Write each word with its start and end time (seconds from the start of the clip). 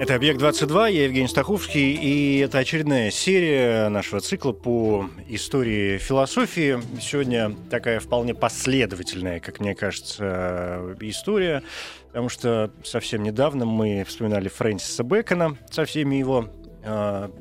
Это 0.00 0.14
«Объект-22», 0.14 0.92
я 0.92 1.04
Евгений 1.06 1.26
Стаховский, 1.26 1.92
и 1.92 2.38
это 2.38 2.58
очередная 2.58 3.10
серия 3.10 3.88
нашего 3.88 4.20
цикла 4.20 4.52
по 4.52 5.10
истории 5.26 5.98
философии. 5.98 6.78
Сегодня 7.00 7.52
такая 7.68 7.98
вполне 7.98 8.32
последовательная, 8.32 9.40
как 9.40 9.58
мне 9.58 9.74
кажется, 9.74 10.94
история, 11.00 11.64
потому 12.06 12.28
что 12.28 12.70
совсем 12.84 13.24
недавно 13.24 13.64
мы 13.64 14.04
вспоминали 14.06 14.48
Фрэнсиса 14.48 15.02
Бэкона 15.02 15.58
со 15.68 15.84
всеми 15.84 16.14
его 16.14 16.48
а, 16.84 17.32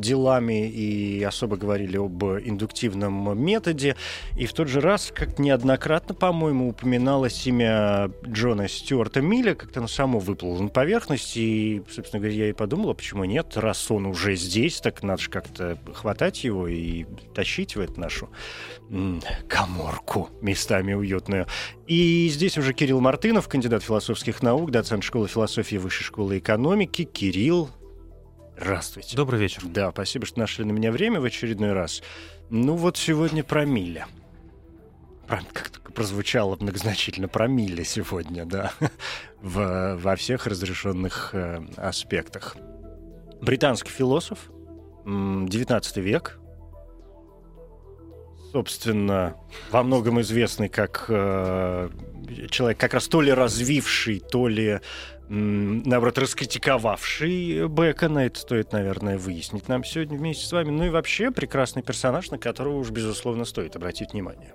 делами 0.00 0.68
и 0.68 1.22
особо 1.22 1.56
говорили 1.56 1.96
об 1.96 2.22
индуктивном 2.24 3.38
методе. 3.42 3.96
И 4.36 4.46
в 4.46 4.52
тот 4.52 4.68
же 4.68 4.80
раз, 4.80 5.12
как 5.14 5.38
неоднократно, 5.38 6.14
по-моему, 6.14 6.68
упоминалось 6.68 7.46
имя 7.46 8.10
Джона 8.26 8.68
Стюарта 8.68 9.20
Милля, 9.20 9.54
как-то 9.54 9.80
оно 9.80 9.88
само 9.88 10.18
выплыло 10.18 10.62
на 10.62 10.68
поверхность. 10.68 11.36
И, 11.36 11.82
собственно 11.90 12.20
говоря, 12.20 12.36
я 12.36 12.50
и 12.50 12.52
подумала, 12.52 12.94
почему 12.94 13.24
нет, 13.24 13.56
раз 13.56 13.90
он 13.90 14.06
уже 14.06 14.36
здесь, 14.36 14.80
так 14.80 15.02
надо 15.02 15.22
же 15.22 15.30
как-то 15.30 15.78
хватать 15.94 16.44
его 16.44 16.68
и 16.68 17.04
тащить 17.34 17.76
в 17.76 17.80
эту 17.80 18.00
нашу 18.00 18.28
коморку 19.48 20.30
местами 20.40 20.94
уютную. 20.94 21.46
И 21.86 22.28
здесь 22.28 22.58
уже 22.58 22.72
Кирилл 22.72 23.00
Мартынов, 23.00 23.48
кандидат 23.48 23.82
философских 23.82 24.42
наук, 24.42 24.70
доцент 24.70 25.04
школы 25.04 25.28
философии 25.28 25.76
Высшей 25.76 26.04
школы 26.04 26.38
экономики. 26.38 27.04
Кирилл, 27.04 27.70
Здравствуйте. 28.58 29.16
Добрый 29.16 29.38
вечер. 29.38 29.62
Да, 29.66 29.90
спасибо, 29.90 30.24
что 30.24 30.38
нашли 30.38 30.64
на 30.64 30.72
меня 30.72 30.90
время 30.90 31.20
в 31.20 31.24
очередной 31.24 31.74
раз. 31.74 32.02
Ну 32.48 32.74
вот 32.74 32.96
сегодня 32.96 33.44
про 33.44 33.66
Миля. 33.66 34.06
Как-то 35.28 35.80
прозвучало 35.92 36.56
многозначительно 36.56 37.28
про 37.28 37.48
Миля 37.48 37.84
сегодня, 37.84 38.46
да, 38.46 38.72
в, 39.42 39.96
во 39.96 40.16
всех 40.16 40.46
разрешенных 40.46 41.30
э, 41.34 41.66
аспектах. 41.76 42.56
Британский 43.42 43.90
философ, 43.90 44.50
19 45.04 45.96
век, 45.98 46.38
собственно, 48.52 49.36
во 49.70 49.82
многом 49.82 50.20
известный 50.22 50.70
как 50.70 51.06
э, 51.08 51.90
человек, 52.50 52.78
как 52.78 52.94
раз 52.94 53.06
то 53.08 53.20
ли 53.20 53.32
развивший, 53.32 54.20
то 54.20 54.48
ли 54.48 54.80
наоборот, 55.28 56.18
раскритиковавший 56.18 57.68
Бекона. 57.68 58.20
Это 58.20 58.38
стоит, 58.38 58.72
наверное, 58.72 59.18
выяснить 59.18 59.68
нам 59.68 59.84
сегодня 59.84 60.18
вместе 60.18 60.46
с 60.46 60.52
вами. 60.52 60.70
Ну 60.70 60.84
и 60.84 60.88
вообще 60.88 61.30
прекрасный 61.30 61.82
персонаж, 61.82 62.30
на 62.30 62.38
которого 62.38 62.78
уж, 62.78 62.90
безусловно, 62.90 63.44
стоит 63.44 63.76
обратить 63.76 64.12
внимание. 64.12 64.54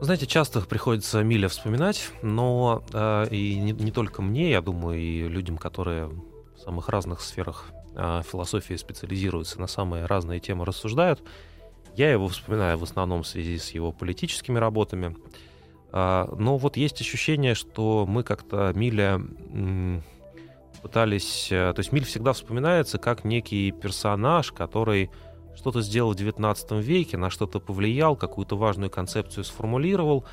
Знаете, 0.00 0.26
часто 0.26 0.60
приходится 0.60 1.22
Миля 1.22 1.48
вспоминать, 1.48 2.10
но 2.20 2.84
э, 2.92 3.28
и 3.30 3.54
не, 3.56 3.72
не 3.72 3.92
только 3.92 4.22
мне, 4.22 4.50
я 4.50 4.60
думаю, 4.60 4.98
и 4.98 5.28
людям, 5.28 5.56
которые 5.56 6.06
в 6.08 6.60
самых 6.62 6.88
разных 6.88 7.20
сферах 7.20 7.70
э, 7.94 8.22
философии 8.30 8.74
специализируются, 8.74 9.60
на 9.60 9.66
самые 9.66 10.06
разные 10.06 10.40
темы 10.40 10.64
рассуждают. 10.64 11.22
Я 11.96 12.10
его 12.10 12.26
вспоминаю 12.26 12.76
в 12.76 12.82
основном 12.82 13.22
в 13.22 13.26
связи 13.26 13.56
с 13.56 13.70
его 13.70 13.92
политическими 13.92 14.58
работами. 14.58 15.16
Но 15.94 16.56
вот 16.56 16.76
есть 16.76 17.00
ощущение, 17.00 17.54
что 17.54 18.04
мы 18.08 18.24
как-то 18.24 18.72
Миля 18.74 19.20
пытались... 20.84 21.48
Э, 21.50 21.72
то 21.72 21.80
есть 21.80 21.92
Миль 21.92 22.04
всегда 22.04 22.34
вспоминается 22.34 22.98
как 22.98 23.24
некий 23.24 23.72
персонаж, 23.72 24.52
который 24.52 25.10
что-то 25.56 25.80
сделал 25.80 26.12
в 26.12 26.16
XIX 26.16 26.82
веке, 26.82 27.16
на 27.16 27.30
что-то 27.30 27.58
повлиял, 27.58 28.16
какую-то 28.16 28.56
важную 28.58 28.90
концепцию 28.90 29.44
сформулировал. 29.44 30.26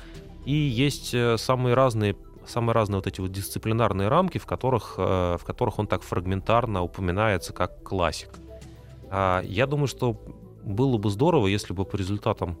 И 0.44 0.52
есть 0.52 1.14
э, 1.14 1.38
самые 1.38 1.74
разные 1.74 2.16
самые 2.46 2.74
разные 2.74 2.96
вот 2.96 3.06
эти 3.06 3.20
вот 3.20 3.30
дисциплинарные 3.30 4.08
рамки, 4.08 4.36
в 4.36 4.44
которых, 4.44 4.96
э, 4.98 5.36
в 5.40 5.44
которых 5.44 5.78
он 5.78 5.86
так 5.86 6.02
фрагментарно 6.02 6.82
упоминается 6.82 7.54
как 7.54 7.82
классик. 7.82 8.28
А, 9.10 9.40
я 9.44 9.66
думаю, 9.66 9.86
что 9.86 10.20
было 10.64 10.98
бы 10.98 11.08
здорово, 11.08 11.46
если 11.46 11.72
бы 11.72 11.84
по 11.84 11.96
результатам 11.96 12.58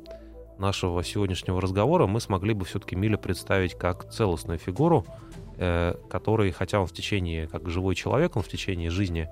нашего 0.58 1.02
сегодняшнего 1.02 1.60
разговора 1.60 2.06
мы 2.06 2.20
смогли 2.20 2.54
бы 2.54 2.64
все-таки 2.64 2.96
Миля 2.96 3.16
представить 3.16 3.74
как 3.74 4.10
целостную 4.10 4.58
фигуру, 4.58 5.04
э, 5.56 5.94
который, 6.10 6.50
хотя 6.52 6.80
он 6.80 6.86
в 6.86 6.92
течение, 6.92 7.46
как 7.46 7.68
живой 7.68 7.94
человек, 7.94 8.36
он 8.36 8.42
в 8.42 8.48
течение 8.48 8.90
жизни 8.90 9.28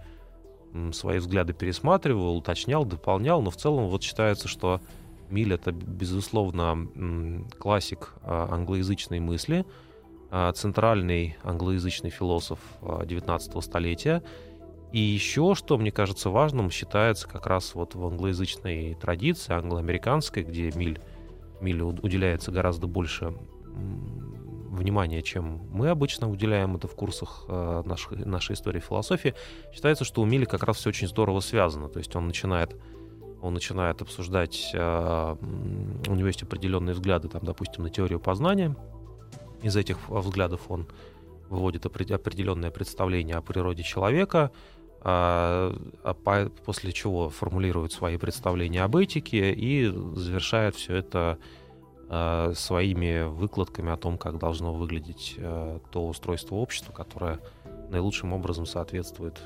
свои 0.92 1.19
взгляды 1.19 1.53
пересматривал, 1.53 2.36
уточнял, 2.36 2.84
дополнял, 2.84 3.42
но 3.42 3.50
в 3.50 3.56
целом 3.56 3.88
вот 3.88 4.03
считается, 4.03 4.48
что 4.48 4.80
Миль 5.30 5.54
это, 5.54 5.72
безусловно, 5.72 6.88
классик 7.59 8.14
а, 8.22 8.48
англоязычной 8.53 9.20
мысли, 9.20 9.64
а, 10.30 10.53
центральный 10.53 11.36
англоязычный 11.44 12.10
философ 12.10 12.59
19 12.82 13.54
а, 13.54 13.60
столетия. 13.60 14.22
И 14.92 14.98
еще, 14.98 15.54
что 15.54 15.78
мне 15.78 15.92
кажется 15.92 16.30
важным, 16.30 16.70
считается 16.70 17.28
как 17.28 17.47
раз 17.47 17.76
вот 17.76 17.94
в 17.94 18.04
англоязычной 18.04 18.94
традиции, 18.94 19.53
англоамериканской, 19.53 20.42
где 20.42 20.72
Миль 20.75 21.00
Миле 21.62 21.84
уделяется 21.84 22.50
гораздо 22.50 22.87
больше 22.87 23.34
внимания, 24.81 25.22
чем 25.22 25.60
мы 25.71 25.88
обычно 25.88 26.31
уделяем 26.31 26.76
это 26.76 26.88
в 26.88 26.94
курсах 26.94 27.44
э, 27.48 27.82
нашей, 27.84 28.25
нашей 28.25 28.54
истории 28.54 28.81
философии, 28.81 29.34
считается, 29.72 30.04
что 30.04 30.22
у 30.22 30.25
Мили 30.25 30.44
как 30.44 30.62
раз 30.62 30.78
все 30.78 30.91
очень 30.91 31.09
здорово 31.09 31.41
связано. 31.41 31.88
То 31.88 31.98
есть 31.98 32.15
он 32.16 32.26
начинает, 32.26 32.76
он 33.43 33.54
начинает 33.54 34.00
обсуждать, 34.00 34.71
э, 34.72 35.37
у 36.09 36.15
него 36.15 36.26
есть 36.26 36.43
определенные 36.43 36.94
взгляды, 36.94 37.28
там, 37.28 37.43
допустим, 37.44 37.82
на 37.82 37.91
теорию 37.91 38.21
познания. 38.21 38.77
Из 39.62 39.77
этих 39.77 40.09
взглядов 40.09 40.62
он 40.69 40.87
выводит 41.50 41.84
определенное 41.84 42.71
представление 42.71 43.37
о 43.37 43.42
природе 43.42 43.82
человека, 43.82 44.53
а, 45.02 45.74
а 46.02 46.14
по, 46.14 46.50
после 46.64 46.92
чего 46.92 47.30
формулирует 47.30 47.92
свои 47.92 48.16
представления 48.18 48.82
об 48.82 48.96
этике 48.96 49.52
и 49.52 49.86
завершает 50.14 50.74
все 50.74 50.96
это 50.96 51.38
а, 52.08 52.52
своими 52.54 53.22
выкладками 53.22 53.92
о 53.92 53.96
том, 53.96 54.18
как 54.18 54.38
должно 54.38 54.74
выглядеть 54.74 55.36
а, 55.38 55.80
то 55.90 56.06
устройство 56.06 56.56
общества, 56.56 56.92
которое 56.92 57.40
наилучшим 57.88 58.32
образом 58.32 58.66
соответствует 58.66 59.40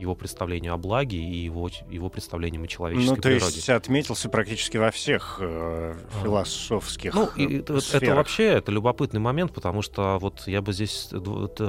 его 0.00 0.14
представлению 0.14 0.74
о 0.74 0.76
благе 0.76 1.18
и 1.18 1.36
его, 1.36 1.68
его 1.88 2.08
представлением 2.08 2.64
о 2.64 2.66
человеческой 2.66 3.10
ну, 3.10 3.16
то 3.16 3.22
природе. 3.22 3.56
есть 3.56 3.68
отметился 3.68 4.28
практически 4.28 4.78
во 4.78 4.90
всех 4.90 5.38
э, 5.40 5.94
а. 5.94 6.22
философских 6.22 7.14
Ну, 7.14 7.28
и, 7.36 7.58
это, 7.58 7.78
это 7.92 8.14
вообще 8.14 8.44
это 8.44 8.72
любопытный 8.72 9.20
момент, 9.20 9.52
потому 9.52 9.82
что 9.82 10.18
вот 10.20 10.46
я 10.46 10.62
бы 10.62 10.72
здесь 10.72 11.10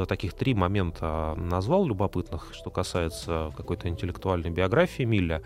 таких 0.07 0.33
три 0.33 0.53
момента 0.53 1.35
назвал 1.37 1.85
любопытных, 1.85 2.49
что 2.53 2.69
касается 2.69 3.53
какой-то 3.57 3.87
интеллектуальной 3.89 4.49
биографии 4.49 5.03
Милля. 5.03 5.43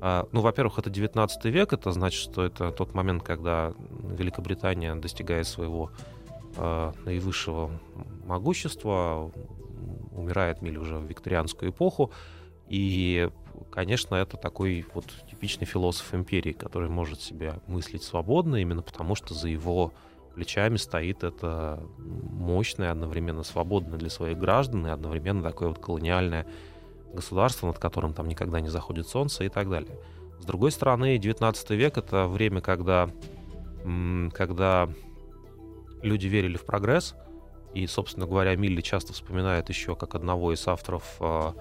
А, 0.00 0.26
ну, 0.32 0.40
во-первых, 0.40 0.78
это 0.78 0.90
19 0.90 1.44
век, 1.44 1.72
это 1.72 1.92
значит, 1.92 2.20
что 2.20 2.44
это 2.44 2.72
тот 2.72 2.94
момент, 2.94 3.22
когда 3.22 3.72
Великобритания 4.18 4.94
достигает 4.96 5.46
своего 5.46 5.90
э, 6.56 6.92
наивысшего 7.04 7.70
могущества, 8.24 9.30
умирает 10.14 10.62
Миль 10.62 10.78
уже 10.78 10.96
в 10.96 11.04
викторианскую 11.04 11.70
эпоху. 11.70 12.12
И, 12.68 13.28
конечно, 13.70 14.14
это 14.14 14.36
такой 14.36 14.86
вот 14.94 15.04
типичный 15.30 15.66
философ 15.66 16.14
империи, 16.14 16.52
который 16.52 16.88
может 16.88 17.20
себя 17.20 17.60
мыслить 17.66 18.02
свободно, 18.02 18.56
именно 18.56 18.82
потому 18.82 19.14
что 19.14 19.34
за 19.34 19.48
его 19.48 19.92
плечами 20.34 20.76
стоит 20.76 21.24
это 21.24 21.82
мощное, 21.98 22.90
одновременно 22.90 23.42
свободное 23.42 23.98
для 23.98 24.08
своих 24.08 24.38
граждан 24.38 24.86
и 24.86 24.90
одновременно 24.90 25.42
такое 25.42 25.68
вот 25.68 25.78
колониальное 25.78 26.46
государство, 27.12 27.66
над 27.66 27.78
которым 27.78 28.14
там 28.14 28.26
никогда 28.26 28.60
не 28.60 28.68
заходит 28.68 29.06
солнце 29.06 29.44
и 29.44 29.48
так 29.50 29.68
далее. 29.68 29.98
С 30.40 30.44
другой 30.44 30.70
стороны, 30.72 31.18
19 31.18 31.70
век— 31.70 31.96
это 31.98 32.26
время, 32.26 32.62
когда, 32.62 33.10
когда 34.32 34.88
люди 36.00 36.26
верили 36.26 36.56
в 36.56 36.64
прогресс— 36.64 37.14
и, 37.74 37.86
собственно 37.86 38.26
говоря, 38.26 38.54
Милли 38.56 38.80
часто 38.80 39.12
вспоминает 39.12 39.68
еще 39.68 39.96
как 39.96 40.14
одного 40.14 40.52
из 40.52 40.66
авторов 40.66 41.16
э, 41.20 41.52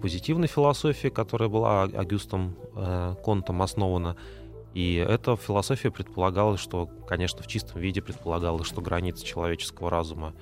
позитивной 0.00 0.48
философии, 0.48 1.08
которая 1.08 1.48
была 1.48 1.84
Агюстом 1.84 2.54
э, 2.74 3.14
Контом 3.24 3.62
основана. 3.62 4.16
И 4.74 4.94
эта 4.94 5.36
философия 5.36 5.90
предполагала, 5.90 6.56
что, 6.56 6.88
конечно, 7.08 7.42
в 7.42 7.46
чистом 7.46 7.80
виде 7.80 8.02
предполагала, 8.02 8.62
что 8.64 8.80
границы 8.80 9.24
человеческого 9.24 9.90
разума, 9.90 10.32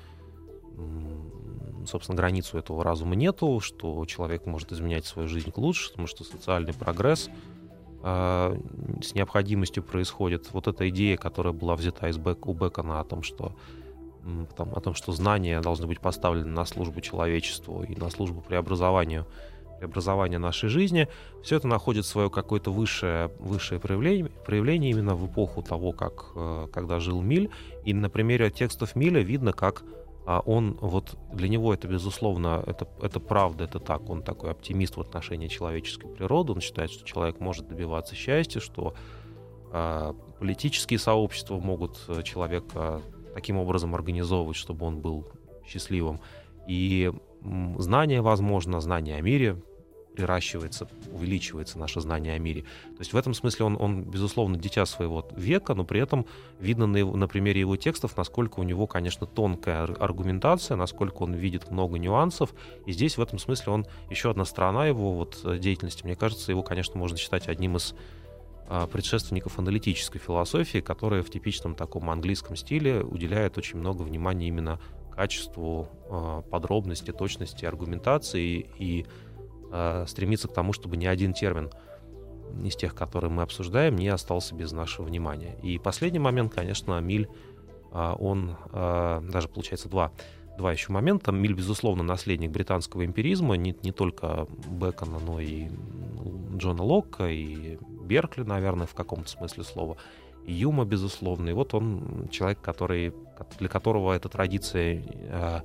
собственно, 1.87 2.17
границу 2.17 2.59
этого 2.59 2.85
разума 2.85 3.15
нету, 3.15 3.61
что 3.61 4.05
человек 4.05 4.45
может 4.45 4.73
изменять 4.73 5.07
свою 5.07 5.29
жизнь 5.29 5.51
к 5.51 5.59
лучшему, 5.59 6.07
что 6.07 6.25
социальный 6.25 6.75
прогресс 6.75 7.31
э, 8.03 8.61
с 9.03 9.15
необходимостью 9.15 9.83
происходит. 9.83 10.53
Вот 10.53 10.67
эта 10.67 10.89
идея, 10.91 11.17
которая 11.17 11.55
была 11.55 11.75
взята 11.77 12.09
из 12.09 12.19
Бек, 12.19 12.47
у 12.47 12.53
Бекона 12.53 13.01
о 13.01 13.05
том, 13.05 13.23
что 13.23 13.55
там, 14.57 14.73
о 14.75 14.81
том, 14.81 14.95
что 14.95 15.13
знания 15.13 15.61
должны 15.61 15.87
быть 15.87 16.01
поставлены 16.01 16.51
на 16.51 16.65
службу 16.65 17.01
человечеству 17.01 17.83
и 17.83 17.95
на 17.95 18.11
службу 18.11 18.41
преобразованию, 18.41 19.27
преобразованию 19.79 20.41
нашей 20.41 20.69
жизни, 20.69 21.09
все 21.43 21.57
это 21.57 21.69
находит 21.69 22.05
свое 22.05 22.31
какое-то 22.31 22.73
высшее, 22.73 23.31
высшее 23.39 23.81
проявление, 23.81 24.27
проявление 24.45 24.91
именно 24.91 25.15
в 25.15 25.27
эпоху 25.27 25.63
того, 25.63 25.93
как, 25.93 26.27
э, 26.35 26.69
когда 26.73 27.01
жил 27.01 27.23
Миль. 27.23 27.51
И 27.85 27.95
на 27.95 28.11
примере 28.11 28.51
текстов 28.51 28.97
Миля 28.97 29.23
видно, 29.23 29.53
как 29.53 29.85
а 30.29 30.41
он 30.41 30.77
вот 30.83 31.17
для 31.33 31.49
него 31.49 31.73
это 31.73 31.89
безусловно 31.89 32.63
это 32.67 32.87
это 33.01 33.19
правда 33.19 33.65
это 33.65 33.81
так 33.81 34.11
он 34.11 34.23
такой 34.23 34.51
оптимист 34.51 34.99
в 34.99 35.01
отношении 35.01 35.49
человеческой 35.49 36.09
природы 36.09 36.53
он 36.53 36.61
считает 36.61 36.91
что 36.91 37.07
человек 37.07 37.41
может 37.41 37.67
добиваться 37.67 38.15
счастья 38.15 38.61
что 38.61 38.93
э, 39.73 40.13
политические 40.39 40.99
сообщества 40.99 41.59
могут 41.59 41.99
э, 42.09 42.23
человека 42.25 43.01
таким 43.35 43.57
образом 43.57 43.95
организовывать 43.95 44.57
чтобы 44.57 44.87
он 44.87 45.01
был 45.01 45.27
счастливым 45.67 46.21
и 46.67 47.13
знание 47.79 48.21
возможно 48.21 48.81
знание 48.81 49.17
о 49.17 49.21
мире 49.21 49.57
приращивается, 50.19 50.89
увеличивается 51.13 51.79
наше 51.79 52.01
знание 52.01 52.35
о 52.35 52.39
мире. 52.41 52.63
То 52.63 52.99
есть 52.99 53.13
в 53.13 53.17
этом 53.17 53.35
смысле 53.35 53.67
он, 53.67 53.77
он 53.81 54.03
безусловно, 54.03 54.57
дитя 54.59 54.85
своего 54.85 55.25
века, 55.37 55.75
но 55.75 55.85
при 55.85 56.01
этом 56.01 56.27
видно 56.59 56.89
на, 56.89 56.97
его, 56.97 57.17
на 57.17 57.29
примере 57.29 57.61
его 57.61 57.77
текстов, 57.77 58.17
насколько 58.17 58.59
у 58.59 58.65
него, 58.65 58.89
конечно, 58.89 59.29
тонкая 59.29 59.85
аргументация, 59.85 60.77
насколько 60.77 61.23
он 61.23 61.35
видит 61.35 61.71
много 61.71 61.99
нюансов. 61.99 62.53
И 62.85 62.91
здесь 62.91 63.17
в 63.17 63.23
этом 63.23 63.39
смысле 63.39 63.73
он 63.73 63.87
еще 64.11 64.33
одна 64.33 64.45
сторона 64.45 64.87
его 64.87 65.13
вот, 65.13 65.39
э, 65.45 65.57
деятельности. 65.59 66.03
Мне 66.03 66.17
кажется, 66.17 66.51
его, 66.51 66.65
конечно, 66.65 66.99
можно 66.99 67.17
считать 67.17 67.47
одним 67.47 67.77
из 67.77 67.95
предшественников 68.93 69.59
аналитической 69.59 70.19
философии, 70.19 70.79
которая 70.79 71.23
в 71.23 71.31
типичном 71.31 71.75
таком 71.75 72.11
английском 72.11 72.55
стиле 72.55 73.03
уделяет 73.03 73.57
очень 73.57 73.79
много 73.79 74.03
внимания 74.03 74.49
именно 74.49 74.79
качеству, 75.11 75.89
а, 76.11 76.43
подробности, 76.43 77.11
точности 77.11 77.65
аргументации 77.65 78.71
и 78.79 79.07
э, 79.73 80.05
стремиться 80.07 80.49
к 80.49 80.53
тому, 80.53 80.73
чтобы 80.73 80.97
ни 80.97 81.07
один 81.07 81.33
термин 81.33 81.71
из 82.65 82.77
тех, 82.77 82.95
которые 82.95 83.31
мы 83.31 83.43
обсуждаем, 83.43 83.97
не 83.97 84.09
остался 84.09 84.55
без 84.55 84.73
нашего 84.73 85.07
внимания. 85.07 85.59
И 85.63 85.79
последний 85.79 86.19
момент, 86.19 86.55
конечно, 86.55 86.99
Миль, 87.01 87.29
он 87.93 88.57
даже 88.73 89.49
получается 89.49 89.89
два, 89.89 90.13
два 90.59 90.73
еще 90.73 90.93
момента. 90.93 91.33
Миль, 91.33 91.55
безусловно, 91.55 92.03
наследник 92.03 92.51
британского 92.51 93.07
эмпиризма, 93.07 93.57
не, 93.57 93.75
не 93.83 93.93
только 93.93 94.47
Бекона, 94.69 95.19
но 95.19 95.41
и 95.41 95.69
Джона 96.57 96.83
Локка, 96.83 97.29
и 97.29 97.79
Беркли, 98.05 98.43
наверное, 98.43 98.87
в 98.87 98.95
каком-то 98.95 99.29
смысле 99.31 99.65
слова, 99.65 99.97
и 100.45 100.53
Юма, 100.53 100.85
безусловно. 100.85 101.49
И 101.49 101.53
вот 101.53 101.73
он 101.73 102.29
человек, 102.31 102.61
который, 102.61 103.15
для 103.59 103.69
которого 103.69 104.13
эта 104.13 104.29
традиция 104.29 105.03
э, 105.07 105.61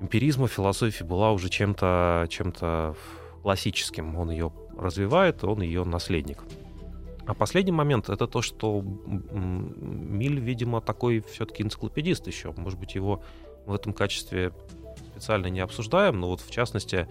эмпиризма 0.00 0.48
философии 0.48 1.04
была 1.04 1.32
уже 1.32 1.48
чем-то 1.48 2.26
чем 2.30 2.52
классическим. 3.42 4.16
Он 4.16 4.30
ее 4.30 4.52
развивает, 4.76 5.44
он 5.44 5.62
ее 5.62 5.84
наследник. 5.84 6.42
А 7.26 7.34
последний 7.34 7.72
момент 7.72 8.10
это 8.10 8.26
то, 8.26 8.42
что 8.42 8.82
Миль, 8.82 10.40
видимо, 10.40 10.80
такой 10.80 11.20
все-таки 11.20 11.62
энциклопедист 11.62 12.26
еще. 12.26 12.52
Может 12.56 12.78
быть, 12.78 12.94
его 12.94 13.22
в 13.66 13.74
этом 13.74 13.92
качестве 13.92 14.52
специально 15.12 15.46
не 15.46 15.60
обсуждаем, 15.60 16.20
но 16.20 16.28
вот 16.28 16.40
в 16.40 16.50
частности 16.50 17.08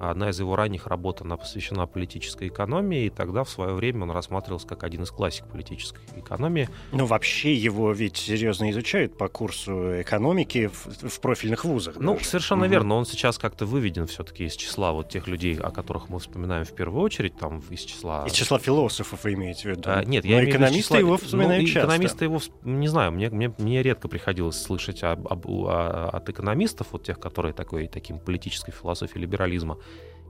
Одна 0.00 0.30
из 0.30 0.40
его 0.40 0.56
ранних 0.56 0.86
работ, 0.86 1.20
она 1.20 1.36
посвящена 1.36 1.86
политической 1.86 2.48
экономии, 2.48 3.04
и 3.04 3.10
тогда 3.10 3.44
в 3.44 3.50
свое 3.50 3.74
время 3.74 4.04
он 4.04 4.10
рассматривался 4.12 4.66
как 4.66 4.82
один 4.82 5.02
из 5.02 5.10
классик 5.10 5.44
политической 5.46 6.00
экономии. 6.16 6.70
Ну, 6.92 7.04
вообще 7.04 7.54
его 7.54 7.92
ведь 7.92 8.16
серьезно 8.16 8.70
изучают 8.70 9.18
по 9.18 9.28
курсу 9.28 10.00
экономики 10.00 10.68
в, 10.68 11.08
в 11.08 11.20
профильных 11.20 11.66
вузах. 11.66 11.96
Ну, 11.98 12.14
даже. 12.14 12.24
совершенно 12.24 12.64
угу. 12.64 12.70
верно. 12.70 12.94
Он 12.94 13.04
сейчас 13.04 13.36
как-то 13.38 13.66
выведен 13.66 14.06
все-таки 14.06 14.44
из 14.44 14.54
числа 14.54 14.92
вот 14.92 15.10
тех 15.10 15.28
людей, 15.28 15.58
о 15.58 15.70
которых 15.70 16.08
мы 16.08 16.18
вспоминаем 16.18 16.64
в 16.64 16.72
первую 16.72 17.02
очередь, 17.02 17.36
там 17.36 17.62
из 17.68 17.80
числа... 17.80 18.24
Из 18.26 18.32
числа 18.32 18.58
философов 18.58 19.24
вы 19.24 19.34
имеете 19.34 19.62
в 19.62 19.76
виду? 19.76 19.82
А, 19.84 20.02
нет, 20.02 20.24
я 20.24 20.36
Но 20.36 20.42
имею 20.42 20.50
экономисты 20.50 20.82
числа... 20.82 20.98
его 20.98 21.16
вспоминают 21.18 21.62
ну, 21.62 21.68
часто. 21.68 21.80
Экономисты 21.80 22.24
его, 22.24 22.40
не 22.64 22.88
знаю, 22.88 23.12
мне, 23.12 23.28
мне, 23.28 23.52
мне 23.58 23.82
редко 23.82 24.08
приходилось 24.08 24.60
слышать 24.60 25.02
об, 25.02 25.28
об, 25.28 25.46
о, 25.46 26.08
от 26.10 26.28
экономистов, 26.30 26.88
вот 26.92 27.04
тех, 27.04 27.20
которые 27.20 27.52
такой, 27.52 27.86
таким 27.86 28.18
политической 28.18 28.72
философией 28.72 29.20
либерализма 29.20 29.76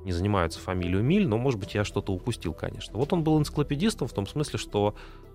не 0.05 0.13
занимаются 0.13 0.59
фамилию 0.61 1.03
Миль, 1.03 1.27
но, 1.27 1.39
может 1.39 1.61
быть, 1.61 1.75
я 1.75 1.85
что-то 1.85 2.13
упустил, 2.13 2.55
конечно. 2.55 2.99
Вот 2.99 3.13
он 3.13 3.23
был 3.23 3.39
энциклопедистом 3.39 4.09
в 4.09 4.13
том 4.13 4.27
смысле, 4.27 4.59
что 4.59 4.95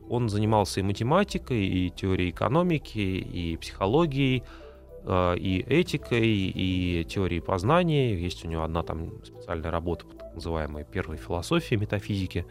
он 0.10 0.30
занимался 0.30 0.80
и 0.80 0.84
математикой, 0.84 1.66
и 1.66 1.90
теорией 1.90 2.32
экономики, 2.32 3.00
и 3.00 3.58
психологией, 3.58 4.44
э, 5.04 5.38
и 5.38 5.60
этикой, 5.62 6.28
и 6.28 7.06
теорией 7.06 7.42
познания. 7.42 8.16
Есть 8.16 8.46
у 8.46 8.48
него 8.48 8.64
одна 8.64 8.84
там 8.84 9.24
специальная 9.24 9.72
работа, 9.72 10.06
так 10.06 10.34
называемая 10.36 10.84
первой 10.84 11.18
философии 11.18 11.76
метафизики, 11.76 12.46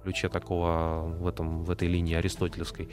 в 0.00 0.02
ключе 0.04 0.28
такого 0.28 1.02
в, 1.18 1.26
этом, 1.26 1.64
в 1.64 1.70
этой 1.70 1.88
линии 1.88 2.14
аристотелевской. 2.14 2.88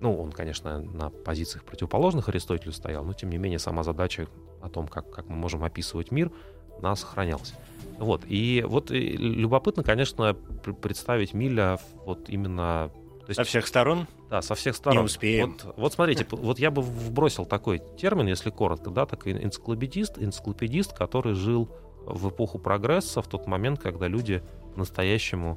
Ну, 0.00 0.20
он, 0.20 0.32
конечно, 0.32 0.80
на 0.80 1.10
позициях 1.10 1.62
противоположных 1.64 2.28
Аристотелю 2.28 2.72
стоял, 2.72 3.04
но, 3.04 3.12
тем 3.12 3.30
не 3.30 3.38
менее, 3.38 3.60
сама 3.60 3.84
задача 3.84 4.26
о 4.60 4.68
том, 4.68 4.88
как, 4.88 5.08
как 5.10 5.28
мы 5.28 5.36
можем 5.36 5.62
описывать 5.62 6.10
мир, 6.10 6.32
она 6.78 6.96
сохранялась. 6.96 7.54
Вот. 8.02 8.24
И 8.26 8.64
вот 8.66 8.90
и 8.90 9.16
любопытно, 9.16 9.84
конечно, 9.84 10.34
представить 10.34 11.34
Миля 11.34 11.78
вот 12.04 12.28
именно... 12.28 12.90
То 13.20 13.26
есть, 13.28 13.36
со 13.36 13.44
всех 13.44 13.68
сторон? 13.68 14.08
Да, 14.28 14.42
со 14.42 14.56
всех 14.56 14.74
сторон. 14.74 14.98
Не 14.98 15.04
успеем. 15.04 15.56
Вот, 15.62 15.74
вот 15.76 15.92
смотрите, 15.92 16.26
вот 16.28 16.58
я 16.58 16.72
бы 16.72 16.82
вбросил 16.82 17.46
такой 17.46 17.80
термин, 17.96 18.26
если 18.26 18.50
коротко, 18.50 18.90
да, 18.90 19.06
такой 19.06 19.32
энциклопедист, 19.32 20.18
энциклопедист, 20.18 20.92
который 20.92 21.34
жил 21.34 21.68
в 22.04 22.28
эпоху 22.28 22.58
прогресса, 22.58 23.22
в 23.22 23.28
тот 23.28 23.46
момент, 23.46 23.80
когда 23.80 24.08
люди 24.08 24.42
настоящему 24.74 25.56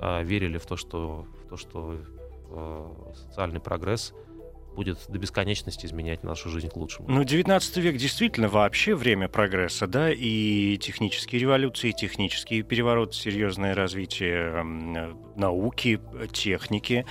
э, 0.00 0.24
верили 0.24 0.56
в 0.56 0.64
то, 0.64 0.78
что, 0.78 1.26
в 1.44 1.48
то, 1.50 1.56
что 1.58 1.96
э, 2.48 2.86
социальный 3.14 3.60
прогресс 3.60 4.14
будет 4.74 4.98
до 5.08 5.18
бесконечности 5.18 5.86
изменять 5.86 6.22
нашу 6.22 6.50
жизнь 6.50 6.68
к 6.68 6.76
лучшему. 6.76 7.08
Ну, 7.08 7.24
19 7.24 7.76
век 7.78 7.96
действительно 7.96 8.48
вообще 8.48 8.94
время 8.94 9.28
прогресса, 9.28 9.86
да, 9.86 10.10
и 10.12 10.76
технические 10.78 11.40
революции, 11.40 11.90
и 11.90 11.92
технические 11.92 12.62
перевороты, 12.62 13.14
серьезное 13.14 13.74
развитие 13.74 14.64
науки, 15.36 16.00
техники. 16.32 17.06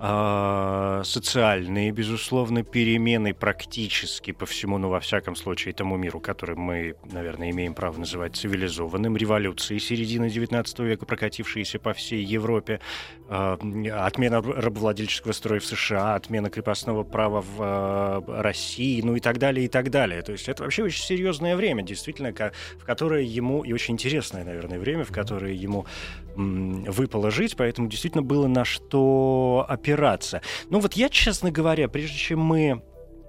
А, 0.00 1.02
социальные, 1.04 1.90
безусловно, 1.90 2.62
перемены 2.62 3.34
практически 3.34 4.30
по 4.30 4.46
всему, 4.46 4.78
ну, 4.78 4.90
во 4.90 5.00
всяком 5.00 5.34
случае, 5.34 5.74
тому 5.74 5.96
миру, 5.96 6.20
который 6.20 6.54
мы, 6.54 6.94
наверное, 7.10 7.50
имеем 7.50 7.74
право 7.74 7.98
называть 7.98 8.36
цивилизованным, 8.36 9.16
революции 9.16 9.78
середины 9.78 10.26
XIX 10.26 10.84
века, 10.84 11.04
прокатившиеся 11.04 11.80
по 11.80 11.94
всей 11.94 12.22
Европе, 12.22 12.78
а, 13.28 13.58
отмена 14.06 14.40
рабовладельческого 14.40 15.32
строя 15.32 15.58
в 15.58 15.64
США, 15.64 16.14
отмена 16.14 16.48
крепостного 16.48 17.02
права 17.02 17.40
в 17.40 17.56
а, 17.58 18.42
России, 18.42 19.00
ну 19.02 19.16
и 19.16 19.20
так 19.20 19.38
далее, 19.38 19.66
и 19.66 19.68
так 19.68 19.90
далее. 19.90 20.22
То 20.22 20.30
есть 20.30 20.48
это 20.48 20.62
вообще 20.62 20.84
очень 20.84 21.02
серьезное 21.02 21.56
время, 21.56 21.82
действительно, 21.82 22.32
в 22.32 22.84
которое 22.84 23.24
ему, 23.24 23.64
и 23.64 23.72
очень 23.72 23.94
интересное, 23.94 24.44
наверное, 24.44 24.78
время, 24.78 25.04
в 25.04 25.10
которое 25.10 25.54
ему 25.54 25.86
выпало 26.38 27.30
жить, 27.30 27.56
поэтому 27.56 27.88
действительно 27.88 28.22
было 28.22 28.46
на 28.46 28.64
что 28.64 29.66
опираться. 29.68 30.40
Ну 30.70 30.78
вот 30.78 30.94
я, 30.94 31.08
честно 31.08 31.50
говоря, 31.50 31.88
прежде 31.88 32.16
чем 32.16 32.40
мы 32.40 32.82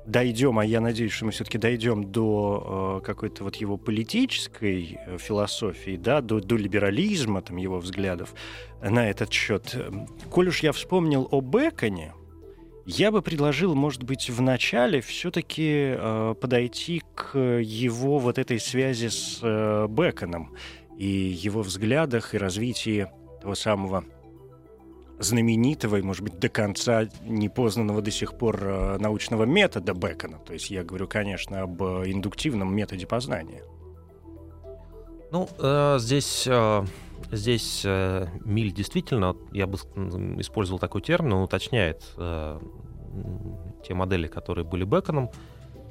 дойдем, 0.05 0.59
а 0.59 0.65
я 0.65 0.81
надеюсь, 0.81 1.11
что 1.11 1.25
мы 1.25 1.31
все-таки 1.31 1.57
дойдем 1.57 2.11
до 2.11 2.99
э, 3.01 3.05
какой-то 3.05 3.43
вот 3.43 3.55
его 3.57 3.77
политической 3.77 4.97
э, 5.05 5.17
философии, 5.17 5.97
да, 5.97 6.21
до, 6.21 6.39
до 6.39 6.55
либерализма, 6.55 7.41
там, 7.41 7.57
его 7.57 7.79
взглядов 7.79 8.33
на 8.81 9.09
этот 9.09 9.31
счет. 9.31 9.75
Коль 10.31 10.47
уж 10.47 10.61
я 10.61 10.71
вспомнил 10.71 11.27
о 11.31 11.41
Беконе, 11.41 12.13
я 12.85 13.11
бы 13.11 13.21
предложил, 13.21 13.75
может 13.75 14.01
быть, 14.01 14.31
в 14.31 14.41
начале 14.41 14.99
все-таки 15.01 15.93
э, 15.95 16.35
подойти 16.41 17.03
к 17.13 17.37
его 17.37 18.17
вот 18.17 18.39
этой 18.39 18.59
связи 18.59 19.09
с 19.09 19.39
э, 19.43 19.87
Беконом 19.87 20.55
и 20.99 21.07
его 21.07 21.61
взглядах 21.61 22.35
и 22.35 22.37
развитии 22.37 23.07
того 23.41 23.55
самого 23.55 24.03
знаменитого 25.17 25.95
и, 25.95 26.01
может 26.01 26.23
быть, 26.23 26.39
до 26.39 26.49
конца 26.49 27.05
непознанного 27.23 28.01
до 28.01 28.11
сих 28.11 28.37
пор 28.37 28.59
э, 28.61 28.97
научного 28.99 29.45
метода 29.45 29.93
Бекона. 29.93 30.39
То 30.39 30.53
есть 30.53 30.69
я 30.69 30.83
говорю, 30.83 31.07
конечно, 31.07 31.61
об 31.61 31.81
индуктивном 31.81 32.75
методе 32.75 33.07
познания. 33.07 33.63
Ну, 35.31 35.47
э, 35.57 35.97
здесь, 35.99 36.45
э, 36.47 36.83
здесь 37.31 37.83
э, 37.85 38.27
Миль 38.43 38.73
действительно, 38.73 39.37
я 39.53 39.67
бы 39.67 39.77
использовал 40.41 40.79
такой 40.79 41.01
термин, 41.01 41.31
он 41.31 41.43
уточняет 41.43 42.13
э, 42.17 42.59
те 43.87 43.93
модели, 43.93 44.27
которые 44.27 44.65
были 44.65 44.83
Беконом, 44.83 45.29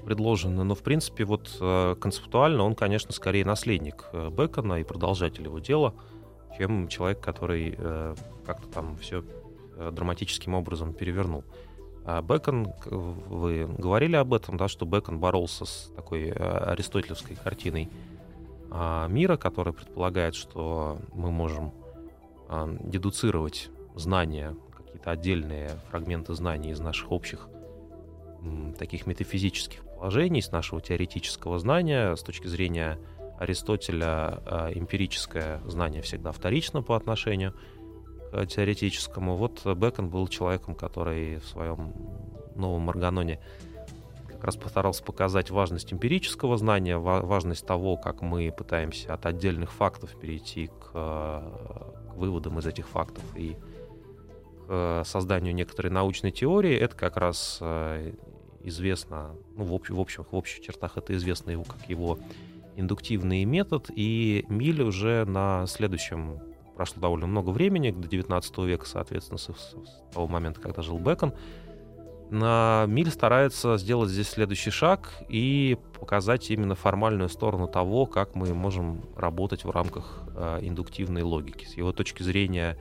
предложены, 0.09 0.65
но 0.65 0.75
в 0.75 0.83
принципе 0.83 1.27
вот 1.27 1.55
э, 1.61 1.95
концептуально 2.01 2.63
он, 2.65 2.75
конечно, 2.75 3.13
скорее 3.13 3.45
наследник 3.45 4.07
э, 4.15 4.31
Бекона 4.31 4.81
и 4.81 4.83
продолжатель 4.83 5.45
его 5.45 5.59
дела. 5.59 5.93
чем 6.57 6.89
человек, 6.89 7.21
который 7.21 7.75
э, 7.77 8.15
как-то 8.47 8.69
там 8.69 8.97
все 8.97 9.23
драматическим 9.77 10.55
образом 10.55 10.95
перевернул. 10.95 11.45
А 12.07 12.23
Бекон, 12.23 12.73
вы 12.87 13.67
говорили 13.67 14.17
об 14.17 14.33
этом, 14.33 14.57
да, 14.57 14.67
что 14.67 14.87
Бекон 14.87 15.21
боролся 15.21 15.67
с 15.67 15.93
такой 15.95 16.31
аристотелевской 16.31 17.37
картиной 17.37 17.91
э, 18.71 19.07
мира, 19.11 19.37
которая 19.37 19.75
предполагает, 19.75 20.35
что 20.35 20.99
мы 21.13 21.31
можем 21.31 21.75
э, 22.49 22.79
дедуцировать 22.81 23.69
знания, 23.95 24.57
какие-то 24.75 25.11
отдельные 25.11 25.71
фрагменты 25.91 26.33
знаний 26.33 26.71
из 26.71 26.81
наших 26.81 27.13
общих 27.13 27.47
таких 28.79 29.07
метафизических 29.07 29.83
положений, 29.99 30.43
с 30.43 30.53
нашего 30.53 30.81
теоретического 30.81 31.59
знания, 31.59 32.15
с 32.15 32.23
точки 32.23 32.47
зрения 32.47 32.99
Аристотеля 33.39 34.41
э, 34.47 34.71
эмпирическое 34.75 35.61
знание 35.67 36.03
всегда 36.03 36.31
вторично 36.31 36.83
по 36.83 36.97
отношению 36.97 37.53
к 38.33 38.47
теоретическому. 38.47 39.37
Вот 39.37 39.67
Бекон 39.77 40.09
был 40.09 40.29
человеком, 40.29 40.75
который 40.75 41.39
в 41.39 41.47
своем 41.47 41.93
новом 42.55 42.89
Арганоне 42.91 43.41
как 44.29 44.45
раз 44.45 44.57
постарался 44.57 45.03
показать 45.03 45.51
важность 45.51 45.93
эмпирического 45.93 46.57
знания, 46.59 46.97
важность 46.97 47.67
того, 47.67 47.97
как 47.97 48.23
мы 48.23 48.53
пытаемся 48.57 49.15
от 49.15 49.27
отдельных 49.27 49.73
фактов 49.73 50.15
перейти 50.21 50.69
к, 50.69 50.93
к 50.93 51.43
выводам 52.15 52.61
из 52.61 52.67
этих 52.67 52.87
фактов 52.87 53.25
и 53.35 53.57
к 54.69 55.03
созданию 55.05 55.55
некоторой 55.55 55.91
научной 55.91 56.31
теории. 56.31 56.77
Это 56.77 56.95
как 56.95 57.17
раз 57.17 57.59
э, 57.61 58.13
известно, 58.69 59.35
ну, 59.57 59.65
в, 59.65 59.75
общ, 59.75 59.91
в, 59.91 59.99
общих, 59.99 60.33
в 60.33 60.37
общих 60.37 60.61
чертах 60.61 60.97
это 60.97 61.15
известно 61.17 61.51
его 61.51 61.65
как 61.65 61.89
его 61.89 62.19
индуктивный 62.77 63.45
метод, 63.45 63.91
и 63.95 64.45
Миль 64.49 64.83
уже 64.83 65.25
на 65.25 65.67
следующем, 65.67 66.39
прошло 66.77 67.01
довольно 67.01 67.27
много 67.27 67.51
времени, 67.51 67.91
до 67.91 68.07
19 68.07 68.59
века, 68.59 68.87
соответственно, 68.87 69.39
с, 69.39 69.49
с 69.49 69.75
того 70.13 70.29
момента, 70.29 70.61
когда 70.61 70.83
жил 70.83 70.99
Бекон, 70.99 71.35
Миль 72.31 73.11
старается 73.11 73.79
сделать 73.79 74.11
здесь 74.11 74.29
следующий 74.29 74.71
шаг 74.71 75.11
и 75.31 75.79
показать 75.99 76.51
именно 76.51 76.75
формальную 76.75 77.31
сторону 77.31 77.69
того, 77.69 78.05
как 78.05 78.35
мы 78.35 78.53
можем 78.53 79.03
работать 79.17 79.65
в 79.65 79.71
рамках 79.71 80.25
э, 80.37 80.59
индуктивной 80.61 81.23
логики. 81.23 81.65
С 81.65 81.75
его 81.75 81.93
точки 81.93 82.23
зрения, 82.23 82.77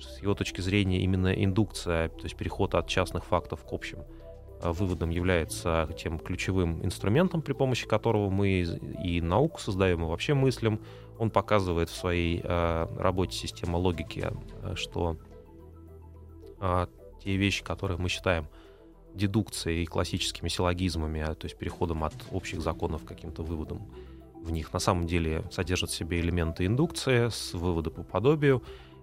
с 0.00 0.22
его 0.22 0.34
точки 0.34 0.60
зрения 0.60 1.00
именно 1.00 1.32
индукция, 1.32 2.10
то 2.10 2.22
есть 2.22 2.36
переход 2.36 2.76
от 2.76 2.86
частных 2.86 3.24
фактов 3.24 3.64
к 3.68 3.72
общим 3.72 4.04
выводом 4.62 5.10
является 5.10 5.88
тем 5.98 6.18
ключевым 6.18 6.84
инструментом, 6.84 7.42
при 7.42 7.52
помощи 7.52 7.86
которого 7.86 8.30
мы 8.30 8.66
и 9.02 9.20
науку 9.20 9.60
создаем, 9.60 10.02
и 10.02 10.06
вообще 10.06 10.34
мыслим. 10.34 10.80
Он 11.18 11.30
показывает 11.30 11.88
в 11.88 11.94
своей 11.94 12.40
э, 12.42 12.86
работе 12.98 13.36
система 13.36 13.76
логики, 13.76 14.30
э, 14.62 14.74
что 14.74 15.16
те 17.22 17.36
вещи, 17.36 17.62
которые 17.62 17.98
мы 17.98 18.08
считаем 18.08 18.48
дедукцией 19.16 19.82
и 19.82 19.86
классическими 19.86 20.48
силлогизмами, 20.48 21.22
то 21.34 21.44
есть 21.44 21.58
переходом 21.58 22.04
от 22.04 22.14
общих 22.30 22.60
законов 22.60 23.04
к 23.04 23.08
каким-то 23.08 23.42
выводам 23.42 23.90
в 24.34 24.52
них, 24.52 24.72
на 24.72 24.78
самом 24.78 25.06
деле 25.06 25.44
содержат 25.50 25.90
в 25.90 25.94
себе 25.94 26.20
элементы 26.20 26.66
индукции 26.66 27.28
с 27.28 27.52
вывода 27.54 27.90
по 27.90 28.02
подобию, 28.02 28.62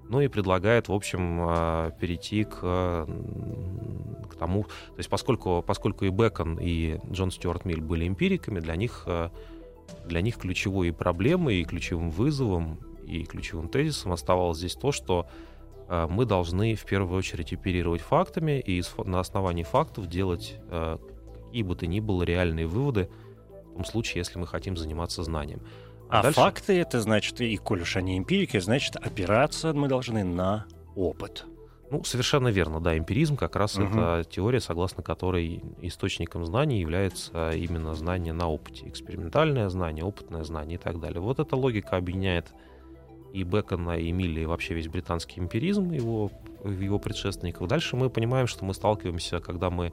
ну 0.10 0.22
и 0.22 0.28
предлагает, 0.28 0.88
в 0.88 0.94
общем, 0.94 1.40
а, 1.42 1.92
перейти 1.92 2.44
к, 2.44 2.60
к 2.60 4.36
тому, 4.38 4.64
то 4.64 4.98
есть 4.98 5.10
поскольку, 5.10 5.64
поскольку 5.66 6.06
и 6.06 6.10
Бекон, 6.10 6.60
и 6.60 7.00
Джон 7.12 7.32
Стюарт 7.32 7.66
Миль 7.66 7.82
были 7.82 8.08
эмпириками, 8.08 8.60
для 8.60 8.76
них, 8.76 9.04
а, 9.08 9.32
для 10.06 10.22
них 10.22 10.38
ключевой 10.38 10.94
проблемой, 10.94 11.62
и 11.62 11.64
ключевым 11.64 12.10
вызовом, 12.10 12.80
и 13.06 13.24
ключевым 13.24 13.70
тезисом 13.70 14.14
оставалось 14.14 14.58
здесь 14.58 14.76
то, 14.76 14.92
что 14.92 15.28
а, 15.88 16.08
мы 16.08 16.26
должны 16.26 16.76
в 16.76 16.86
первую 16.86 17.18
очередь 17.18 17.54
оперировать 17.54 18.02
фактами 18.02 18.60
и 18.60 18.84
на 19.06 19.20
основании 19.20 19.64
фактов 19.64 20.08
делать 20.08 20.60
какие 20.70 21.64
бы 21.64 21.76
то 21.76 21.86
ни 21.86 22.00
было 22.00 22.24
реальные 22.24 22.66
выводы 22.66 23.10
в 23.70 23.76
том 23.76 23.86
случае, 23.86 24.20
если 24.20 24.40
мы 24.40 24.48
хотим 24.48 24.76
заниматься 24.76 25.24
знанием. 25.24 25.62
А 26.14 26.22
Дальше... 26.22 26.40
факты 26.40 26.80
это 26.80 27.02
значит, 27.02 27.42
и 27.42 27.58
коль 27.58 27.82
уж 27.82 27.96
они 27.96 28.20
эмпирики, 28.20 28.60
значит, 28.60 28.98
опираться 28.98 29.74
мы 29.74 29.88
должны 29.88 30.24
на 30.24 30.68
опыт. 30.96 31.48
Ну, 31.90 32.04
совершенно 32.04 32.50
верно, 32.50 32.80
да. 32.80 32.96
Эмпиризм 32.96 33.36
как 33.36 33.56
раз 33.56 33.78
угу. 33.78 33.86
это 33.86 34.24
теория, 34.30 34.60
согласно 34.60 35.02
которой 35.02 35.64
источником 35.82 36.46
знаний 36.46 36.80
является 36.80 37.50
именно 37.50 37.96
знание 37.96 38.32
на 38.32 38.48
опыте. 38.48 38.88
Экспериментальное 38.88 39.70
знание, 39.70 40.06
опытное 40.06 40.44
знание 40.44 40.76
и 40.76 40.80
так 40.80 41.00
далее. 41.00 41.20
Вот 41.20 41.40
эта 41.40 41.56
логика 41.56 41.98
объединяет 41.98 42.54
и 43.34 43.42
Бекона, 43.42 43.98
и 43.98 44.12
Милли, 44.12 44.42
и 44.42 44.46
вообще 44.46 44.76
весь 44.76 44.90
британский 44.90 45.40
эмпиризм, 45.40 45.90
его, 45.94 46.30
его 46.64 47.00
предшественников. 47.00 47.68
Дальше 47.68 47.96
мы 47.96 48.12
понимаем, 48.12 48.46
что 48.46 48.66
мы 48.66 48.76
сталкиваемся, 48.76 49.40
когда 49.40 49.72
мы 49.72 49.92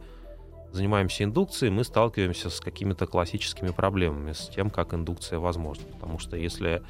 занимаемся 0.72 1.24
индукцией, 1.24 1.72
мы 1.72 1.84
сталкиваемся 1.84 2.50
с 2.50 2.60
какими-то 2.60 3.06
классическими 3.06 3.70
проблемами, 3.70 4.32
с 4.32 4.48
тем, 4.48 4.70
как 4.70 4.94
индукция 4.94 5.38
возможна. 5.38 5.84
Потому 5.92 6.18
что 6.18 6.36
если, 6.36 6.82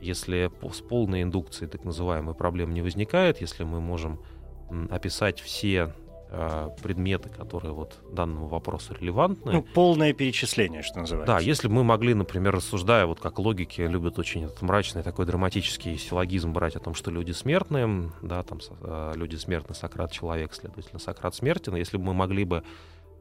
если 0.00 0.50
с 0.72 0.80
полной 0.80 1.22
индукцией 1.22 1.70
так 1.70 1.84
называемой 1.84 2.34
проблем 2.34 2.72
не 2.72 2.82
возникает, 2.82 3.40
если 3.40 3.64
мы 3.64 3.80
можем 3.80 4.20
описать 4.90 5.40
все 5.40 5.92
э, 6.30 6.70
предметы, 6.82 7.28
которые 7.28 7.72
вот 7.72 7.98
данному 8.10 8.48
вопросу 8.48 8.94
релевантны. 8.98 9.52
Ну, 9.52 9.62
полное 9.62 10.14
перечисление, 10.14 10.82
что 10.82 11.00
называется. 11.00 11.34
Да, 11.34 11.40
если 11.40 11.68
бы 11.68 11.74
мы 11.74 11.84
могли, 11.84 12.14
например, 12.14 12.54
рассуждая, 12.54 13.06
вот 13.06 13.20
как 13.20 13.38
логики 13.38 13.82
любят 13.82 14.18
очень 14.18 14.44
этот 14.44 14.62
мрачный 14.62 15.02
такой 15.02 15.26
драматический 15.26 15.98
силлогизм 15.98 16.52
брать 16.52 16.74
о 16.74 16.80
том, 16.80 16.94
что 16.94 17.10
люди 17.10 17.32
смертные, 17.32 18.10
да, 18.22 18.42
там 18.42 18.60
э, 18.80 19.12
люди 19.14 19.36
смертны, 19.36 19.74
Сократ 19.74 20.10
человек, 20.10 20.54
следовательно, 20.54 20.98
Сократ 20.98 21.34
смертен. 21.34 21.76
Если 21.76 21.98
бы 21.98 22.04
мы 22.04 22.14
могли 22.14 22.44
бы 22.44 22.62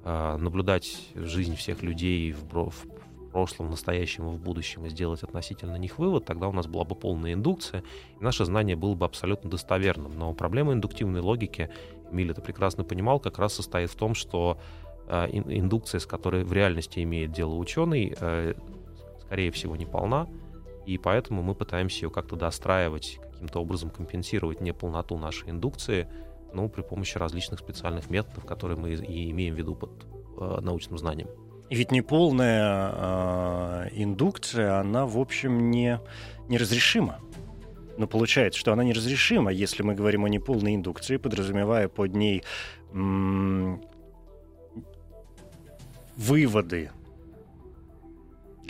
наблюдать 0.03 1.10
жизнь 1.15 1.55
всех 1.55 1.84
людей 1.84 2.31
в, 2.31 2.70
в 2.70 2.88
прошлом, 3.31 3.67
в 3.67 3.72
настоящем 3.72 4.27
и 4.27 4.36
в 4.36 4.39
будущем 4.39 4.86
и 4.86 4.89
сделать 4.89 5.24
относительно 5.24 5.75
них 5.77 5.98
вывод, 5.98 6.25
тогда 6.25 6.48
у 6.48 6.51
нас 6.51 6.67
была 6.67 6.84
бы 6.84 6.96
полная 6.96 7.34
индукция, 7.34 7.84
и 8.20 8.24
наше 8.24 8.46
знание 8.46 8.75
было 8.75 8.93
бы 8.93 9.05
абсолютно 9.05 9.50
достоверным. 9.50 10.17
Но 10.17 10.34
проблема 10.34 10.74
индуктивной 10.74 11.22
логики, 11.22 11.70
Миль 12.12 12.31
это 12.31 12.41
прекрасно 12.41 12.84
понимал, 12.84 13.20
как 13.20 13.39
раз 13.39 13.53
состоит 13.53 13.89
в 13.89 13.96
том, 13.96 14.13
что 14.13 14.60
э, 15.08 15.27
индукция, 15.31 16.00
с 16.00 16.05
которой 16.05 16.43
в 16.43 16.53
реальности 16.53 17.01
имеет 17.01 17.31
дело 17.31 17.55
ученый, 17.55 18.15
э, 18.20 18.53
скорее 19.22 19.51
всего, 19.51 19.75
не 19.75 19.86
полна, 19.86 20.27
и 20.86 20.98
поэтому 20.98 21.41
мы 21.41 21.55
пытаемся 21.55 22.05
ее 22.05 22.12
как-то 22.12 22.36
достраивать, 22.36 23.20
каким-то 23.31 23.60
образом 23.60 23.89
компенсировать 23.89 24.62
неполноту 24.62 25.17
нашей 25.17 25.50
индукции— 25.50 26.08
ну, 26.53 26.70
при 26.70 26.81
помощи 26.81 27.17
различных 27.17 27.60
специальных 27.60 28.10
методов, 28.10 28.46
которые 28.46 28.77
мы 28.77 28.93
и 28.93 29.31
имеем 29.31 29.55
в 29.55 29.58
виду 29.58 29.75
под 29.75 29.91
э, 30.39 30.60
научным 30.62 30.98
знанием. 30.98 31.27
И 31.70 31.75
ведь 31.75 31.91
неполная 31.91 32.91
э, 32.93 33.89
индукция, 33.93 34.79
она, 34.79 35.05
в 35.05 35.17
общем, 35.17 35.72
не, 35.72 36.00
неразрешима. 36.50 37.20
Но 37.98 38.08
получается, 38.08 38.60
что 38.60 38.74
она 38.74 38.84
неразрешима, 38.84 39.51
если 39.51 39.84
мы 39.84 39.93
говорим 39.93 40.25
о 40.25 40.29
неполной 40.29 40.75
индукции, 40.75 41.17
подразумевая 41.17 41.88
под 41.88 42.15
ней 42.15 42.43
м- 42.91 43.81
выводы 46.17 46.91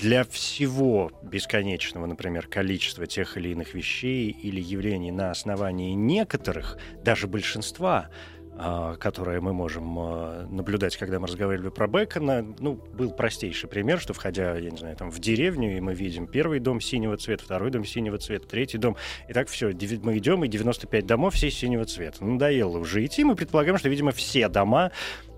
для 0.02 0.24
всего 0.24 1.12
бесконечного, 1.22 2.08
например, 2.08 2.48
количества 2.48 3.06
тех 3.06 3.38
или 3.38 3.50
иных 3.50 3.76
вещей 3.76 4.32
или 4.32 4.60
явлений 4.60 5.12
на 5.12 5.30
основании 5.30 5.94
некоторых, 5.94 6.80
даже 7.04 7.28
большинства, 7.28 8.10
а, 8.58 8.96
которые 8.96 9.42
мы 9.42 9.54
можем 9.54 10.00
а, 10.00 10.48
наблюдать, 10.50 10.98
когда 10.98 11.20
мы 11.20 11.28
разговаривали 11.28 11.70
про 11.70 11.88
Бекона, 11.88 12.44
ну, 12.58 12.74
был 12.74 13.12
простейший 13.12 13.70
пример, 13.70 14.00
что 14.00 14.14
входя, 14.14 14.58
я 14.58 14.72
не 14.72 14.78
знаю, 14.78 14.96
там 14.98 15.12
в 15.12 15.20
деревню, 15.20 15.78
и 15.78 15.80
мы 15.80 15.94
видим 15.94 16.26
первый 16.26 16.60
дом 16.60 16.82
синего 16.82 17.16
цвета, 17.16 17.44
второй 17.44 17.70
дом 17.70 17.86
синего 17.86 18.18
цвета, 18.18 18.48
третий 18.48 18.80
дом, 18.80 18.98
и 19.30 19.34
так 19.34 19.50
все, 19.50 19.68
мы 19.68 20.18
идем, 20.18 20.44
и 20.44 20.48
95 20.48 21.06
домов 21.06 21.36
все 21.36 21.52
синего 21.52 21.86
цвета. 21.86 22.26
Надоело 22.26 22.80
уже 22.80 23.06
идти, 23.06 23.24
мы 23.24 23.36
предполагаем, 23.36 23.78
что, 23.78 23.88
видимо, 23.88 24.12
все 24.12 24.50
дома 24.50 24.92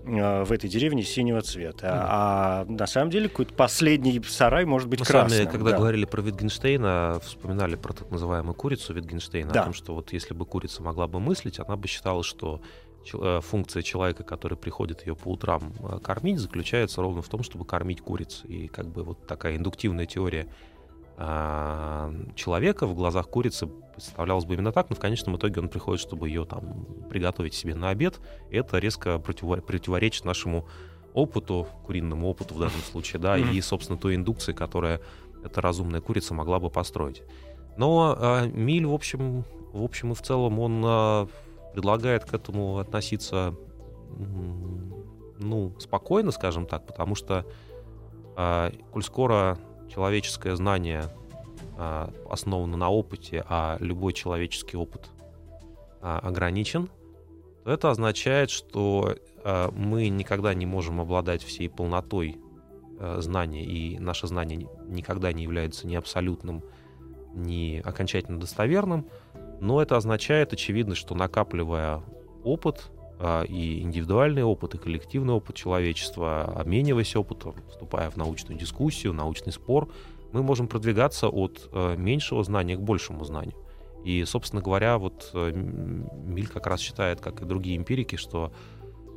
в 0.04 0.52
этой 0.52 0.68
деревне 0.68 1.02
синего 1.02 1.40
цвета. 1.40 1.86
Mm. 1.86 2.06
А 2.08 2.64
на 2.68 2.86
самом 2.86 3.10
деле 3.10 3.28
какой-то 3.28 3.54
последний 3.54 4.22
сарай 4.22 4.64
может 4.64 4.88
быть 4.88 5.00
Мы 5.00 5.06
красным. 5.06 5.38
Сами, 5.38 5.50
когда 5.50 5.70
да. 5.70 5.78
говорили 5.78 6.04
про 6.04 6.20
Витгенштейна, 6.20 7.20
вспоминали 7.22 7.76
про 7.76 7.92
так 7.92 8.10
называемую 8.10 8.54
курицу 8.54 8.92
Витгенштейна, 8.92 9.52
да. 9.52 9.62
о 9.62 9.64
том, 9.64 9.72
что 9.72 9.94
вот 9.94 10.12
если 10.12 10.34
бы 10.34 10.44
курица 10.44 10.82
могла 10.82 11.06
бы 11.08 11.20
мыслить, 11.20 11.58
она 11.58 11.76
бы 11.76 11.88
считала, 11.88 12.22
что 12.22 12.60
э, 13.12 13.40
функция 13.42 13.82
человека, 13.82 14.24
который 14.24 14.58
приходит 14.58 15.06
ее 15.06 15.16
по 15.16 15.28
утрам 15.28 15.72
э, 15.80 15.98
кормить, 16.00 16.38
заключается 16.38 17.00
ровно 17.00 17.22
в 17.22 17.28
том, 17.28 17.42
чтобы 17.42 17.64
кормить 17.64 18.00
куриц. 18.00 18.42
И 18.44 18.68
как 18.68 18.86
бы 18.88 19.04
вот 19.04 19.26
такая 19.26 19.56
индуктивная 19.56 20.06
теория 20.06 20.48
человека 21.16 22.86
в 22.86 22.94
глазах 22.94 23.28
курицы 23.28 23.66
представлялось 23.66 24.44
бы 24.44 24.54
именно 24.54 24.72
так, 24.72 24.90
но 24.90 24.96
в 24.96 24.98
конечном 24.98 25.36
итоге 25.36 25.60
он 25.60 25.68
приходит, 25.68 26.00
чтобы 26.00 26.28
ее 26.28 26.44
там 26.44 26.86
приготовить 27.08 27.54
себе 27.54 27.74
на 27.74 27.90
обед. 27.90 28.20
Это 28.50 28.78
резко 28.78 29.18
противоречит 29.18 30.24
нашему 30.24 30.66
опыту, 31.12 31.68
куриному 31.84 32.28
опыту 32.28 32.54
в 32.54 32.58
данном 32.58 32.80
случае, 32.90 33.20
да, 33.20 33.38
и, 33.38 33.60
собственно, 33.60 33.98
той 33.98 34.16
индукции, 34.16 34.52
которая 34.52 35.00
эта 35.44 35.60
разумная 35.60 36.00
курица 36.00 36.34
могла 36.34 36.58
бы 36.58 36.70
построить. 36.70 37.22
Но 37.76 38.16
э, 38.18 38.48
Миль, 38.48 38.86
в 38.86 38.92
общем, 38.92 39.44
в 39.72 39.82
общем 39.82 40.12
и 40.12 40.14
в 40.14 40.22
целом, 40.22 40.58
он 40.58 40.82
э, 40.84 41.26
предлагает 41.72 42.24
к 42.24 42.34
этому 42.34 42.78
относиться 42.78 43.54
ну, 45.38 45.74
спокойно, 45.78 46.30
скажем 46.30 46.66
так, 46.66 46.86
потому 46.86 47.14
что, 47.14 47.44
э, 48.36 48.70
коль 48.92 49.02
скоро 49.02 49.58
человеческое 49.94 50.56
знание 50.56 51.04
э, 51.78 52.08
основано 52.28 52.76
на 52.76 52.90
опыте, 52.90 53.44
а 53.48 53.76
любой 53.78 54.12
человеческий 54.12 54.76
опыт 54.76 55.08
э, 56.00 56.18
ограничен, 56.22 56.90
то 57.62 57.70
это 57.70 57.90
означает, 57.90 58.50
что 58.50 59.14
э, 59.44 59.70
мы 59.72 60.08
никогда 60.08 60.52
не 60.52 60.66
можем 60.66 61.00
обладать 61.00 61.42
всей 61.42 61.68
полнотой 61.68 62.38
знания, 63.18 63.64
и 63.64 63.98
наше 63.98 64.28
знание 64.28 64.68
никогда 64.86 65.32
не 65.32 65.42
является 65.42 65.84
ни 65.84 65.96
абсолютным, 65.96 66.62
ни 67.34 67.82
окончательно 67.84 68.38
достоверным, 68.38 69.08
но 69.60 69.82
это 69.82 69.96
означает, 69.96 70.52
очевидно, 70.52 70.94
что 70.94 71.16
накапливая 71.16 72.02
опыт, 72.44 72.92
а, 72.92 73.03
и 73.48 73.80
индивидуальный 73.80 74.42
опыт, 74.42 74.74
и 74.74 74.78
коллективный 74.78 75.34
опыт 75.34 75.56
человечества, 75.56 76.42
обмениваясь 76.44 77.16
опытом, 77.16 77.54
вступая 77.70 78.10
в 78.10 78.16
научную 78.16 78.58
дискуссию, 78.58 79.12
научный 79.12 79.52
спор, 79.52 79.88
мы 80.32 80.42
можем 80.42 80.66
продвигаться 80.66 81.28
от 81.28 81.68
э, 81.72 81.96
меньшего 81.96 82.42
знания 82.42 82.76
к 82.76 82.80
большему 82.80 83.24
знанию. 83.24 83.54
И, 84.04 84.24
собственно 84.24 84.60
говоря, 84.60 84.98
вот 84.98 85.30
э, 85.32 85.52
Миль 85.52 86.48
как 86.48 86.66
раз 86.66 86.80
считает, 86.80 87.20
как 87.20 87.40
и 87.40 87.44
другие 87.44 87.76
эмпирики, 87.76 88.16
что 88.16 88.52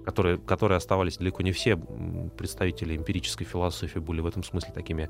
которые, 0.05 0.37
которые 0.37 0.77
оставались 0.77 1.17
далеко 1.17 1.43
не 1.43 1.51
все 1.51 1.75
представители 1.75 2.95
эмпирической 2.95 3.45
философии 3.45 3.99
были 3.99 4.21
в 4.21 4.25
этом 4.27 4.41
смысле 4.41 4.71
такими 4.73 5.09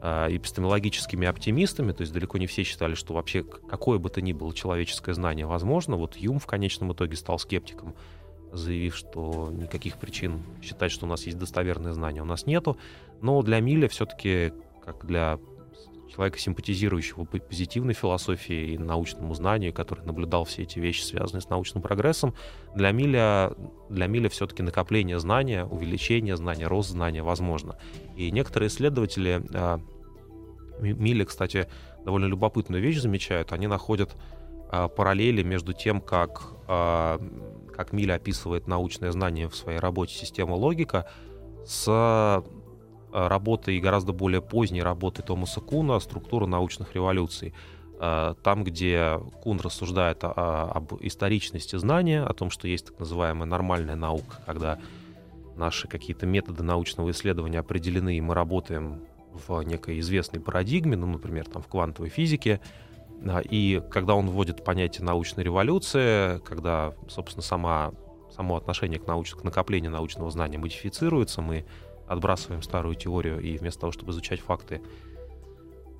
э, 0.00 0.28
эпистемологическими 0.30 1.28
оптимистами, 1.28 1.92
то 1.92 2.00
есть 2.00 2.14
далеко 2.14 2.38
не 2.38 2.46
все 2.46 2.62
считали, 2.62 2.94
что 2.94 3.12
вообще 3.12 3.42
какое 3.42 3.98
бы 3.98 4.08
то 4.08 4.22
ни 4.22 4.32
было 4.32 4.54
человеческое 4.54 5.12
знание 5.12 5.44
возможно. 5.44 5.96
Вот 5.96 6.16
Юм 6.16 6.38
в 6.38 6.46
конечном 6.46 6.94
итоге 6.94 7.16
стал 7.16 7.38
скептиком, 7.38 7.94
заявив, 8.52 8.96
что 8.96 9.50
никаких 9.52 9.96
причин 9.96 10.42
считать, 10.62 10.90
что 10.90 11.06
у 11.06 11.08
нас 11.08 11.26
есть 11.26 11.38
достоверные 11.38 11.94
знания, 11.94 12.22
у 12.22 12.26
нас 12.26 12.46
нету. 12.46 12.76
Но 13.20 13.42
для 13.42 13.60
Миля 13.60 13.88
все-таки, 13.88 14.52
как 14.84 15.04
для 15.06 15.38
человека, 16.08 16.38
симпатизирующего 16.38 17.24
позитивной 17.24 17.94
философии 17.94 18.72
и 18.72 18.78
научному 18.78 19.34
знанию, 19.34 19.72
который 19.72 20.04
наблюдал 20.04 20.44
все 20.44 20.62
эти 20.62 20.78
вещи, 20.78 21.02
связанные 21.02 21.42
с 21.42 21.48
научным 21.48 21.82
прогрессом, 21.82 22.34
для 22.74 22.90
Миля, 22.90 23.52
для 23.88 24.06
Миля 24.06 24.28
все-таки 24.28 24.62
накопление 24.62 25.18
знания, 25.20 25.64
увеличение 25.64 26.36
знания, 26.36 26.66
рост 26.66 26.90
знания 26.90 27.22
возможно. 27.22 27.76
И 28.16 28.30
некоторые 28.30 28.68
исследователи, 28.68 29.42
а, 29.54 29.80
Миля, 30.80 31.24
кстати, 31.24 31.68
довольно 32.04 32.26
любопытную 32.26 32.82
вещь 32.82 32.98
замечают, 32.98 33.52
они 33.52 33.66
находят 33.66 34.16
а, 34.70 34.88
параллели 34.88 35.42
между 35.42 35.72
тем, 35.72 36.00
как, 36.00 36.42
а, 36.66 37.20
как 37.78 37.92
Миля 37.92 38.14
описывает 38.14 38.66
научное 38.66 39.12
знание 39.12 39.48
в 39.48 39.54
своей 39.54 39.78
работе 39.78 40.12
«Система 40.12 40.54
логика» 40.54 41.08
с 41.64 42.42
работой, 43.12 43.78
гораздо 43.78 44.12
более 44.12 44.42
поздней 44.42 44.82
работой 44.82 45.22
Томаса 45.22 45.60
Куна 45.60 46.00
«Структура 46.00 46.46
научных 46.46 46.96
революций». 46.96 47.54
А, 48.00 48.34
там, 48.42 48.64
где 48.64 49.20
Кун 49.42 49.60
рассуждает 49.60 50.24
о, 50.24 50.72
об 50.74 50.94
историчности 51.00 51.76
знания, 51.76 52.24
о 52.24 52.34
том, 52.34 52.50
что 52.50 52.66
есть 52.66 52.86
так 52.86 52.98
называемая 52.98 53.46
нормальная 53.46 53.96
наука, 53.96 54.42
когда 54.44 54.80
наши 55.54 55.86
какие-то 55.86 56.26
методы 56.26 56.64
научного 56.64 57.12
исследования 57.12 57.60
определены, 57.60 58.16
и 58.16 58.20
мы 58.20 58.34
работаем 58.34 59.02
в 59.32 59.62
некой 59.62 60.00
известной 60.00 60.40
парадигме, 60.40 60.96
ну, 60.96 61.06
например, 61.06 61.46
там, 61.46 61.62
в 61.62 61.68
квантовой 61.68 62.10
физике, 62.10 62.60
и 63.50 63.82
когда 63.90 64.14
он 64.14 64.30
вводит 64.30 64.64
понятие 64.64 65.04
научной 65.04 65.44
революции, 65.44 66.38
когда, 66.40 66.94
собственно, 67.08 67.42
сама, 67.42 67.92
само 68.34 68.56
отношение 68.56 69.00
к, 69.00 69.06
науч... 69.06 69.34
к 69.34 69.42
накоплению 69.42 69.90
научного 69.90 70.30
знания 70.30 70.58
модифицируется, 70.58 71.42
мы 71.42 71.64
отбрасываем 72.06 72.62
старую 72.62 72.94
теорию 72.94 73.40
и 73.40 73.56
вместо 73.58 73.80
того, 73.80 73.92
чтобы 73.92 74.12
изучать 74.12 74.40
факты, 74.40 74.80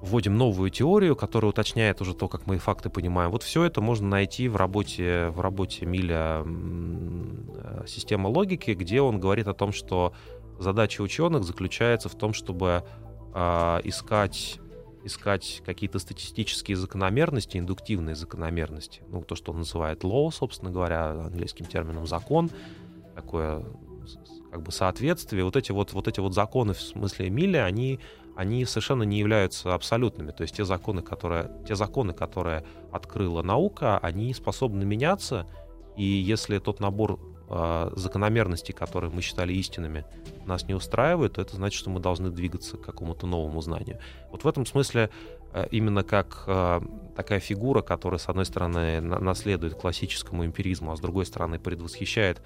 вводим 0.01 0.37
новую 0.37 0.71
теорию, 0.71 1.17
которая 1.17 1.51
уточняет 1.51 2.01
уже 2.01 2.15
то, 2.15 2.29
как 2.29 2.47
мы 2.47 2.59
факты 2.59 2.89
понимаем. 2.89 3.31
Вот 3.31 3.43
все 3.43 3.65
это 3.65 3.81
можно 3.81 4.09
найти 4.09 4.49
в 4.49 4.57
работе, 4.57 5.29
в 5.31 5.41
работе 5.41 5.87
Миля 5.87 6.45
э, 6.45 7.85
«Система 7.87 8.29
логики», 8.29 8.71
где 8.73 9.01
он 9.01 9.19
говорит 9.19 9.49
о 9.49 9.55
том, 9.55 9.73
что 9.73 10.15
задача 10.59 11.03
ученых 11.03 11.45
заключается 11.45 12.09
в 12.09 12.15
том, 12.15 12.33
чтобы 12.33 12.85
э, 13.35 13.81
искать 13.85 14.61
искать 15.09 15.63
какие-то 15.67 15.99
статистические 15.99 16.77
закономерности, 16.77 17.59
индуктивные 17.59 18.15
закономерности. 18.15 19.03
Ну, 19.09 19.23
то, 19.23 19.35
что 19.35 19.51
он 19.51 19.59
называет 19.59 20.05
law, 20.05 20.31
собственно 20.31 20.71
говоря, 20.71 21.11
английским 21.11 21.67
термином 21.67 22.07
закон, 22.07 22.51
такое 23.17 23.65
как 24.51 24.63
бы 24.63 24.73
соответствие. 24.73 25.45
Вот 25.45 25.57
эти 25.57 25.73
вот, 25.73 25.93
вот 25.93 26.09
эти 26.09 26.21
вот 26.21 26.35
законы 26.35 26.73
в 26.73 26.81
смысле 26.81 27.29
Эмиля, 27.29 27.65
они, 27.65 28.01
они 28.37 28.65
совершенно 28.65 29.03
не 29.03 29.19
являются 29.19 29.75
абсолютными. 29.75 30.31
То 30.31 30.43
есть 30.43 30.57
те 30.57 30.65
законы, 30.65 31.03
которые, 31.03 31.51
те 31.67 31.75
законы, 31.75 32.13
которые 32.13 32.65
открыла 32.93 33.43
наука, 33.43 33.99
они 33.99 34.33
способны 34.33 34.85
меняться, 34.85 35.47
и 35.97 36.05
если 36.05 36.59
тот 36.59 36.81
набор 36.81 37.19
э, 37.49 37.91
закономерностей, 37.97 38.75
которые 38.75 39.11
мы 39.11 39.23
считали 39.23 39.53
истинными, 39.53 40.05
нас 40.47 40.67
не 40.67 40.75
устраивает, 40.75 41.35
то 41.35 41.43
это 41.43 41.57
значит, 41.57 41.79
что 41.79 41.91
мы 41.91 42.01
должны 42.01 42.31
двигаться 42.31 42.77
к 42.77 42.83
какому-то 42.83 43.27
новому 43.27 43.61
знанию. 43.61 43.99
Вот 44.31 44.45
в 44.45 44.49
этом 44.49 44.67
смысле 44.67 45.11
э, 45.53 45.67
именно 45.71 46.03
как 46.03 46.45
э, 46.47 46.81
такая 47.17 47.41
фигура, 47.41 47.83
которая, 47.83 48.19
с 48.19 48.29
одной 48.29 48.47
стороны, 48.47 49.01
на 49.01 49.19
наследует 49.19 49.75
классическому 49.75 50.45
эмпиризму, 50.45 50.93
а 50.93 50.97
с 50.97 51.01
другой 51.01 51.27
стороны, 51.27 51.59
предвосхищает 51.59 52.39
а, 52.39 52.43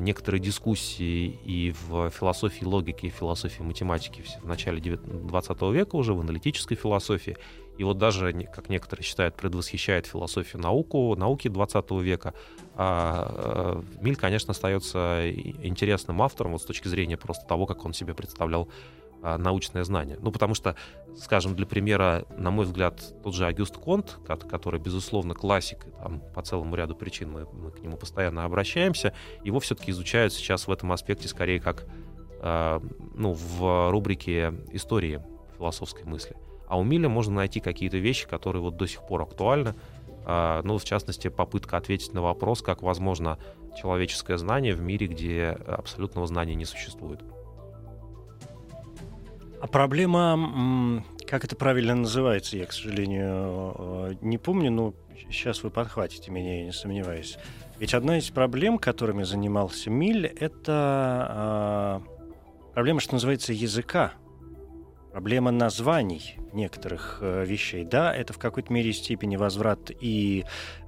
некоторые 0.00 0.40
дискуссии 0.40 1.38
и 1.44 1.74
в 1.88 2.08
философии 2.10 2.64
логики, 2.64 3.06
и 3.06 3.10
в 3.10 3.14
философии 3.14 3.62
математики 3.62 4.24
в 4.42 4.46
начале 4.46 4.80
20 4.80 5.62
века 5.72 5.96
уже, 5.96 6.14
в 6.14 6.20
аналитической 6.20 6.74
философии. 6.74 7.36
И 7.78 7.84
вот 7.84 7.96
даже, 7.96 8.32
как 8.52 8.68
некоторые 8.70 9.04
считают, 9.04 9.36
предвосхищает 9.36 10.06
философию 10.06 10.60
науку, 10.60 11.14
науки 11.16 11.48
20 11.48 11.90
века. 12.02 12.34
А, 12.74 13.82
э, 13.82 14.02
Миль, 14.02 14.16
конечно, 14.16 14.50
остается 14.50 15.30
интересным 15.30 16.20
автором 16.20 16.52
вот 16.52 16.62
с 16.62 16.64
точки 16.64 16.88
зрения 16.88 17.16
просто 17.16 17.46
того, 17.46 17.66
как 17.66 17.84
он 17.84 17.92
себе 17.92 18.14
представлял 18.14 18.64
а, 18.64 19.07
научное 19.22 19.84
знание. 19.84 20.18
Ну, 20.20 20.30
потому 20.30 20.54
что, 20.54 20.76
скажем, 21.16 21.54
для 21.54 21.66
примера, 21.66 22.24
на 22.36 22.50
мой 22.50 22.66
взгляд, 22.66 23.02
тот 23.22 23.34
же 23.34 23.46
Агюст 23.46 23.76
Конт, 23.76 24.18
который, 24.26 24.80
безусловно, 24.80 25.34
классик, 25.34 25.86
там, 26.02 26.20
по 26.34 26.42
целому 26.42 26.74
ряду 26.76 26.94
причин 26.94 27.30
мы, 27.30 27.46
мы 27.52 27.70
к 27.70 27.80
нему 27.80 27.96
постоянно 27.96 28.44
обращаемся, 28.44 29.12
его 29.44 29.60
все-таки 29.60 29.90
изучают 29.90 30.32
сейчас 30.32 30.66
в 30.66 30.72
этом 30.72 30.92
аспекте 30.92 31.28
скорее 31.28 31.60
как 31.60 31.86
э, 32.40 32.80
ну, 33.14 33.32
в 33.32 33.90
рубрике 33.90 34.54
истории 34.72 35.22
философской 35.56 36.04
мысли. 36.04 36.36
А 36.68 36.78
у 36.78 36.84
Миля 36.84 37.08
можно 37.08 37.34
найти 37.34 37.60
какие-то 37.60 37.96
вещи, 37.96 38.28
которые 38.28 38.62
вот 38.62 38.76
до 38.76 38.86
сих 38.86 39.06
пор 39.06 39.22
актуальны. 39.22 39.74
Э, 40.26 40.60
ну, 40.62 40.78
в 40.78 40.84
частности, 40.84 41.28
попытка 41.28 41.76
ответить 41.76 42.12
на 42.14 42.22
вопрос, 42.22 42.62
как 42.62 42.82
возможно 42.82 43.38
человеческое 43.76 44.38
знание 44.38 44.74
в 44.74 44.80
мире, 44.80 45.06
где 45.06 45.58
абсолютного 45.66 46.26
знания 46.26 46.54
не 46.54 46.64
существует. 46.64 47.20
А 49.60 49.66
проблема, 49.66 51.04
как 51.26 51.44
это 51.44 51.56
правильно 51.56 51.94
называется, 51.94 52.56
я, 52.56 52.66
к 52.66 52.72
сожалению, 52.72 53.74
э, 53.78 54.14
не 54.20 54.38
помню, 54.38 54.70
но 54.70 54.94
сейчас 55.30 55.62
вы 55.64 55.70
подхватите 55.70 56.30
меня, 56.30 56.60
я 56.60 56.64
не 56.64 56.72
сомневаюсь. 56.72 57.38
Ведь 57.78 57.92
одна 57.92 58.18
из 58.18 58.30
проблем, 58.30 58.78
которыми 58.78 59.24
занимался 59.24 59.90
Миль, 59.90 60.26
это 60.26 62.02
э, 62.06 62.72
проблема, 62.74 63.00
что 63.00 63.14
называется, 63.14 63.52
языка 63.52 64.14
проблема 65.12 65.50
названий 65.50 66.36
некоторых 66.52 67.18
э, 67.20 67.44
вещей. 67.44 67.84
Да, 67.84 68.14
это 68.14 68.32
в 68.32 68.38
какой-то 68.38 68.72
мере 68.72 68.92
степени 68.92 69.36
возврат 69.36 69.90
и 70.00 70.44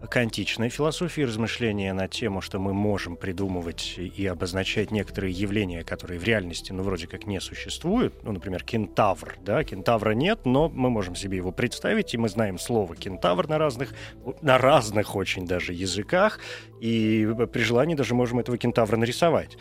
к 0.09 0.17
античной 0.17 0.69
философии, 0.69 1.23
размышления 1.23 1.93
на 1.93 2.09
тему, 2.09 2.41
что 2.41 2.59
мы 2.59 2.73
можем 2.73 3.17
придумывать 3.17 3.99
и 3.99 4.27
обозначать 4.27 4.91
некоторые 4.91 5.33
явления, 5.33 5.85
которые 5.85 6.19
в 6.19 6.25
реальности, 6.25 6.73
ну, 6.73 6.83
вроде 6.83 7.07
как 7.07 7.27
не 7.27 7.41
существуют. 7.41 8.15
Ну, 8.23 8.33
например, 8.33 8.65
кентавр, 8.65 9.37
да, 9.43 9.65
кентавра 9.65 10.13
нет, 10.13 10.41
но 10.45 10.69
мы 10.69 10.91
можем 10.91 11.15
себе 11.15 11.37
его 11.37 11.53
представить, 11.53 12.15
и 12.15 12.19
мы 12.19 12.29
знаем 12.29 12.59
слово 12.59 12.97
кентавр 12.97 13.49
на 13.49 13.59
разных, 13.59 13.95
на 14.43 14.59
разных 14.59 15.15
очень 15.15 15.47
даже 15.47 15.73
языках, 15.73 16.41
и 16.81 17.29
при 17.53 17.63
желании 17.63 17.95
даже 17.95 18.15
можем 18.15 18.39
этого 18.39 18.57
кентавра 18.59 18.97
нарисовать. 18.97 19.57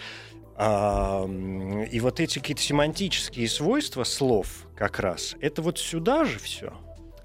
И 0.60 2.00
вот 2.02 2.20
эти 2.20 2.40
какие-то 2.40 2.62
семантические 2.62 3.48
свойства 3.48 4.04
слов 4.04 4.68
как 4.76 5.00
раз, 5.00 5.38
это 5.40 5.62
вот 5.62 5.78
сюда 5.78 6.26
же 6.26 6.38
все. 6.38 6.74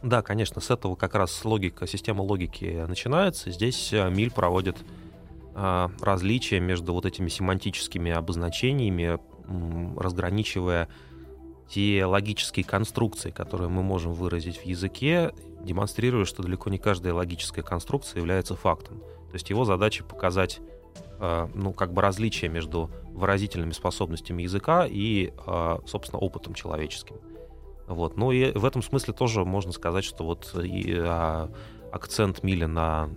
Да, 0.05 0.23
конечно, 0.23 0.61
с 0.61 0.71
этого 0.71 0.95
как 0.95 1.15
раз 1.15 1.45
логика, 1.45 1.87
система 1.89 2.23
логики 2.23 2.85
начинается. 2.87 3.51
Здесь 3.51 3.91
э, 3.93 4.11
Миль 4.11 4.31
проводит 4.31 4.77
а, 5.55 5.91
различия 6.01 6.61
между 6.61 6.93
вот 6.93 7.07
этими 7.07 7.29
семантическими 7.29 8.13
обозначениями, 8.13 9.19
разграничивая 9.97 10.89
те 11.69 12.05
логические 12.05 12.65
конструкции, 12.65 13.31
которые 13.31 13.69
мы 13.69 13.83
можем 13.83 14.13
выразить 14.13 14.59
в 14.59 14.65
языке, 14.67 15.33
демонстрируя, 15.63 16.25
что 16.25 16.43
далеко 16.43 16.69
не 16.69 16.79
каждая 16.79 17.15
логическая 17.15 17.65
конструкция 17.65 18.21
является 18.21 18.57
фактом. 18.57 18.99
То 18.99 19.35
есть 19.35 19.49
его 19.49 19.65
задача 19.65 20.05
показать 20.05 20.61
э, 21.19 21.49
ну, 21.55 21.73
как 21.73 21.93
бы 21.93 22.03
различие 22.03 22.51
между 22.51 22.91
выразительными 23.15 23.73
способностями 23.73 24.43
языка 24.43 24.87
и, 24.87 25.33
э, 25.47 25.79
собственно, 25.87 26.19
опытом 26.19 26.55
человеческим. 26.55 27.17
Вот. 27.87 28.17
Ну 28.17 28.33
и 28.33 28.53
в 28.53 28.65
этом 28.65 28.83
смысле 28.83 29.15
тоже 29.15 29.45
можно 29.45 29.73
сказать, 29.73 30.05
что 30.05 30.25
вот 30.25 30.55
и, 30.63 30.95
а, 30.99 31.51
акцент 31.93 32.43
Миля 32.43 32.67
на 32.67 33.11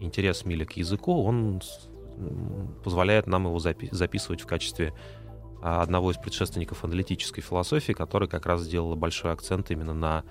интерес 0.00 0.44
Миля 0.44 0.66
к 0.66 0.72
языку, 0.72 1.22
он 1.24 1.62
позволяет 2.84 3.26
нам 3.26 3.46
его 3.46 3.56
запи- 3.58 3.88
записывать 3.92 4.40
в 4.40 4.46
качестве 4.46 4.92
а, 5.62 5.82
одного 5.82 6.10
из 6.10 6.16
предшественников 6.16 6.84
аналитической 6.84 7.40
философии, 7.40 7.92
который 7.92 8.28
как 8.28 8.46
раз 8.46 8.62
сделал 8.62 8.96
большой 8.96 9.32
акцент 9.32 9.70
именно 9.70 9.94
на 9.94 10.24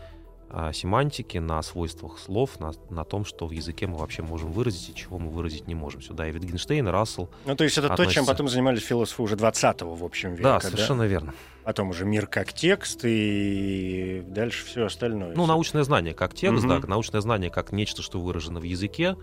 а, 0.51 0.73
семантике, 0.73 1.39
на 1.39 1.61
свойствах 1.61 2.17
слов, 2.17 2.59
на, 2.59 2.71
на 2.89 3.03
том, 3.03 3.23
что 3.23 3.45
в 3.45 3.51
языке 3.51 3.85
мы 3.85 3.97
вообще 3.97 4.23
можем 4.23 4.51
выразить 4.51 4.89
и 4.89 4.95
чего 4.95 5.19
мы 5.19 5.29
выразить 5.29 5.67
не 5.67 5.75
можем. 5.75 6.01
Сюда 6.01 6.27
и 6.27 6.31
Витгенштейн, 6.31 6.87
и 6.87 6.91
Рассел. 6.91 7.29
Ну, 7.45 7.55
то 7.55 7.63
есть 7.63 7.77
это 7.77 7.87
относятся... 7.87 8.05
то, 8.05 8.13
чем 8.13 8.25
потом 8.25 8.47
занимались 8.47 8.81
философы 8.81 9.21
уже 9.21 9.35
20-го, 9.35 9.93
в 9.93 10.03
общем, 10.03 10.31
века. 10.31 10.43
Да, 10.43 10.59
совершенно 10.59 11.03
да? 11.03 11.07
верно. 11.07 11.33
Потом 11.63 11.89
уже 11.89 12.05
мир 12.05 12.25
как 12.25 12.51
текст 12.51 13.01
и 13.03 14.23
дальше 14.27 14.65
все 14.65 14.85
остальное. 14.85 15.35
Ну, 15.35 15.45
научное 15.45 15.83
знание 15.83 16.15
как 16.15 16.33
текст, 16.33 16.65
угу. 16.65 16.79
да, 16.79 16.87
научное 16.87 17.21
знание 17.21 17.51
как 17.51 17.71
нечто, 17.71 18.01
что 18.01 18.19
выражено 18.19 18.59
в 18.59 18.63
языке, 18.63 19.15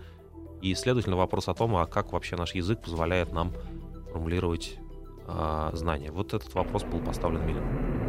и, 0.61 0.73
следовательно, 0.75 1.17
вопрос 1.17 1.49
о 1.49 1.53
том, 1.53 1.75
а 1.75 1.85
как 1.85 2.13
вообще 2.13 2.37
наш 2.37 2.55
язык 2.55 2.81
позволяет 2.81 3.33
нам 3.33 3.53
формулировать 4.11 4.77
э, 5.27 5.69
знания. 5.73 6.11
Вот 6.11 6.33
этот 6.33 6.53
вопрос 6.53 6.83
был 6.83 6.99
поставлен 6.99 7.45
Миллером. 7.45 8.06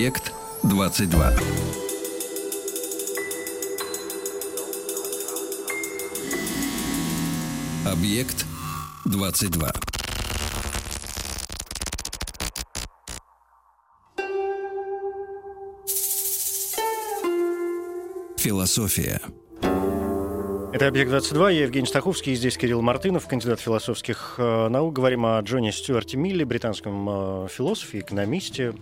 Объект 0.00 0.32
22. 0.62 1.30
Объект 7.84 8.46
22. 9.04 9.72
Философия. 18.38 19.20
Это 20.72 20.86
«Объект-22», 20.86 21.52
я 21.52 21.62
Евгений 21.64 21.86
Стаховский, 21.86 22.34
здесь 22.36 22.56
Кирилл 22.56 22.80
Мартынов, 22.80 23.26
кандидат 23.26 23.58
философских 23.58 24.36
э, 24.38 24.68
наук. 24.68 24.94
Говорим 24.94 25.26
о 25.26 25.40
Джоне 25.40 25.72
Стюарте 25.72 26.16
Милле, 26.16 26.44
британском 26.44 27.08
э, 27.44 27.48
философе, 27.50 27.98
экономисте, 27.98 28.72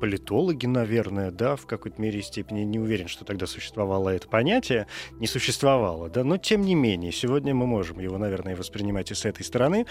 политологи, 0.00 0.66
наверное, 0.66 1.30
да, 1.30 1.56
в 1.56 1.66
какой-то 1.66 2.00
мере 2.00 2.20
и 2.20 2.22
степени. 2.22 2.62
Не 2.62 2.78
уверен, 2.78 3.08
что 3.08 3.24
тогда 3.24 3.46
существовало 3.46 4.10
это 4.10 4.28
понятие. 4.28 4.86
Не 5.18 5.26
существовало, 5.26 6.08
да, 6.08 6.24
но 6.24 6.36
тем 6.36 6.62
не 6.62 6.74
менее, 6.74 7.12
сегодня 7.12 7.54
мы 7.54 7.66
можем 7.66 7.98
его, 7.98 8.18
наверное, 8.18 8.56
воспринимать 8.56 9.10
и 9.10 9.14
с 9.14 9.24
этой 9.24 9.44
стороны. 9.44 9.86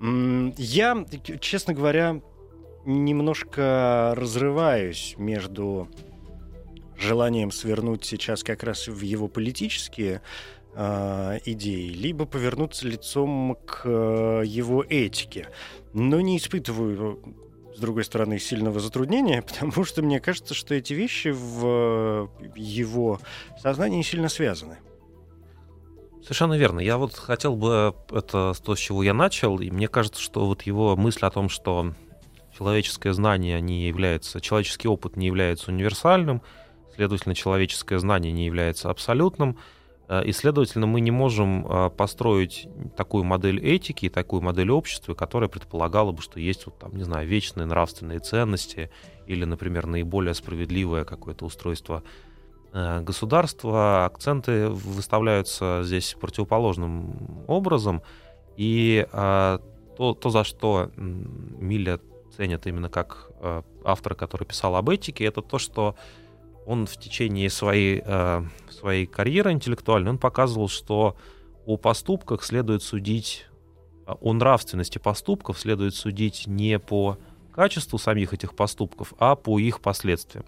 Я, 0.00 1.06
честно 1.40 1.74
говоря, 1.74 2.20
немножко 2.84 4.14
разрываюсь 4.16 5.14
между 5.18 5.88
желанием 6.98 7.50
свернуть 7.50 8.04
сейчас 8.04 8.42
как 8.42 8.62
раз 8.62 8.88
в 8.88 9.00
его 9.02 9.28
политические 9.28 10.20
э, 10.74 11.38
идеи, 11.44 11.88
либо 11.88 12.26
повернуться 12.26 12.86
лицом 12.86 13.56
к 13.66 13.82
э, 13.84 14.42
его 14.44 14.84
этике. 14.88 15.48
Но 15.92 16.20
не 16.20 16.36
испытываю, 16.36 17.20
с 17.78 17.80
другой 17.80 18.04
стороны, 18.04 18.40
сильного 18.40 18.80
затруднения, 18.80 19.42
потому 19.48 19.84
что 19.84 20.02
мне 20.02 20.18
кажется, 20.18 20.52
что 20.52 20.74
эти 20.74 20.94
вещи 20.94 21.28
в 21.28 22.28
его 22.56 23.20
сознании 23.62 24.02
сильно 24.02 24.28
связаны. 24.28 24.78
Совершенно 26.22 26.58
верно. 26.58 26.80
Я 26.80 26.98
вот 26.98 27.14
хотел 27.14 27.54
бы 27.54 27.94
это 28.10 28.52
то, 28.62 28.74
с 28.74 28.78
чего 28.78 29.04
я 29.04 29.14
начал, 29.14 29.60
и 29.60 29.70
мне 29.70 29.86
кажется, 29.86 30.20
что 30.20 30.46
вот 30.46 30.62
его 30.62 30.96
мысль 30.96 31.24
о 31.24 31.30
том, 31.30 31.48
что 31.48 31.94
человеческое 32.56 33.12
знание 33.12 33.60
не 33.60 33.86
является, 33.86 34.40
человеческий 34.40 34.88
опыт 34.88 35.16
не 35.16 35.26
является 35.26 35.70
универсальным, 35.70 36.42
Следовательно, 36.98 37.36
человеческое 37.36 38.00
знание 38.00 38.32
не 38.32 38.44
является 38.46 38.90
абсолютным, 38.90 39.50
э, 39.50 39.77
и, 40.24 40.32
следовательно, 40.32 40.86
мы 40.86 41.00
не 41.00 41.10
можем 41.10 41.66
э, 41.66 41.90
построить 41.90 42.66
такую 42.96 43.24
модель 43.24 43.60
этики, 43.60 44.08
такую 44.08 44.40
модель 44.40 44.70
общества, 44.70 45.12
которая 45.12 45.50
предполагала 45.50 46.12
бы, 46.12 46.22
что 46.22 46.40
есть, 46.40 46.64
вот, 46.64 46.78
там, 46.78 46.96
не 46.96 47.04
знаю, 47.04 47.28
вечные 47.28 47.66
нравственные 47.66 48.20
ценности 48.20 48.90
или, 49.26 49.44
например, 49.44 49.86
наиболее 49.86 50.32
справедливое 50.32 51.04
какое-то 51.04 51.44
устройство 51.44 52.02
э, 52.72 53.00
государства. 53.02 54.06
Акценты 54.06 54.68
выставляются 54.68 55.82
здесь 55.84 56.16
противоположным 56.18 57.44
образом, 57.46 58.02
и 58.56 59.06
то, 59.12 60.14
то 60.14 60.30
за 60.30 60.42
что 60.42 60.90
Милля 60.96 62.00
ценят 62.36 62.66
именно 62.66 62.88
как 62.88 63.30
автора, 63.84 64.14
который 64.16 64.44
писал 64.44 64.74
об 64.74 64.90
этике, 64.90 65.24
это 65.24 65.42
то, 65.42 65.58
что 65.58 65.94
он 66.68 66.86
в 66.86 66.98
течение 66.98 67.48
своей, 67.48 68.02
э, 68.04 68.42
своей 68.70 69.06
карьеры 69.06 69.52
интеллектуальной, 69.52 70.10
он 70.10 70.18
показывал, 70.18 70.68
что 70.68 71.16
о 71.64 71.78
поступках 71.78 72.44
следует 72.44 72.82
судить, 72.82 73.46
э, 74.06 74.12
о 74.20 74.32
нравственности 74.34 74.98
поступков 74.98 75.58
следует 75.58 75.94
судить 75.94 76.46
не 76.46 76.78
по 76.78 77.16
качеству 77.52 77.98
самих 77.98 78.34
этих 78.34 78.54
поступков, 78.54 79.14
а 79.18 79.34
по 79.34 79.58
их 79.58 79.80
последствиям. 79.80 80.44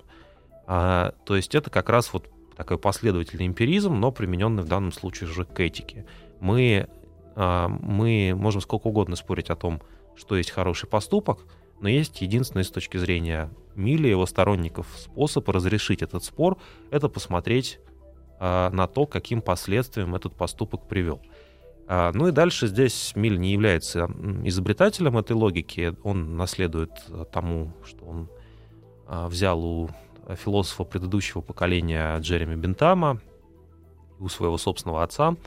А, 0.66 1.14
то 1.24 1.36
есть 1.36 1.54
это 1.54 1.70
как 1.70 1.88
раз 1.88 2.12
вот 2.12 2.28
такой 2.54 2.76
последовательный 2.76 3.46
эмпиризм, 3.46 3.94
но 3.94 4.12
примененный 4.12 4.62
в 4.62 4.68
данном 4.68 4.92
случае 4.92 5.30
уже 5.30 5.46
к 5.46 5.58
этике. 5.58 6.04
Мы, 6.38 6.86
а, 7.34 7.68
мы 7.68 8.34
можем 8.36 8.60
сколько 8.60 8.88
угодно 8.88 9.16
спорить 9.16 9.48
о 9.48 9.56
том, 9.56 9.80
что 10.16 10.36
есть 10.36 10.50
хороший 10.50 10.86
поступок, 10.86 11.46
но 11.80 11.88
есть 11.88 12.20
единственный 12.20 12.64
с 12.64 12.70
точки 12.70 12.96
зрения 12.96 13.50
Милли 13.74 14.08
и 14.08 14.10
его 14.10 14.26
сторонников 14.26 14.86
способ 14.96 15.48
разрешить 15.48 16.02
этот 16.02 16.24
спор— 16.24 16.58
это 16.90 17.08
посмотреть 17.08 17.78
э, 18.38 18.70
на 18.70 18.86
то, 18.86 19.06
каким 19.06 19.40
последствиям 19.40 20.14
этот 20.14 20.34
поступок 20.34 20.86
привел. 20.86 21.20
А, 21.86 22.12
ну 22.14 22.28
и 22.28 22.32
дальше 22.32 22.66
здесь 22.66 23.12
Миль 23.16 23.38
не 23.38 23.52
является 23.52 24.10
изобретателем 24.44 25.18
этой 25.18 25.32
логики, 25.32 25.94
он 26.04 26.36
наследует 26.36 26.92
тому, 27.32 27.72
что 27.84 28.04
он 28.04 28.28
а, 29.06 29.28
взял 29.28 29.64
у 29.64 29.90
философа 30.36 30.84
предыдущего 30.84 31.40
поколения 31.40 32.16
Джереми 32.20 32.54
Бентама, 32.54 33.20
у 34.20 34.28
своего 34.28 34.58
собственного 34.58 35.02
отца— 35.02 35.34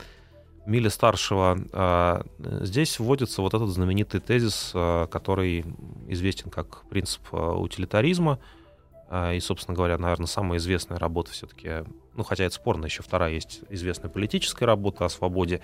Миля 0.66 0.88
старшего, 0.88 1.58
а, 1.72 2.24
здесь 2.38 2.98
вводится 2.98 3.42
вот 3.42 3.52
этот 3.52 3.68
знаменитый 3.68 4.20
тезис, 4.20 4.72
а, 4.74 5.06
который 5.06 5.64
известен 6.08 6.50
как 6.50 6.88
принцип 6.88 7.22
а, 7.32 7.54
утилитаризма. 7.54 8.38
И, 9.32 9.38
собственно 9.38 9.76
говоря, 9.76 9.98
наверное, 9.98 10.26
самая 10.26 10.58
известная 10.58 10.98
работа 10.98 11.30
все-таки, 11.30 11.84
ну, 12.14 12.24
хотя 12.24 12.44
это 12.44 12.54
спорно, 12.54 12.86
еще 12.86 13.02
вторая 13.02 13.32
есть 13.32 13.60
известная 13.68 14.10
политическая 14.10 14.64
работа 14.64 15.04
о 15.04 15.08
свободе. 15.08 15.60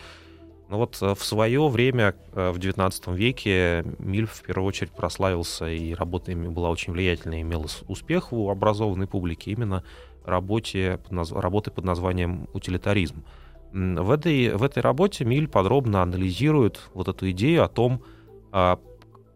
Но 0.69 0.77
вот 0.77 1.01
в 1.01 1.25
свое 1.25 1.67
время, 1.69 2.15
в 2.33 2.59
XIX 2.59 3.17
веке, 3.17 3.85
Миль 3.99 4.27
в 4.27 4.43
первую 4.43 4.69
очередь 4.69 4.93
прославился, 4.93 5.69
и 5.69 5.95
работа 5.95 6.31
ими 6.31 6.49
была 6.49 6.69
очень 6.69 6.93
влиятельной, 6.93 7.41
имела 7.41 7.67
успех 7.89 8.33
у 8.33 8.51
образованной 8.51 9.09
публики 9.09 9.49
именно 9.49 9.83
работе, 10.25 11.01
работы 11.11 11.71
под 11.71 11.85
названием 11.85 12.47
«Утилитаризм». 12.53 13.25
В 13.73 14.11
этой, 14.11 14.55
в 14.55 14.63
этой 14.63 14.83
работе 14.83 15.25
Миль 15.25 15.49
подробно 15.49 16.03
анализирует 16.03 16.81
вот 16.93 17.09
эту 17.09 17.31
идею 17.31 17.65
о 17.65 17.69
том, 17.69 18.03
а, 18.51 18.81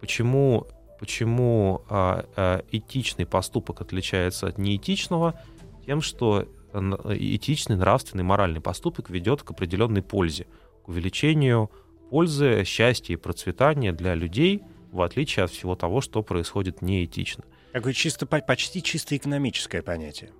почему, 0.00 0.66
почему 0.98 1.84
а, 1.88 2.24
а, 2.36 2.64
этичный 2.72 3.26
поступок 3.26 3.80
отличается 3.80 4.48
от 4.48 4.58
неэтичного, 4.58 5.40
тем, 5.86 6.00
что 6.00 6.48
этичный, 6.72 7.76
нравственный, 7.76 8.24
моральный 8.24 8.60
поступок 8.60 9.08
ведет 9.08 9.44
к 9.44 9.52
определенной 9.52 10.02
пользе, 10.02 10.48
к 10.84 10.88
увеличению 10.88 11.70
пользы, 12.10 12.64
счастья 12.64 13.14
и 13.14 13.16
процветания 13.16 13.92
для 13.92 14.14
людей, 14.14 14.62
в 14.90 15.02
отличие 15.02 15.44
от 15.44 15.52
всего 15.52 15.76
того, 15.76 16.00
что 16.00 16.22
происходит 16.22 16.82
неэтично. 16.82 17.44
Такое 17.72 17.92
чисто, 17.92 18.26
почти 18.26 18.82
чисто 18.82 19.16
экономическое 19.16 19.82
понятие. 19.82 20.30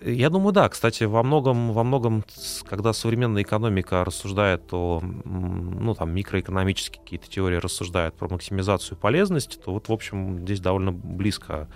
Я 0.00 0.30
думаю, 0.30 0.52
да. 0.52 0.68
Кстати, 0.68 1.04
во 1.04 1.22
многом, 1.22 1.72
во 1.72 1.84
многом, 1.84 2.24
когда 2.64 2.92
современная 2.92 3.42
экономика 3.42 4.04
рассуждает 4.04 4.72
о, 4.72 5.00
ну, 5.02 5.94
там, 5.94 6.14
микроэкономические 6.14 7.02
какие-то 7.02 7.28
теории 7.28 7.56
рассуждают 7.56 8.14
про 8.14 8.28
максимизацию 8.28 8.98
полезности, 8.98 9.56
то 9.56 9.72
вот, 9.72 9.88
в 9.88 9.92
общем, 9.92 10.40
здесь 10.40 10.60
довольно 10.60 10.92
близко 10.92 11.68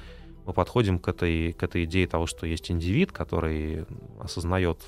мы 0.46 0.54
подходим 0.54 0.98
к 0.98 1.08
этой, 1.08 1.52
к 1.52 1.62
этой 1.62 1.84
идее 1.84 2.06
того, 2.06 2.26
что 2.26 2.46
есть 2.46 2.70
индивид, 2.70 3.12
который 3.12 3.84
осознает 4.18 4.78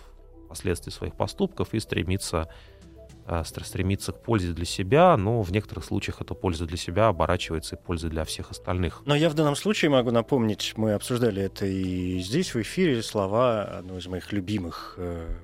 последствия 0.48 0.92
своих 0.92 1.14
поступков 1.14 1.72
и 1.72 1.80
стремится, 1.80 2.48
стремится 3.64 4.12
к 4.12 4.22
пользе 4.22 4.52
для 4.52 4.64
себя, 4.64 5.16
но 5.16 5.42
в 5.42 5.52
некоторых 5.52 5.85
случаях 5.85 6.20
эта 6.20 6.35
польза 6.35 6.66
для 6.66 6.76
себя 6.76 7.08
оборачивается 7.08 7.76
и 7.76 7.78
пользой 7.78 8.11
для 8.11 8.24
всех 8.24 8.50
остальных. 8.50 9.02
Но 9.06 9.14
я 9.14 9.28
в 9.28 9.35
данном 9.35 9.56
случае 9.56 9.90
могу 9.90 10.11
напомнить, 10.11 10.74
мы 10.76 10.92
обсуждали 10.92 11.42
это 11.42 11.66
и 11.66 12.18
здесь, 12.20 12.54
в 12.54 12.61
эфире, 12.61 13.02
слова 13.02 13.62
одного 13.62 13.98
из 13.98 14.06
моих 14.06 14.32
любимых 14.32 14.94
э, 14.98 15.35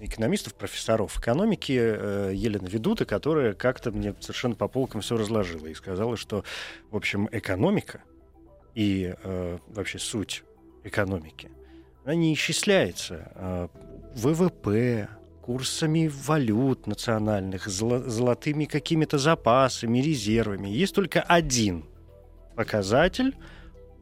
экономистов, 0.00 0.54
профессоров 0.54 1.18
экономики 1.18 1.76
э, 1.78 2.32
Елены 2.34 2.68
Ведута, 2.68 3.04
которая 3.04 3.54
как-то 3.54 3.90
мне 3.90 4.14
совершенно 4.20 4.54
по 4.54 4.68
полкам 4.68 5.00
все 5.00 5.16
разложила 5.16 5.66
и 5.66 5.74
сказала, 5.74 6.16
что, 6.16 6.44
в 6.90 6.96
общем, 6.96 7.28
экономика 7.32 8.02
и 8.74 9.14
э, 9.22 9.58
вообще 9.68 9.98
суть 9.98 10.44
экономики, 10.84 11.50
она 12.04 12.14
не 12.14 12.32
исчисляется 12.34 13.32
э, 13.34 13.68
ВВП, 14.14 15.08
курсами 15.48 16.10
валют 16.26 16.86
национальных, 16.86 17.68
золотыми 17.68 18.66
какими-то 18.66 19.16
запасами, 19.16 19.98
резервами. 19.98 20.68
Есть 20.68 20.94
только 20.94 21.22
один 21.22 21.86
показатель 22.54 23.34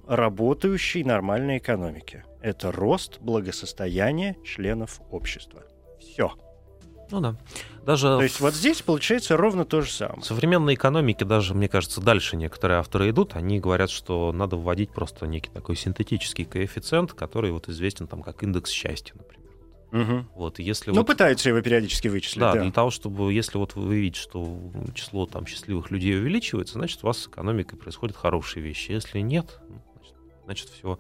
работающей 0.09 1.05
нормальной 1.05 1.59
экономики. 1.59 2.25
Это 2.41 2.73
рост 2.73 3.21
благосостояния 3.21 4.37
членов 4.45 5.01
общества. 5.13 5.63
Все. 6.01 6.33
Ну 7.13 7.21
да. 7.21 7.37
Даже 7.85 8.09
То 8.09 8.23
есть 8.23 8.41
вот 8.41 8.53
здесь 8.53 8.83
получается 8.83 9.37
ровно 9.37 9.65
то 9.65 9.83
же 9.83 9.93
самое. 9.93 10.23
В 10.23 10.25
современной 10.25 10.75
экономике 10.75 11.25
даже, 11.25 11.55
мне 11.55 11.69
кажется, 11.69 12.01
дальше 12.01 12.37
некоторые 12.37 12.81
авторы 12.81 13.11
идут. 13.11 13.37
Они 13.37 13.61
говорят, 13.61 13.91
что 13.91 14.33
надо 14.33 14.57
вводить 14.57 14.91
просто 14.91 15.29
некий 15.29 15.51
такой 15.51 15.77
синтетический 15.77 16.45
коэффициент, 16.45 17.13
который 17.13 17.53
вот 17.53 17.69
известен 17.69 18.09
там 18.09 18.25
как 18.25 18.43
индекс 18.43 18.73
счастья, 18.73 19.15
например. 19.15 19.36
Угу. 19.93 20.25
Вот, 20.35 20.59
если 20.59 20.91
ну, 20.91 20.99
вот, 20.99 21.07
пытаются 21.07 21.49
его 21.49 21.61
периодически 21.61 22.09
вычислить. 22.09 22.41
да, 22.41 22.53
Да, 22.55 22.63
для 22.63 22.73
того, 22.73 22.91
чтобы, 22.91 23.33
если 23.33 23.57
вот 23.57 23.77
вы 23.77 23.97
видите, 23.97 24.21
что 24.21 24.59
число 24.95 25.27
там 25.27 25.47
счастливых 25.47 25.91
людей 25.91 26.19
увеличивается, 26.19 26.75
значит, 26.75 27.03
у 27.03 27.07
вас 27.07 27.19
с 27.19 27.27
экономикой 27.29 27.77
происходят 27.77 28.17
хорошие 28.17 28.63
вещи. 28.63 28.93
Если 28.93 29.21
нет, 29.21 29.61
ну, 29.69 29.81
значит, 29.95 30.15
значит 30.45 30.69
все 30.71 30.99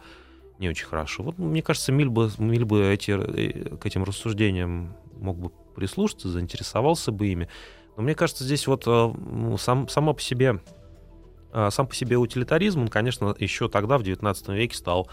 не 0.59 0.68
очень 0.68 0.87
хорошо. 0.87 1.22
Вот, 1.22 1.38
мне 1.38 1.62
кажется, 1.62 1.92
Миль 1.92 2.09
бы, 2.09 2.31
Миль 2.38 2.64
бы 2.64 2.85
эти, 2.87 3.11
э, 3.11 3.77
к 3.77 3.87
этим 3.87 4.05
рассуждениям 4.05 4.96
мог 5.14 5.38
бы 5.38 5.51
прислушаться, 5.75 6.29
заинтересовался 6.29 7.12
бы 7.12 7.27
ими. 7.27 7.49
Но 7.96 8.03
мне 8.03 8.14
кажется, 8.14 8.44
здесь 8.44 8.66
вот 8.66 8.85
э, 8.87 9.57
сам, 9.59 9.88
само 9.88 10.14
по 10.14 10.20
себе, 10.20 10.61
э, 11.53 11.70
сам 11.70 11.87
по 11.87 11.94
себе 11.94 12.16
утилитаризм, 12.16 12.83
он, 12.83 12.88
конечно, 12.88 13.35
еще 13.38 13.68
тогда, 13.68 13.99
в 13.99 14.03
XIX 14.03 14.55
веке, 14.55 14.77
стал 14.77 15.11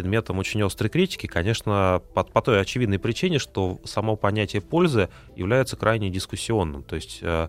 предметом 0.00 0.38
очень 0.38 0.62
острой 0.62 0.88
критики, 0.88 1.26
конечно, 1.26 2.02
по, 2.14 2.24
по 2.24 2.40
той 2.40 2.60
очевидной 2.62 2.98
причине, 2.98 3.38
что 3.38 3.78
само 3.84 4.16
понятие 4.16 4.62
пользы 4.62 5.10
является 5.36 5.76
крайне 5.76 6.08
дискуссионным. 6.08 6.82
То 6.84 6.96
есть 6.96 7.18
э, 7.20 7.48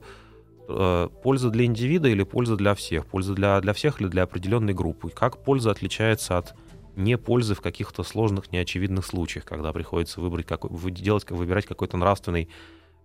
э, 0.67 1.09
польза 1.23 1.49
для 1.49 1.63
индивида 1.63 2.09
или 2.09 2.23
польза 2.23 2.57
для 2.57 2.75
всех, 2.75 3.05
польза 3.05 3.33
для, 3.35 3.61
для 3.61 3.71
всех 3.71 4.01
или 4.01 4.09
для 4.09 4.23
определенной 4.23 4.73
группы. 4.73 5.09
Как 5.09 5.41
польза 5.45 5.71
отличается 5.71 6.37
от 6.37 6.53
не 6.97 7.17
пользы 7.17 7.55
в 7.55 7.61
каких-то 7.61 8.03
сложных, 8.03 8.51
неочевидных 8.51 9.05
случаях, 9.05 9.45
когда 9.45 9.71
приходится 9.71 10.19
выбрать 10.19 10.45
какой, 10.45 10.91
делать, 10.91 11.29
выбирать 11.31 11.65
какой-то 11.65 11.95
нравственный, 11.95 12.49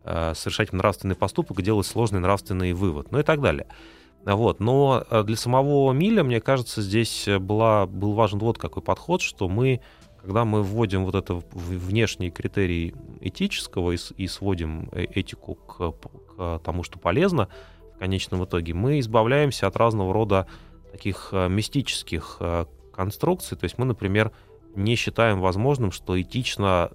э, 0.03 0.33
совершать 0.35 0.73
нравственный 0.73 1.15
поступок, 1.15 1.63
делать 1.63 1.87
сложный 1.87 2.19
нравственный 2.19 2.73
вывод, 2.73 3.13
ну 3.13 3.21
и 3.21 3.23
так 3.23 3.41
далее. 3.41 3.69
Вот. 4.35 4.59
Но 4.59 5.05
э, 5.09 5.23
для 5.23 5.37
самого 5.37 5.93
Миля, 5.93 6.25
мне 6.25 6.41
кажется, 6.41 6.83
здесь 6.83 7.29
была, 7.41 7.87
был 7.87 8.13
важен 8.13 8.41
вот 8.41 8.59
какой 8.59 8.83
подход, 8.83 9.23
что 9.23 9.49
мы, 9.49 9.81
когда 10.21 10.45
мы 10.45 10.63
вводим 10.65 11.05
вот 11.05 11.15
это 11.15 11.41
внешний 11.53 12.31
критерий 12.31 12.95
этического 13.21 13.93
и, 13.93 13.99
и 14.17 14.27
сводим 14.27 14.89
э, 14.91 15.05
этику 15.05 15.55
к, 15.55 15.93
к 15.93 16.61
тому, 16.65 16.83
что 16.83 16.99
полезно 16.99 17.49
в 17.95 17.99
конечном 17.99 18.45
итоге, 18.45 18.75
мы 18.75 18.99
избавляемся 18.99 19.69
от 19.69 19.77
разного 19.77 20.13
рода 20.13 20.47
таких 20.91 21.33
мистических 21.33 22.41
конструкции. 22.93 23.57
То 23.57 23.65
есть 23.65 23.79
мы, 23.79 23.87
например, 23.87 24.33
не 24.75 24.97
считаем 24.97 25.41
возможным, 25.41 25.93
что 25.93 26.21
этично, 26.21 26.91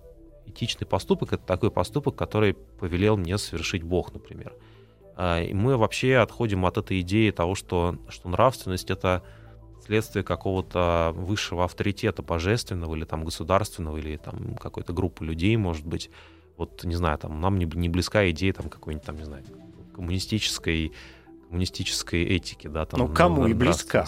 этичный 0.46 0.86
поступок— 0.86 1.34
это 1.34 1.44
такой 1.44 1.72
поступок, 1.72 2.15
который 2.15 2.54
повелел 2.54 3.17
мне 3.17 3.38
совершить 3.39 3.82
Бог, 3.82 4.13
например. 4.13 4.54
А, 5.24 5.40
и 5.40 5.54
мы 5.54 5.78
вообще 5.78 6.18
отходим 6.18 6.66
от 6.66 6.80
этой 6.80 7.02
идеи 7.02 7.30
того, 7.30 7.54
что, 7.54 7.96
что 8.10 8.28
нравственность— 8.28 8.90
это 8.90 9.22
следствие 9.86 10.24
какого-то 10.24 11.12
высшего 11.16 11.64
авторитета 11.64 12.24
божественного 12.24 12.96
или 12.96 13.06
там 13.06 13.24
государственного, 13.24 13.98
или 13.98 14.18
там 14.18 14.56
какой-то 14.56 14.94
группы 14.94 15.24
людей, 15.24 15.56
может 15.58 15.86
быть. 15.86 16.10
Вот, 16.58 16.84
не 16.86 16.96
знаю, 16.96 17.20
там 17.20 17.40
нам 17.40 17.60
не, 17.60 17.66
не 17.66 17.88
близка 17.88 18.28
идея 18.32 18.52
там 18.54 18.68
какой-нибудь 18.68 19.06
там, 19.06 19.18
не 19.18 19.26
знаю, 19.26 19.44
коммунистической 19.94 20.92
коммунистической 21.50 22.24
этики, 22.24 22.66
да, 22.66 22.88
там. 22.88 23.02
Ну, 23.02 23.08
кому 23.08 23.46
и 23.46 23.54
близка. 23.54 24.08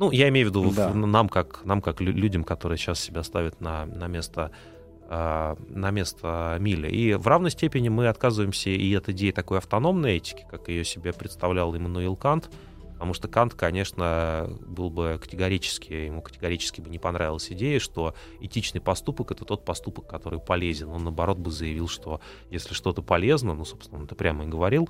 Ну, 0.00 0.10
я 0.10 0.28
имею 0.30 0.48
в 0.48 0.50
виду 0.50 0.72
да. 0.72 0.92
нам, 0.92 1.28
как, 1.28 1.64
нам, 1.64 1.80
как 1.80 2.00
людям, 2.00 2.42
которые 2.42 2.76
сейчас 2.76 2.98
себя 2.98 3.22
ставят 3.22 3.60
на, 3.60 3.86
на 3.86 4.08
место 4.08 4.50
на 5.10 5.90
место 5.90 6.56
Миля. 6.60 6.88
И 6.88 7.14
в 7.14 7.26
равной 7.26 7.50
степени 7.50 7.88
мы 7.88 8.06
отказываемся 8.06 8.70
и 8.70 8.94
от 8.94 9.08
идеи 9.08 9.32
такой 9.32 9.58
автономной 9.58 10.18
этики, 10.18 10.46
как 10.48 10.68
ее 10.68 10.84
себе 10.84 11.12
представлял 11.12 11.76
Иммануил 11.76 12.14
Кант, 12.14 12.48
потому 12.92 13.12
что 13.14 13.26
Кант, 13.26 13.54
конечно, 13.54 14.48
был 14.60 14.88
бы 14.88 15.18
категорически, 15.20 15.92
ему 15.92 16.22
категорически 16.22 16.80
бы 16.80 16.90
не 16.90 17.00
понравилась 17.00 17.50
идея, 17.50 17.80
что 17.80 18.14
этичный 18.38 18.80
поступок— 18.80 19.30
это 19.32 19.44
тот 19.44 19.64
поступок, 19.64 20.06
который 20.06 20.38
полезен. 20.38 20.90
Он, 20.90 21.02
наоборот, 21.02 21.38
бы 21.38 21.50
заявил, 21.50 21.88
что 21.88 22.20
если 22.50 22.72
что-то 22.72 23.02
полезно, 23.02 23.54
ну, 23.54 23.64
собственно, 23.64 23.98
он 23.98 24.04
это 24.04 24.14
прямо 24.14 24.44
и 24.44 24.48
говорил, 24.48 24.88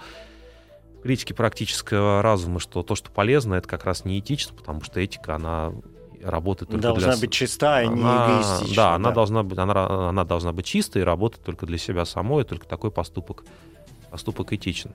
критики 1.02 1.32
практического 1.32 2.20
разума, 2.20 2.60
что 2.60 2.82
то, 2.82 2.94
что 2.94 3.10
полезно, 3.10 3.54
это 3.54 3.66
как 3.68 3.84
раз 3.84 4.04
не 4.04 4.18
этично, 4.18 4.54
потому 4.54 4.82
что 4.82 5.00
этика, 5.00 5.36
она 5.36 5.72
работает 6.22 6.70
только 6.70 6.82
должна 6.82 7.12
для... 7.12 7.20
быть 7.20 7.32
чиста, 7.32 7.82
и 7.82 7.88
не 7.88 8.00
она... 8.00 8.26
эгоистична. 8.26 8.76
Да, 8.76 8.94
она 8.94 9.10
должна 9.10 9.42
быть, 9.42 9.58
она, 9.58 10.08
она 10.08 10.24
должна 10.24 10.52
быть 10.52 10.66
чистой 10.66 11.02
и 11.02 11.04
работать 11.04 11.42
только 11.42 11.66
для 11.66 11.78
себя 11.78 12.04
самой, 12.04 12.44
и 12.44 12.46
только 12.46 12.66
такой 12.66 12.90
поступок, 12.90 13.44
поступок 14.10 14.52
этичен. 14.52 14.92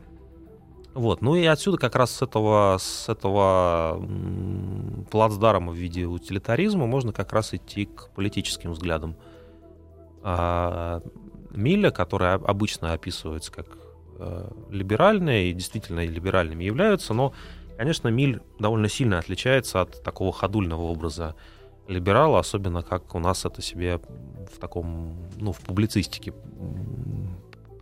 Вот, 0.94 1.22
ну 1.22 1.36
и 1.36 1.44
отсюда 1.46 1.78
как 1.78 1.96
раз 1.96 2.12
с 2.12 2.22
этого, 2.22 2.78
с 2.80 3.10
этого 3.10 4.02
плацдарма 5.12 5.74
в 5.74 5.76
виде 5.76 6.06
утилитаризма 6.06 6.86
можно 6.86 7.12
как 7.12 7.34
раз 7.34 7.54
идти 7.54 7.86
к 7.86 8.10
политическим 8.16 8.72
взглядам. 8.72 9.18
А, 10.24 11.02
Милля, 11.52 11.92
которая 11.92 12.36
обычно 12.36 12.94
описывается 12.94 13.52
как 13.52 13.68
э, 14.20 14.50
либеральные, 14.70 15.50
и 15.50 15.54
действительно 15.54 16.06
либеральными 16.06 16.64
являются, 16.64 17.14
но, 17.14 17.34
конечно, 17.78 18.08
Миль 18.10 18.42
довольно 18.60 18.90
сильно 18.90 19.20
отличается 19.20 19.82
от 19.82 20.04
такого 20.04 20.32
ходульного 20.32 20.84
образа 20.84 21.36
либерала, 21.88 22.40
особенно 22.40 22.82
как 22.82 23.14
у 23.16 23.20
нас 23.20 23.46
это 23.46 23.62
себе 23.62 24.00
в 24.52 24.58
таком, 24.60 25.30
ну, 25.38 25.52
в 25.52 25.60
публицистике 25.60 26.34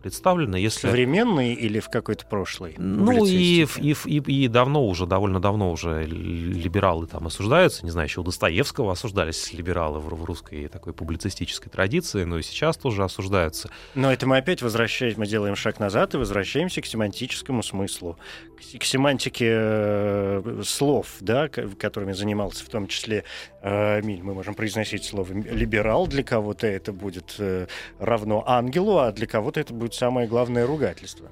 представлено. 0.04 0.58
Если... 0.58 0.86
Современный 0.86 1.54
или 1.54 1.80
в 1.80 1.88
какой-то 1.88 2.26
прошлый? 2.26 2.74
Ну 2.76 3.24
и, 3.24 3.64
и, 3.64 3.96
и, 4.04 4.44
и 4.44 4.48
давно 4.48 4.86
уже, 4.86 5.06
довольно 5.06 5.40
давно 5.40 5.72
уже 5.72 6.04
либералы 6.04 7.06
там 7.06 7.26
осуждаются. 7.26 7.86
Не 7.86 7.90
знаю, 7.90 8.06
еще 8.06 8.20
у 8.20 8.22
Достоевского 8.22 8.92
осуждались 8.92 9.54
либералы 9.54 10.00
в, 10.00 10.08
в 10.14 10.24
русской 10.24 10.68
такой 10.68 10.92
публицистической 10.92 11.72
традиции, 11.72 12.24
но 12.24 12.38
и 12.38 12.42
сейчас 12.42 12.76
тоже 12.76 13.02
осуждаются. 13.02 13.70
Но 13.94 14.12
это 14.12 14.26
мы 14.26 14.36
опять 14.36 14.60
возвращаемся, 14.60 15.18
мы 15.18 15.26
делаем 15.26 15.56
шаг 15.56 15.80
назад 15.80 16.12
и 16.12 16.18
возвращаемся 16.18 16.82
к 16.82 16.86
семантическому 16.86 17.62
смыслу, 17.62 18.18
к, 18.58 18.80
к 18.80 18.84
семантике 18.84 19.48
э, 19.48 20.62
слов, 20.66 21.16
да, 21.20 21.48
которыми 21.48 22.12
занимался 22.12 22.62
в 22.62 22.68
том 22.68 22.88
числе 22.88 23.24
э, 23.62 24.02
Миль. 24.02 24.22
Мы 24.22 24.34
можем 24.34 24.54
произносить 24.54 25.04
слово 25.04 25.32
либерал, 25.32 26.06
для 26.06 26.22
кого-то 26.22 26.66
это 26.66 26.92
будет 26.92 27.36
э, 27.38 27.68
равно 27.98 28.44
ангелу, 28.46 28.98
а 28.98 29.12
для 29.12 29.26
кого-то 29.26 29.60
это 29.60 29.72
будет 29.72 29.93
самое 29.94 30.28
главное 30.28 30.66
ругательство. 30.66 31.28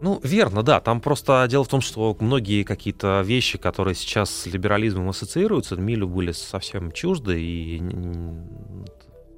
Ну, 0.00 0.20
верно, 0.22 0.62
да. 0.62 0.80
Там 0.80 1.00
просто 1.00 1.46
дело 1.48 1.64
в 1.64 1.68
том, 1.68 1.80
что 1.80 2.16
многие 2.20 2.62
какие-то 2.62 3.22
вещи, 3.24 3.58
которые 3.58 3.94
сейчас 3.94 4.30
с 4.30 4.46
либерализмом 4.46 5.08
ассоциируются, 5.08 5.76
Милю 5.76 6.06
были 6.06 6.32
совсем 6.32 6.92
чужды, 6.92 7.40
и 7.40 7.78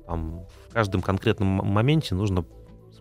там 0.07 0.45
в 0.69 0.73
каждом 0.73 1.03
конкретном 1.03 1.49
моменте 1.49 2.15
нужно 2.15 2.45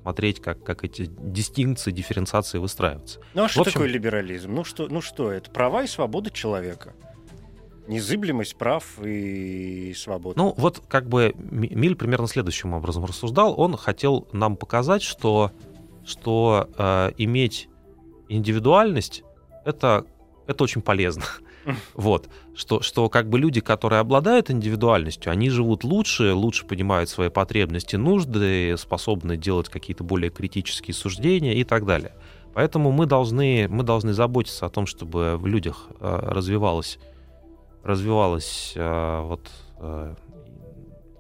смотреть, 0.02 0.42
как, 0.42 0.64
как 0.64 0.84
эти 0.86 1.08
дистинкции, 1.08 1.92
дифференциации 1.92 2.58
выстраиваются. 2.58 3.20
Ну 3.34 3.44
а 3.44 3.50
что 3.50 3.62
общем... 3.62 3.74
такое 3.74 3.88
либерализм? 3.90 4.54
Ну 4.54 4.64
что, 4.64 4.88
ну 4.88 5.02
что 5.02 5.32
это? 5.32 5.52
Права 5.52 5.84
и 5.84 5.88
свобода 5.88 6.32
человека. 6.32 6.94
Незыблемость 7.90 8.56
прав 8.56 8.86
и 9.04 9.94
свободы. 9.96 10.40
Ну 10.40 10.54
вот 10.58 10.82
как 10.88 11.10
бы 11.10 11.34
Миль 11.36 11.96
примерно 11.96 12.28
следующим 12.28 12.74
образом 12.74 13.04
рассуждал. 13.04 13.60
Он 13.60 13.76
хотел 13.76 14.28
нам 14.32 14.56
показать, 14.56 15.02
что, 15.02 15.52
что 16.06 16.70
э, 16.78 17.12
иметь 17.18 17.68
индивидуальность 18.28 19.24
это, 19.66 20.06
это 20.48 20.64
очень 20.64 20.82
полезно. 20.82 21.24
Вот. 21.94 22.30
Что, 22.56 22.82
что 22.82 23.10
как 23.10 23.30
бы 23.30 23.38
люди, 23.38 23.60
которые 23.62 24.00
обладают 24.00 24.50
индивидуальностью, 24.50 25.32
они 25.32 25.50
живут 25.50 25.84
лучше, 25.84 26.34
лучше 26.34 26.66
понимают 26.66 27.10
свои 27.10 27.30
потребности, 27.30 27.96
нужды, 27.96 28.76
способны 28.78 29.38
делать 29.38 29.70
какие-то 29.70 30.04
более 30.04 30.32
критические 30.32 30.96
суждения 30.96 31.54
и 31.54 31.64
так 31.64 31.86
далее. 31.86 32.16
Поэтому 32.54 32.92
мы 32.92 33.06
должны, 33.06 33.68
мы 33.70 33.84
должны 33.84 34.14
заботиться 34.14 34.66
о 34.66 34.70
том, 34.70 34.86
чтобы 34.88 35.38
в 35.38 35.46
людях 35.46 35.90
э, 36.00 36.20
развивалось, 37.84 38.74
э, 38.76 39.22
вот, 39.22 39.50
э, 39.78 40.16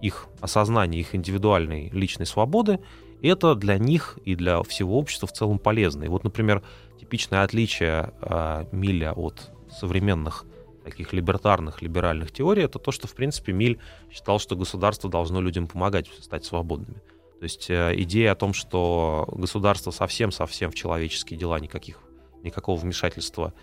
их 0.02 0.28
осознание, 0.42 1.02
их 1.02 1.16
индивидуальной 1.16 1.90
личной 1.90 2.26
свободы. 2.26 2.80
Это 3.22 3.56
для 3.56 3.78
них 3.78 4.18
и 4.24 4.36
для 4.36 4.64
всего 4.64 4.98
общества 4.98 5.28
в 5.28 5.34
целом 5.34 5.60
полезно. 5.60 6.04
И 6.04 6.08
вот, 6.08 6.24
например, 6.24 6.64
типичное 7.00 7.44
отличие 7.44 8.14
э, 8.22 8.66
Миля 8.72 9.14
от 9.14 9.52
современных 9.70 10.46
таких 10.84 11.14
либертарных, 11.14 11.82
либеральных 11.82 12.32
теорий, 12.32 12.64
это 12.64 12.80
то, 12.80 12.92
что, 12.92 13.08
в 13.08 13.14
принципе, 13.14 13.52
Миль 13.52 13.80
считал, 14.12 14.40
что 14.40 14.56
государство 14.56 15.10
должно 15.10 15.42
людям 15.42 15.68
помогать 15.68 16.08
стать 16.22 16.46
свободными. 16.46 17.02
То 17.40 17.44
есть 17.44 17.70
э, 17.70 17.94
идея 17.98 18.34
о 18.34 18.36
том, 18.36 18.54
что 18.54 19.28
государство 19.32 19.92
совсем-совсем 19.92 20.72
в 20.72 20.76
человеческие 20.76 21.40
дела 21.40 21.60
никаких, 21.60 22.00
никакого 22.44 22.80
вмешательства 22.80 23.54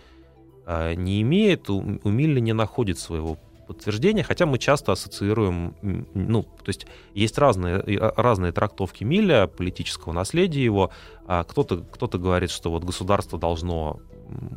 не 0.67 1.23
имеет, 1.23 1.71
у, 1.71 1.81
Милля 1.81 2.41
не 2.41 2.53
находит 2.53 2.99
своего 2.99 3.39
подтверждения, 3.67 4.23
хотя 4.23 4.47
мы 4.47 4.59
часто 4.59 4.93
ассоциируем, 4.93 5.75
ну, 6.15 6.43
то 6.43 6.69
есть 6.69 6.87
есть 7.15 7.37
разные, 7.39 7.83
разные 8.17 8.53
трактовки 8.53 9.05
Милля, 9.05 9.47
политического 9.47 10.13
наследия 10.13 10.65
его. 10.65 10.91
А 11.27 11.45
кто-то 11.45 11.79
кто 11.79 12.07
говорит, 12.07 12.51
что 12.51 12.71
вот 12.71 12.85
государство 12.85 13.39
должно 13.39 14.01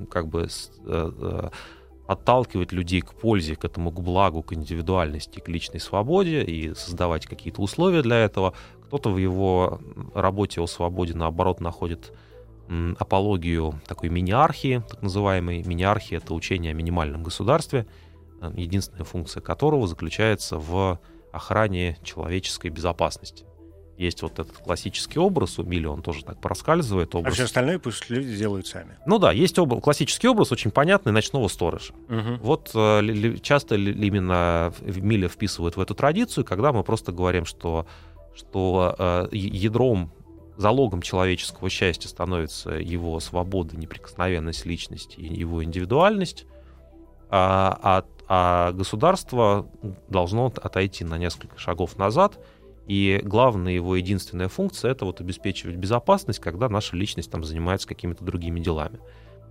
как 0.09 0.27
бы 0.27 0.47
э, 0.85 1.49
отталкивать 2.07 2.71
людей 2.71 3.01
к 3.01 3.13
пользе, 3.13 3.55
к 3.55 3.65
этому, 3.65 3.91
к 3.91 4.01
благу, 4.01 4.41
к 4.41 4.53
индивидуальности, 4.53 5.39
к 5.39 5.47
личной 5.47 5.79
свободе 5.79 6.43
и 6.43 6.73
создавать 6.73 7.25
какие-то 7.27 7.61
условия 7.61 8.01
для 8.01 8.17
этого. 8.17 8.53
Кто-то 8.85 9.11
в 9.11 9.17
его 9.17 9.79
работе 10.15 10.61
о 10.61 10.67
свободе, 10.67 11.13
наоборот, 11.13 11.61
находит 11.61 12.11
апологию 12.99 13.81
такой 13.87 14.09
мини-архии, 14.09 14.83
так 14.87 15.01
называемой. 15.01 15.63
Мини-архия— 15.63 16.17
это 16.19 16.33
учение 16.33 16.71
о 16.71 16.73
минимальном 16.73 17.23
государстве, 17.23 17.87
э, 18.41 18.51
единственная 18.55 19.05
функция 19.05 19.41
которого 19.41 19.87
заключается 19.87 20.57
в 20.57 20.99
охране 21.31 21.97
человеческой 22.03 22.69
безопасности 22.69 23.45
есть 23.99 24.21
вот 24.21 24.39
этот 24.39 24.57
классический 24.57 25.19
образ, 25.19 25.59
у 25.59 25.63
Милли 25.63 25.85
он 25.85 26.01
тоже 26.01 26.23
так 26.23 26.39
проскальзывает. 26.39 27.13
Образ. 27.13 27.33
А 27.33 27.35
все 27.35 27.43
остальное 27.43 27.79
пусть 27.79 28.09
люди 28.09 28.35
делают 28.35 28.65
сами. 28.65 28.97
Ну 29.05 29.19
да, 29.19 29.33
есть 29.33 29.59
образ, 29.59 29.83
классический 29.83 30.29
образ, 30.29 30.53
очень 30.53 30.71
понятный, 30.71 31.11
ночного 31.11 31.49
сторожа. 31.49 31.93
Угу. 32.07 32.37
Вот 32.41 32.71
э, 32.73 33.35
часто 33.41 33.75
именно 33.75 34.73
Милли 34.79 35.27
вписывают 35.27 35.75
в 35.75 35.81
эту 35.81 35.95
традицию, 35.95 36.45
когда 36.45 36.71
мы 36.71 36.83
просто 36.83 37.11
говорим, 37.11 37.45
что, 37.45 37.85
что 38.33 38.95
э, 38.97 39.27
ядром 39.33 40.13
залогом 40.59 41.01
человеческого 41.01 41.69
счастья 41.69 42.09
становится 42.09 42.71
его 42.71 43.19
свобода, 43.19 43.77
неприкосновенность 43.77 44.65
личности 44.65 45.19
и 45.19 45.33
его 45.33 45.63
индивидуальность, 45.63 46.45
а, 47.29 47.79
а, 47.81 48.05
а 48.27 48.71
государство 48.73 49.67
должно 50.09 50.47
отойти 50.47 51.03
на 51.05 51.17
несколько 51.17 51.57
шагов 51.57 51.97
назад 51.97 52.39
и 52.89 53.21
главная 53.23 53.73
его 53.73 53.95
единственная 53.95 54.49
функция— 54.49 54.91
это 54.93 55.05
вот 55.05 55.21
обеспечивать 55.21 55.75
безопасность, 55.75 56.39
когда 56.39 56.67
наша 56.69 56.95
личность 56.95 57.29
там 57.29 57.43
занимается 57.43 57.87
какими-то 57.87 58.23
другими 58.25 58.59
делами. 58.59 58.99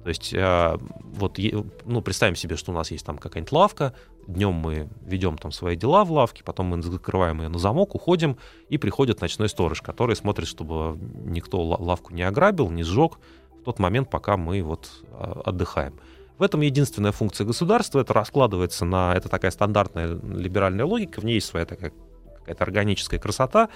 То 0.08 0.10
есть 0.10 0.32
э, 0.32 0.78
вот, 1.02 1.38
ну, 1.84 2.00
представим 2.00 2.34
себе, 2.34 2.56
что 2.56 2.72
у 2.72 2.74
нас 2.74 2.90
есть 2.90 3.04
там 3.04 3.18
какая-нибудь 3.18 3.52
лавка, 3.52 3.92
днем 4.26 4.54
мы 4.54 4.88
ведем 5.02 5.36
там 5.36 5.52
свои 5.52 5.76
дела 5.76 6.02
в 6.06 6.12
лавке, 6.12 6.42
потом 6.42 6.68
мы 6.68 6.80
закрываем 6.80 7.42
ее 7.42 7.48
на 7.48 7.58
замок, 7.58 7.94
уходим, 7.94 8.38
и 8.70 8.78
приходит 8.78 9.20
ночной 9.20 9.50
сторож, 9.50 9.82
который 9.82 10.16
смотрит, 10.16 10.48
чтобы 10.48 10.98
никто 11.26 11.62
лавку 11.62 12.14
не 12.14 12.22
ограбил, 12.22 12.70
не 12.70 12.84
сжег 12.84 13.18
в 13.60 13.64
тот 13.64 13.78
момент, 13.78 14.08
пока 14.08 14.38
мы 14.38 14.62
вот 14.62 14.88
а, 15.10 15.42
отдыхаем. 15.44 16.00
В 16.38 16.42
этом 16.42 16.62
единственная 16.62 17.12
функция 17.12 17.44
государства, 17.46 18.00
это 18.00 18.14
раскладывается 18.14 18.86
на, 18.86 19.14
это 19.14 19.28
такая 19.28 19.50
стандартная 19.50 20.18
либеральная 20.22 20.86
логика, 20.86 21.20
в 21.20 21.24
ней 21.26 21.34
есть 21.34 21.48
своя 21.48 21.66
такая 21.66 21.92
какая-то 22.38 22.64
органическая 22.64 23.20
красота, 23.20 23.68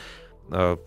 э, 0.51 0.79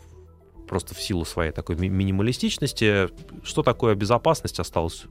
просто 0.67 0.93
в 0.95 1.01
силу 1.01 1.25
своей 1.25 1.51
такой 1.51 1.75
ми- 1.75 1.89
минималистичности. 1.89 3.09
Что 3.43 3.63
такое 3.63 3.95
безопасность 3.95 4.59
осталось 4.59 5.05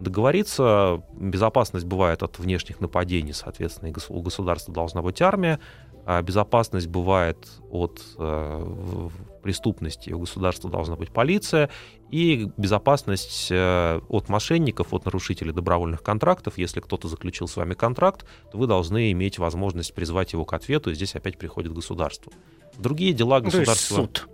договориться. 0.00 1.02
Безопасность 1.14 1.86
бывает 1.86 2.22
от 2.22 2.38
внешних 2.38 2.80
нападений, 2.80 3.32
соответственно, 3.32 3.92
у 4.08 4.22
государства 4.22 4.74
должна 4.74 5.02
быть 5.02 5.22
армия. 5.22 5.60
А 6.04 6.20
безопасность 6.20 6.88
бывает 6.88 7.48
от 7.70 8.02
э, 8.18 9.08
преступности, 9.40 10.10
у 10.10 10.18
государства 10.18 10.68
должна 10.68 10.96
быть 10.96 11.12
полиция. 11.12 11.70
И 12.10 12.50
безопасность 12.56 13.48
э, 13.52 14.00
от 14.08 14.28
мошенников, 14.28 14.92
от 14.92 15.04
нарушителей 15.04 15.52
добровольных 15.52 16.02
контрактов. 16.02 16.58
Если 16.58 16.80
кто-то 16.80 17.06
заключил 17.06 17.46
с 17.46 17.56
вами 17.56 17.74
контракт, 17.74 18.26
то 18.50 18.58
вы 18.58 18.66
должны 18.66 19.12
иметь 19.12 19.38
возможность 19.38 19.94
призвать 19.94 20.32
его 20.32 20.44
к 20.44 20.52
ответу, 20.52 20.90
и 20.90 20.94
здесь 20.94 21.14
опять 21.14 21.38
приходит 21.38 21.72
государство. 21.72 22.32
Другие 22.76 23.12
дела 23.12 23.38
государства... 23.40 23.98
Ну, 23.98 24.06
то 24.08 24.10
есть 24.10 24.22
суд. 24.24 24.28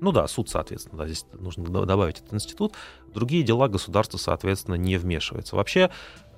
Ну 0.00 0.12
да, 0.12 0.26
суд, 0.28 0.48
соответственно, 0.48 0.98
да, 0.98 1.06
здесь 1.06 1.26
нужно 1.32 1.84
добавить 1.84 2.20
этот 2.20 2.34
институт. 2.34 2.74
Другие 3.12 3.42
дела 3.42 3.68
государство, 3.68 4.16
соответственно, 4.16 4.76
не 4.76 4.96
вмешивается. 4.96 5.56
Вообще, 5.56 5.90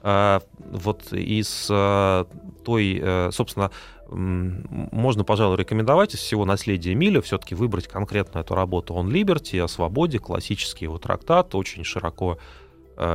э, 0.02 0.40
вот 0.58 1.12
из 1.12 1.68
э, 1.70 2.24
той, 2.64 3.00
э, 3.02 3.30
собственно, 3.32 3.70
можно, 4.08 5.22
пожалуй, 5.22 5.56
рекомендовать 5.56 6.14
из 6.14 6.18
всего 6.18 6.44
наследия 6.44 6.94
Миля 6.96 7.20
все-таки 7.20 7.54
выбрать 7.54 7.86
конкретно 7.86 8.40
эту 8.40 8.56
работу 8.56 8.94
«On 8.94 9.06
Liberty», 9.06 9.60
о 9.62 9.68
свободе, 9.68 10.18
классический 10.18 10.86
его 10.86 10.98
трактат, 10.98 11.54
очень 11.54 11.84
широко 11.84 12.38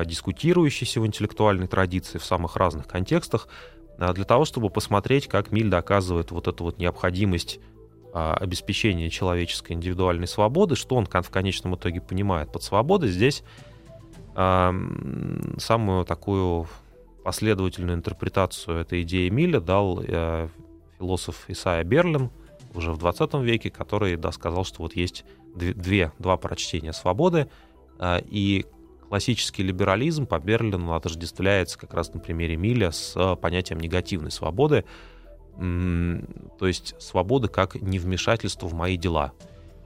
дискутирующийся 0.06 1.02
в 1.02 1.06
интеллектуальной 1.06 1.68
традиции 1.68 2.18
в 2.18 2.24
самых 2.24 2.56
разных 2.56 2.88
контекстах, 2.88 3.50
для 3.98 4.24
того, 4.24 4.46
чтобы 4.46 4.70
посмотреть, 4.70 5.28
как 5.28 5.52
Миль 5.52 5.70
доказывает 5.70 6.32
вот 6.32 6.48
эту 6.48 6.64
вот 6.64 6.80
необходимость 6.80 7.60
обеспечения 8.16 9.10
человеческой 9.10 9.74
индивидуальной 9.74 10.28
свободы, 10.28 10.76
что 10.76 10.96
он 10.96 11.06
в 11.06 11.30
конечном 11.30 11.76
итоге 11.76 12.02
понимает 12.02 12.52
под 12.52 12.64
свободой, 12.64 13.10
здесь 13.10 13.44
самую 14.36 16.06
такую 16.06 16.68
последовательную 17.26 17.98
интерпретацию 17.98 18.78
этой 18.78 19.02
идеи 19.02 19.30
Миля 19.30 19.60
дал 19.60 20.00
э, 20.00 20.48
философ 21.00 21.46
Исайя 21.48 21.84
Берлин 21.84 22.30
уже 22.76 22.92
в 22.92 23.00
20 23.00 23.34
веке, 23.36 23.72
который 23.72 24.16
да, 24.16 24.32
сказал, 24.32 24.64
что 24.64 24.84
вот 24.84 24.96
есть 24.96 25.26
две, 25.56 26.12
два 26.20 26.38
прочтения 26.38 26.94
свободы, 26.94 27.48
э, 27.98 28.20
и 28.30 28.68
классический 29.10 29.64
либерализм 29.64 30.28
по 30.28 30.38
Берлину 30.38 30.94
отождествляется 30.94 31.80
как 31.80 31.96
раз 31.96 32.14
на 32.14 32.20
примере 32.20 32.58
Миля 32.58 32.92
с 32.92 33.36
понятием 33.38 33.80
негативной 33.80 34.30
свободы, 34.30 34.86
то 35.58 36.68
есть 36.68 36.96
свобода 37.00 37.48
как 37.48 37.76
невмешательство 37.76 38.68
в 38.68 38.74
мои 38.74 38.98
дела. 38.98 39.34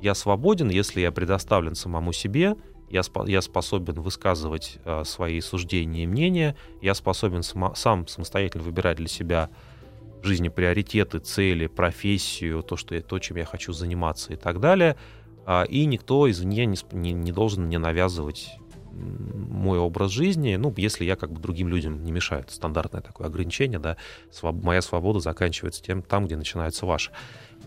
Я 0.02 0.16
свободен, 0.16 0.70
если 0.70 1.02
я 1.02 1.12
предоставлен 1.12 1.76
самому 1.76 2.14
себе, 2.14 2.56
я, 2.90 3.02
спо- 3.02 3.30
я 3.30 3.42
способен 3.42 4.02
высказывать 4.02 4.80
э, 4.84 5.04
свои 5.06 5.42
суждения 5.42 6.04
и 6.04 6.08
мнения, 6.08 6.56
я 6.82 6.96
способен 6.96 7.44
сам, 7.44 7.76
сам 7.76 8.08
самостоятельно 8.08 8.64
выбирать 8.64 8.98
для 8.98 9.08
себя 9.08 9.50
в 10.24 10.26
жизни 10.26 10.50
приоритеты, 10.50 11.20
цели, 11.20 11.68
профессию, 11.68 12.64
то, 12.64 12.78
что 12.78 12.96
я, 12.96 13.02
то 13.02 13.20
чем 13.20 13.38
я 13.38 13.46
хочу 13.46 13.74
заниматься 13.74 14.34
и 14.34 14.36
так 14.36 14.60
далее. 14.60 14.96
А, 15.46 15.64
и 15.64 15.86
никто 15.86 16.30
извне 16.30 16.66
не, 16.66 16.78
не, 16.94 17.14
не 17.14 17.32
должен 17.32 17.66
мне 17.66 17.78
навязывать 17.78 18.58
мой 18.92 19.80
образ 19.80 20.12
жизни, 20.12 20.56
ну, 20.56 20.74
если 20.78 21.06
я 21.06 21.16
как 21.16 21.32
бы 21.32 21.40
другим 21.40 21.68
людям 21.68 22.04
не 22.04 22.12
мешаю. 22.12 22.42
Это 22.42 22.54
стандартное 22.54 23.02
такое 23.02 23.28
ограничение, 23.28 23.80
да, 23.80 23.98
своб... 24.32 24.64
моя 24.64 24.82
свобода 24.82 25.20
заканчивается 25.20 25.82
тем, 25.82 26.02
там, 26.02 26.26
где 26.26 26.36
начинается 26.36 26.86
ваша. 26.86 27.12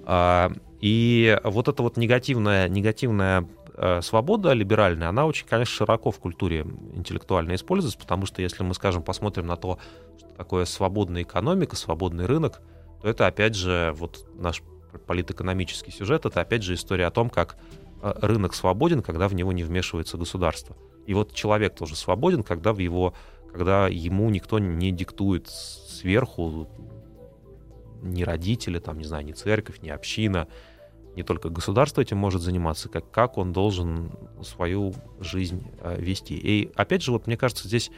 А, 0.04 0.52
и 0.80 1.38
вот 1.44 1.68
эта 1.68 1.82
вот 1.82 1.96
негативная, 1.96 2.68
негативная 2.68 3.48
э, 3.74 4.00
свобода 4.02 4.52
либеральная, 4.52 5.08
она 5.08 5.26
очень, 5.26 5.46
конечно, 5.46 5.74
широко 5.74 6.10
в 6.10 6.18
культуре 6.18 6.66
интеллектуально 6.94 7.54
используется, 7.54 7.98
потому 7.98 8.26
что 8.26 8.42
если 8.42 8.62
мы, 8.62 8.74
скажем, 8.74 9.02
посмотрим 9.02 9.46
на 9.46 9.56
то, 9.56 9.78
что 10.18 10.28
такое 10.36 10.64
свободная 10.64 11.22
экономика, 11.22 11.76
свободный 11.76 12.26
рынок, 12.26 12.60
то 13.00 13.08
это, 13.08 13.26
опять 13.26 13.54
же, 13.54 13.94
вот 13.96 14.26
наш 14.34 14.62
политэкономический 15.06 15.92
сюжет, 15.92 16.26
это, 16.26 16.40
опять 16.40 16.62
же, 16.62 16.74
история 16.74 17.06
о 17.06 17.10
том, 17.10 17.30
как 17.30 17.56
э, 18.02 18.12
рынок 18.20 18.54
свободен, 18.54 19.02
когда 19.02 19.28
в 19.28 19.34
него 19.34 19.52
не 19.52 19.62
вмешивается 19.62 20.16
государство. 20.16 20.76
И 21.06 21.14
вот 21.14 21.32
человек 21.34 21.74
тоже 21.74 21.96
свободен, 21.96 22.42
когда 22.42 22.72
в 22.72 22.78
его, 22.78 23.14
когда 23.50 23.88
ему 23.88 24.30
никто 24.30 24.58
не 24.58 24.92
диктует 24.92 25.48
сверху, 25.48 26.68
ни 28.02 28.22
родители, 28.22 28.78
там, 28.78 28.98
не 28.98 29.04
знаю, 29.04 29.24
ни 29.24 29.32
церковь, 29.32 29.80
ни 29.80 29.88
община, 29.88 30.48
не 31.14 31.22
только 31.22 31.50
государство 31.50 32.00
этим 32.00 32.16
может 32.16 32.42
заниматься, 32.42 32.88
как, 32.88 33.10
как 33.10 33.38
он 33.38 33.52
должен 33.52 34.12
свою 34.42 34.94
жизнь 35.20 35.70
э, 35.80 36.00
вести. 36.00 36.34
И 36.34 36.72
опять 36.74 37.02
же, 37.02 37.12
вот 37.12 37.26
мне 37.26 37.36
кажется, 37.36 37.68
здесь 37.68 37.90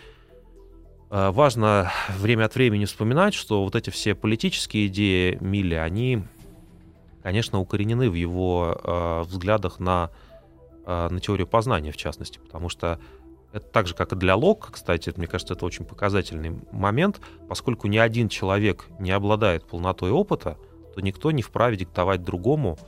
Э, 1.16 1.30
важно 1.30 1.92
время 2.18 2.46
от 2.46 2.56
времени 2.56 2.86
вспоминать, 2.86 3.34
что 3.34 3.62
вот 3.62 3.76
эти 3.76 3.90
все 3.90 4.16
политические 4.16 4.88
идеи 4.88 5.38
Милли, 5.40 5.76
они, 5.76 6.24
конечно, 7.22 7.60
укоренены 7.60 8.10
в 8.10 8.14
его 8.14 8.76
э, 8.82 9.22
взглядах 9.22 9.78
на, 9.78 10.10
на 10.86 11.20
теорию 11.20 11.46
познания, 11.46 11.92
в 11.92 11.96
частности, 11.96 12.38
потому 12.38 12.68
что 12.68 12.98
это 13.52 13.66
так 13.66 13.86
же, 13.86 13.94
как 13.94 14.12
и 14.12 14.16
для 14.16 14.36
Лок, 14.36 14.70
кстати, 14.72 15.12
мне 15.16 15.26
кажется, 15.26 15.54
это 15.54 15.64
очень 15.64 15.84
показательный 15.84 16.58
момент, 16.72 17.20
поскольку 17.48 17.86
ни 17.86 17.98
один 17.98 18.28
человек 18.28 18.86
не 18.98 19.12
обладает 19.12 19.64
полнотой 19.64 20.10
опыта, 20.10 20.58
то 20.94 21.00
никто 21.00 21.30
не 21.30 21.42
вправе 21.42 21.76
диктовать 21.76 22.22
другому, 22.22 22.78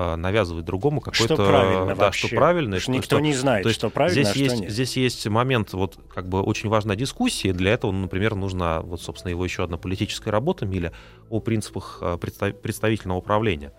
Э, 0.00 0.14
навязывать 0.14 0.64
другому 0.64 1.00
какой-то... 1.00 1.34
Что 1.34 1.48
правильно 1.48 1.86
да, 1.86 1.94
вообще. 1.94 2.28
что 2.28 2.36
правильно. 2.36 2.78
Что 2.78 2.92
никто 2.92 3.18
не 3.18 3.34
знает, 3.34 3.64
то 3.64 3.68
есть 3.68 3.80
что 3.80 3.90
правильно, 3.90 4.12
здесь 4.14 4.28
а 4.28 4.30
что 4.30 4.38
есть, 4.38 4.60
нет. 4.60 4.70
Здесь 4.70 4.96
есть 4.96 5.26
момент, 5.26 5.72
вот 5.72 5.98
как 6.14 6.28
бы 6.28 6.40
очень 6.40 6.68
важная 6.68 6.94
дискуссия. 6.94 7.52
Для 7.52 7.72
этого, 7.72 7.90
например, 7.90 8.36
нужна, 8.36 8.80
вот, 8.80 9.02
собственно, 9.02 9.30
его 9.30 9.42
еще 9.42 9.64
одна 9.64 9.76
политическая 9.76 10.30
работа 10.30 10.66
Миля 10.66 10.92
о 11.30 11.40
принципах 11.40 11.98
э, 12.00 12.16
представительного 12.16 13.18
управления. 13.18 13.72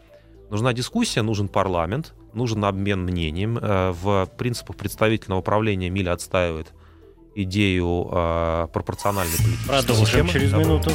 Нужна 0.50 0.74
дискуссия, 0.74 1.22
нужен 1.22 1.48
парламент, 1.48 2.14
нужен 2.34 2.66
обмен 2.66 3.04
мнением. 3.04 3.58
Э, 3.58 3.92
в 3.92 4.30
принципах 4.38 4.76
представительного 4.76 5.40
управления 5.40 5.90
Миля 5.90 6.14
отстаивает 6.14 6.74
идею 7.36 8.06
пропорциональной 8.74 9.38
политической 9.38 9.68
Продолжим 9.68 10.06
системы. 10.06 10.30
через 10.30 10.52
минуту. 10.52 10.92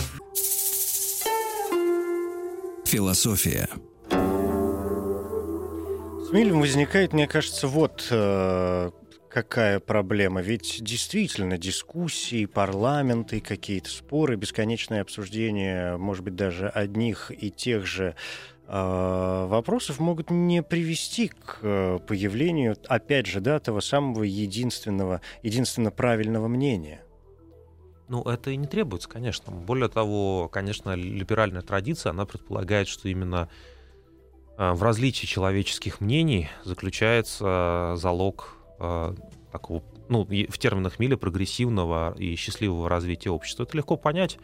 Философия. 2.85 3.69
С 6.25 6.33
Милем 6.33 6.61
возникает, 6.61 7.13
мне 7.13 7.27
кажется, 7.27 7.67
вот 7.67 8.09
э, 8.11 8.91
какая 9.35 9.81
проблема. 9.81 10.41
Ведь 10.43 10.79
действительно 10.81 11.59
дискуссии, 11.59 12.47
парламенты, 12.47 13.41
какие-то 13.41 13.91
споры, 13.91 14.37
бесконечное 14.37 15.03
обсуждение, 15.03 15.97
может 15.97 16.23
быть, 16.23 16.37
даже 16.37 16.69
одних 16.69 17.33
и 17.37 17.51
тех 17.51 17.85
же 17.85 18.15
э, 18.15 18.54
вопросов 18.67 20.01
могут 20.01 20.31
не 20.31 20.63
привести 20.63 21.29
к 21.29 21.59
э, 21.63 21.99
появлению, 22.07 22.77
опять 22.89 23.27
же, 23.27 23.41
да, 23.41 23.59
того 23.61 23.81
самого 23.81 24.23
единственного, 24.23 25.21
единственно 25.43 25.91
правильного 25.91 26.49
мнения. 26.49 27.03
Ну, 28.09 28.23
это 28.23 28.51
и 28.51 28.57
не 28.57 28.67
требуется, 28.67 29.09
конечно. 29.09 29.53
Более 29.53 29.89
того, 29.89 30.49
конечно, 30.49 30.95
либеральная 30.95 31.63
традиция, 31.63 32.11
она 32.11 32.27
предполагает, 32.27 32.89
что 32.89 33.09
именно 33.09 33.49
э, 34.57 34.73
в 34.73 34.83
различии 34.83 35.27
человеческих 35.27 36.01
мнений 36.01 36.49
заключается 36.65 37.95
залог 37.97 38.57
э, 38.79 39.15
такого, 39.53 39.83
ну, 40.09 40.25
в 40.25 40.59
терминах 40.59 40.99
Миля, 40.99 41.17
прогрессивного 41.17 42.15
и 42.19 42.35
счастливого 42.37 42.89
развития 42.89 43.31
общества. 43.31 43.65
Это 43.65 43.77
легко 43.77 43.97
понять. 43.97 44.39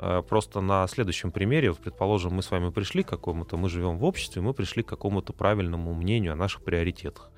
Э, 0.00 0.22
просто 0.26 0.60
на 0.60 0.86
следующем 0.86 1.30
примере, 1.32 1.70
вот, 1.70 1.80
предположим, 1.80 2.34
мы 2.34 2.42
с 2.42 2.50
вами 2.50 2.70
пришли 2.70 3.02
к 3.02 3.08
какому-то, 3.08 3.56
мы 3.56 3.68
живем 3.68 3.98
в 3.98 4.04
обществе, 4.04 4.42
мы 4.42 4.54
пришли 4.54 4.82
к 4.82 4.88
какому-то 4.88 5.32
правильному 5.32 5.94
мнению 5.94 6.32
о 6.32 6.36
наших 6.36 6.62
приоритетах. 6.62 7.30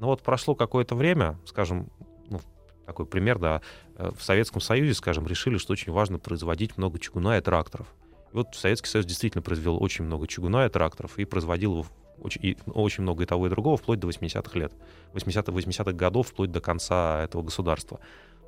Но 0.00 0.08
вот 0.08 0.22
прошло 0.22 0.54
какое-то 0.54 0.94
время, 0.94 1.38
скажем, 1.46 1.88
ну, 2.28 2.40
такой 2.84 3.06
пример, 3.06 3.38
да, 3.38 3.62
э, 3.96 4.10
в 4.16 4.22
Советском 4.22 4.60
Союзе, 4.60 4.94
скажем, 4.94 5.26
решили, 5.26 5.56
что 5.56 5.72
очень 5.72 5.92
важно 5.92 6.18
производить 6.18 6.76
много 6.76 6.98
чугуна 6.98 7.38
и 7.38 7.40
тракторов. 7.40 7.86
И 8.32 8.36
вот 8.36 8.48
Советский 8.54 8.88
Союз 8.88 9.06
действительно 9.06 9.42
произвел 9.42 9.82
очень 9.82 10.04
много 10.04 10.26
чугуна 10.26 10.66
и 10.66 10.68
тракторов 10.68 11.18
и 11.18 11.24
производил 11.24 11.72
его 11.72 11.86
очень, 12.20 12.40
и, 12.44 12.56
очень 12.66 13.02
много 13.02 13.24
и 13.24 13.26
того, 13.26 13.46
и 13.46 13.50
другого, 13.50 13.76
вплоть 13.76 13.98
до 13.98 14.08
80-х 14.08 14.58
лет, 14.58 14.72
80-х 15.12 15.52
80 15.52 15.96
годов, 15.96 16.28
вплоть 16.28 16.50
до 16.50 16.60
конца 16.60 17.22
этого 17.22 17.42
государства. 17.42 18.00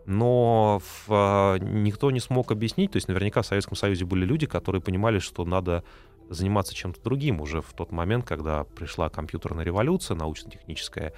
Но 0.07 0.81
в, 0.81 1.07
а, 1.09 1.59
никто 1.59 2.11
не 2.11 2.21
смог 2.21 2.53
объяснить, 2.53 2.93
то 2.93 2.97
есть 2.97 3.09
наверняка 3.09 3.43
в 3.43 3.47
Советском 3.47 3.77
Союзе 3.77 4.05
были 4.05 4.25
люди, 4.25 4.47
которые 4.47 4.81
понимали, 4.81 5.19
что 5.19 5.45
надо 5.45 5.85
заниматься 6.29 6.75
чем-то 6.75 7.01
другим 7.03 7.41
уже 7.41 7.61
в 7.61 7.73
тот 7.73 7.93
момент, 7.93 8.25
когда 8.25 8.65
пришла 8.65 9.09
компьютерная 9.09 9.65
революция, 9.65 10.17
научно-техническая, 10.17 11.13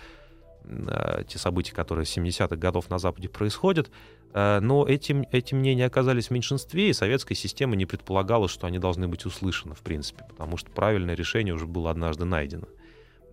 Э, 0.68 1.22
те 1.26 1.38
события, 1.38 1.74
которые 1.74 2.04
с 2.04 2.16
70-х 2.16 2.56
годов 2.56 2.90
на 2.90 2.98
Западе 2.98 3.28
происходят. 3.28 3.90
Э, 4.34 4.60
но 4.60 4.86
эти, 4.86 5.26
эти 5.32 5.54
мнения 5.54 5.86
оказались 5.86 6.28
в 6.28 6.30
меньшинстве, 6.30 6.90
и 6.90 6.92
советская 6.92 7.36
система 7.36 7.76
не 7.76 7.86
предполагала, 7.86 8.48
что 8.48 8.66
они 8.66 8.78
должны 8.78 9.08
быть 9.08 9.24
услышаны, 9.24 9.74
в 9.74 9.80
принципе, 9.80 10.24
потому 10.28 10.56
что 10.56 10.70
правильное 10.70 11.14
решение 11.14 11.54
уже 11.54 11.66
было 11.66 11.90
однажды 11.90 12.24
найдено. 12.24 12.68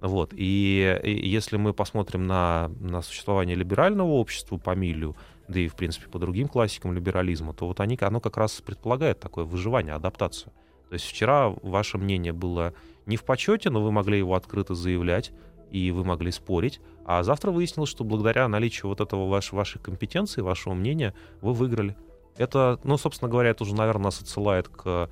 Вот. 0.01 0.33
И, 0.33 0.99
и 1.03 1.27
если 1.27 1.57
мы 1.57 1.73
посмотрим 1.73 2.27
на, 2.27 2.71
на 2.79 3.01
существование 3.01 3.55
либерального 3.55 4.11
общества 4.11 4.57
по 4.57 4.75
Милю, 4.75 5.15
да 5.47 5.59
и, 5.59 5.67
в 5.67 5.75
принципе, 5.75 6.07
по 6.07 6.19
другим 6.19 6.47
классикам 6.47 6.93
либерализма, 6.93 7.53
то 7.53 7.67
вот 7.67 7.79
они, 7.79 7.97
оно 8.01 8.19
как 8.19 8.37
раз 8.37 8.61
предполагает 8.61 9.19
такое 9.19 9.45
выживание, 9.45 9.93
адаптацию. 9.93 10.51
То 10.89 10.93
есть 10.93 11.05
вчера 11.05 11.49
ваше 11.61 11.97
мнение 11.97 12.33
было 12.33 12.73
не 13.05 13.17
в 13.17 13.23
почете, 13.23 13.69
но 13.69 13.81
вы 13.81 13.91
могли 13.91 14.17
его 14.17 14.35
открыто 14.35 14.75
заявлять, 14.75 15.31
и 15.71 15.91
вы 15.91 16.03
могли 16.03 16.31
спорить, 16.31 16.79
а 17.05 17.23
завтра 17.23 17.51
выяснилось, 17.51 17.89
что 17.89 18.03
благодаря 18.03 18.47
наличию 18.47 18.89
вот 18.89 19.01
этого 19.01 19.27
ваш, 19.27 19.51
вашей 19.51 19.79
компетенции, 19.79 20.41
вашего 20.41 20.73
мнения, 20.73 21.13
вы 21.41 21.53
выиграли. 21.53 21.95
Это, 22.37 22.79
ну, 22.83 22.97
собственно 22.97 23.29
говоря, 23.29 23.49
это 23.49 23.63
уже, 23.63 23.75
наверное, 23.75 24.05
нас 24.05 24.21
отсылает 24.21 24.67
к 24.67 25.09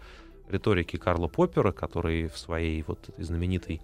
риторике 0.50 0.98
Карла 0.98 1.28
Поппера, 1.28 1.72
который 1.72 2.28
в 2.28 2.38
своей 2.38 2.84
вот 2.88 3.10
знаменитой, 3.18 3.82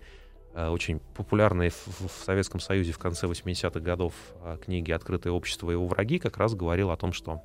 очень 0.68 1.00
популярной 1.16 1.70
в, 1.70 2.10
Советском 2.24 2.60
Союзе 2.60 2.92
в 2.92 3.00
конце 3.00 3.28
80-х 3.28 3.80
годов 3.80 4.14
э, 4.44 4.58
книге 4.64 4.96
«Открытое 4.96 5.32
общество 5.32 5.70
и 5.70 5.74
его 5.74 5.88
враги» 5.88 6.20
как 6.20 6.38
раз 6.38 6.56
говорил 6.56 6.92
о 6.92 6.98
том, 6.98 7.14
что 7.14 7.42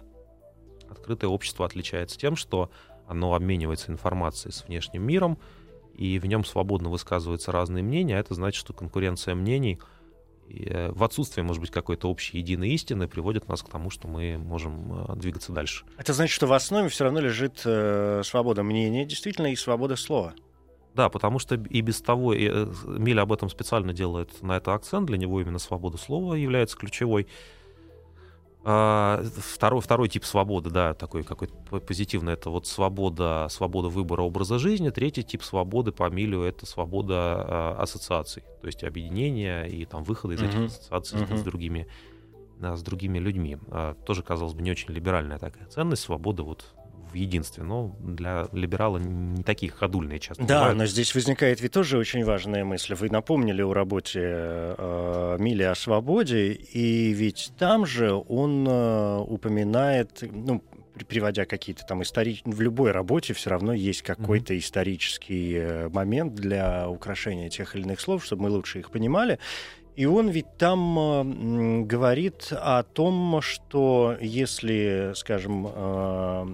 открытое 0.89 1.29
общество 1.29 1.67
отличается 1.67 2.19
тем, 2.19 2.37
что 2.37 2.71
оно 3.07 3.35
обменивается 3.35 3.93
информацией 3.93 4.53
с 4.53 4.65
внешним 4.65 5.03
миром, 5.03 5.39
и 5.95 6.19
в 6.19 6.27
нем 6.27 6.45
свободно 6.45 6.89
высказываются 6.89 7.53
разные 7.53 7.85
мнения, 7.85 8.17
а 8.17 8.21
это 8.21 8.35
значит, 8.35 8.59
что 8.59 8.73
конкуренция 8.73 9.35
мнений 9.35 9.79
э, 10.49 10.91
в 10.91 11.05
отсутствие, 11.05 11.45
может 11.45 11.61
быть, 11.61 11.71
какой-то 11.71 12.11
общей 12.11 12.39
единой 12.39 12.71
истины 12.71 13.07
приводит 13.07 13.49
нас 13.49 13.63
к 13.63 13.69
тому, 13.69 13.91
что 13.91 14.09
мы 14.09 14.39
можем 14.39 15.07
э, 15.09 15.17
двигаться 15.17 15.53
дальше. 15.53 15.85
Это 15.97 16.13
значит, 16.13 16.35
что 16.35 16.47
в 16.47 16.53
основе 16.53 16.89
все 16.89 17.05
равно 17.05 17.21
лежит 17.21 17.63
э, 17.65 18.23
свобода 18.25 18.63
мнения, 18.63 19.05
действительно, 19.05 19.53
и 19.53 19.57
свобода 19.57 19.97
слова. 19.97 20.35
Да, 20.95 21.09
потому 21.09 21.39
что 21.41 21.57
и 21.57 21.81
без 21.81 22.01
того, 22.01 22.33
и, 22.33 22.49
э, 22.49 22.67
Миля 22.87 23.23
об 23.23 23.33
этом 23.33 23.51
специально 23.51 23.93
делает 23.93 24.43
на 24.43 24.57
это 24.57 24.75
акцент, 24.75 25.07
для 25.07 25.19
него 25.19 25.41
именно 25.41 25.59
свобода 25.59 25.99
слова 25.99 26.35
является 26.35 26.77
ключевой. 26.77 27.27
А, 28.67 29.23
второй, 29.37 29.83
второй 29.83 30.09
тип 30.09 30.25
свободы, 30.25 30.71
да, 30.71 30.95
такой 30.95 31.23
какой-то 31.23 31.55
позитивный, 31.81 32.33
это 32.33 32.49
вот 32.49 32.67
свобода, 32.67 33.47
свобода 33.51 33.89
выбора 33.89 34.23
образа 34.23 34.59
жизни. 34.59 34.89
Третий 34.89 35.23
тип 35.23 35.43
свободы 35.43 35.93
по 35.93 36.09
Милю 36.09 36.43
это 36.43 36.65
свобода 36.65 37.15
а, 37.17 37.77
ассоциаций, 37.81 38.43
то 38.63 38.67
есть 38.67 38.83
объединения 38.83 39.65
и 39.65 39.85
там 39.85 40.03
выхода 40.05 40.35
из 40.35 40.43
этих 40.43 40.61
ассоциаций 40.61 41.21
uh-huh. 41.21 41.37
с, 41.37 41.43
другими, 41.43 41.89
с 42.59 42.83
другими 42.83 43.19
людьми. 43.19 43.59
А, 43.69 43.95
тоже, 44.07 44.23
казалось 44.23 44.55
бы, 44.55 44.63
не 44.63 44.71
очень 44.71 44.95
либеральная 44.95 45.39
такая 45.39 45.67
ценность, 45.67 46.03
свобода 46.03 46.45
вот 46.45 46.65
в 47.15 47.17
единстве. 47.17 47.63
Но 47.63 47.97
для 48.01 48.49
либерала 48.53 48.99
не 48.99 49.43
такие 49.43 49.71
ходульные 49.71 50.19
часто 50.19 50.45
Да, 50.45 50.59
бывают. 50.59 50.79
но 50.79 50.87
здесь 50.87 51.15
возникает 51.15 51.61
ведь 51.61 51.73
тоже 51.73 51.97
очень 51.97 52.25
важная 52.25 52.65
мысль. 52.65 52.95
Вы 52.95 53.09
напомнили 53.09 53.63
о 53.63 53.73
работе 53.73 54.21
э, 54.23 55.37
Мили 55.39 55.63
о 55.63 55.75
свободе, 55.75 56.53
и 56.53 57.13
ведь 57.13 57.53
там 57.57 57.87
же 57.87 58.13
он 58.13 58.67
э, 58.69 59.19
упоминает, 59.21 60.23
ну, 60.23 60.63
приводя 61.09 61.45
какие-то 61.45 61.85
там 61.87 62.03
исторические... 62.03 62.53
В 62.53 62.61
любой 62.61 62.91
работе 62.91 63.33
все 63.33 63.51
равно 63.51 63.73
есть 63.73 64.03
какой-то 64.03 64.55
mm-hmm. 64.55 64.59
исторический 64.59 65.55
э, 65.55 65.89
момент 65.91 66.35
для 66.35 66.89
украшения 66.89 67.49
тех 67.49 67.77
или 67.77 67.83
иных 67.83 68.01
слов, 68.01 68.25
чтобы 68.25 68.45
мы 68.45 68.51
лучше 68.51 68.81
их 68.81 68.91
понимали. 68.91 69.39
И 69.97 70.07
он 70.07 70.29
ведь 70.29 70.57
там 70.59 70.99
э, 70.99 71.83
говорит 71.85 72.49
о 72.51 72.83
том, 72.83 73.41
что 73.41 74.17
если, 74.21 75.13
скажем, 75.15 75.69
э, 75.69 76.47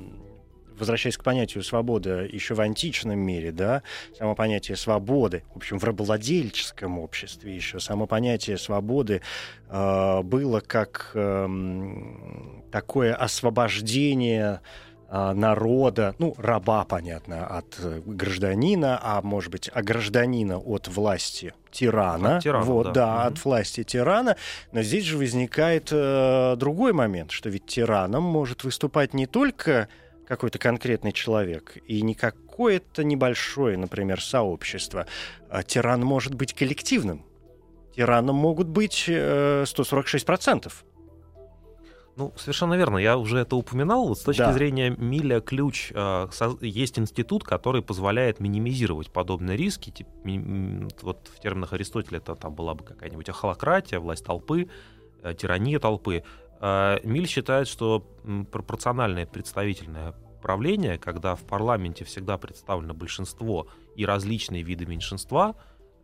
возвращаясь 0.81 1.17
к 1.17 1.23
понятию 1.23 1.63
свободы 1.63 2.29
еще 2.33 2.55
в 2.55 2.61
античном 2.61 3.19
мире, 3.19 3.53
да, 3.53 3.83
само 4.19 4.35
понятие 4.35 4.77
свободы, 4.77 5.45
в 5.55 5.59
общем, 5.59 5.79
в 5.79 5.85
рабовладельческом 5.85 6.99
обществе 6.99 7.55
еще 7.55 7.79
само 7.81 8.07
понятие 8.07 8.59
свободы 8.59 9.23
э, 9.69 10.23
было 10.23 10.61
как 10.61 11.13
э, 11.15 11.49
такое 12.73 13.15
освобождение 13.15 14.61
э, 15.09 15.33
народа, 15.33 16.15
ну, 16.19 16.35
раба, 16.39 16.85
понятно, 16.85 17.47
от 17.47 17.79
гражданина, 18.07 18.99
а 19.03 19.23
может 19.23 19.53
быть, 19.53 19.71
а 19.73 19.83
гражданина 19.83 20.59
от 20.59 20.89
власти 20.89 21.53
тирана. 21.71 22.37
От 22.37 22.43
тирана 22.43 22.65
вот, 22.65 22.87
да, 22.87 22.93
да 22.93 23.15
угу. 23.15 23.29
от 23.29 23.45
власти 23.45 23.85
тирана. 23.85 24.37
Но 24.73 24.83
здесь 24.83 25.05
же 25.05 25.17
возникает 25.17 25.89
э, 25.93 26.55
другой 26.57 26.93
момент, 26.93 27.31
что 27.31 27.49
ведь 27.49 27.67
тираном 27.67 28.25
может 28.25 28.65
выступать 28.65 29.15
не 29.15 29.27
только 29.27 29.89
какой-то 30.31 30.61
конкретный 30.61 31.11
человек, 31.11 31.77
и 31.89 32.03
не 32.03 32.15
какое-то 32.15 33.03
небольшое, 33.03 33.77
например, 33.77 34.23
сообщество. 34.23 35.07
А 35.49 35.65
тиран 35.65 36.03
может 36.03 36.35
быть 36.35 36.55
коллективным. 36.55 37.25
Тираном 37.97 38.37
могут 38.37 38.69
быть 38.69 39.07
э, 39.09 39.65
146%. 39.65 40.73
Ну, 42.15 42.33
совершенно 42.37 42.75
верно. 42.75 42.99
Я 42.99 43.19
уже 43.19 43.39
это 43.39 43.57
упоминал. 43.57 44.07
Вот 44.07 44.19
с 44.21 44.23
точки 44.23 44.43
Да. 44.43 44.53
зрения 44.53 44.91
Миля 44.91 45.41
ключ 45.41 45.91
э, 45.93 46.29
есть 46.61 46.97
институт, 47.01 47.43
который 47.43 47.83
позволяет 47.83 48.39
минимизировать 48.39 49.11
подобные 49.11 49.57
риски. 49.57 49.93
Вот 51.03 51.29
в 51.37 51.41
терминах 51.41 51.73
Аристотеля 51.73 52.19
это 52.19 52.37
там 52.37 52.55
была 52.55 52.75
бы 52.75 52.85
какая-нибудь 52.85 53.29
ахолократия, 53.29 53.99
власть 53.99 54.25
толпы, 54.25 54.69
э, 55.25 55.35
тирания 55.35 55.81
толпы. 55.81 56.23
Э, 56.61 56.99
Миль 57.03 57.27
считает, 57.27 57.69
что 57.69 58.07
пропорциональное 58.53 59.27
представительное 59.27 60.15
правление, 60.43 60.99
когда 60.99 61.35
в 61.35 61.43
парламенте 61.43 62.05
всегда 62.05 62.39
представлено 62.39 62.95
большинство 62.95 63.69
и 63.97 64.05
различные 64.05 64.63
виды 64.63 64.87
меньшинства, 64.87 65.57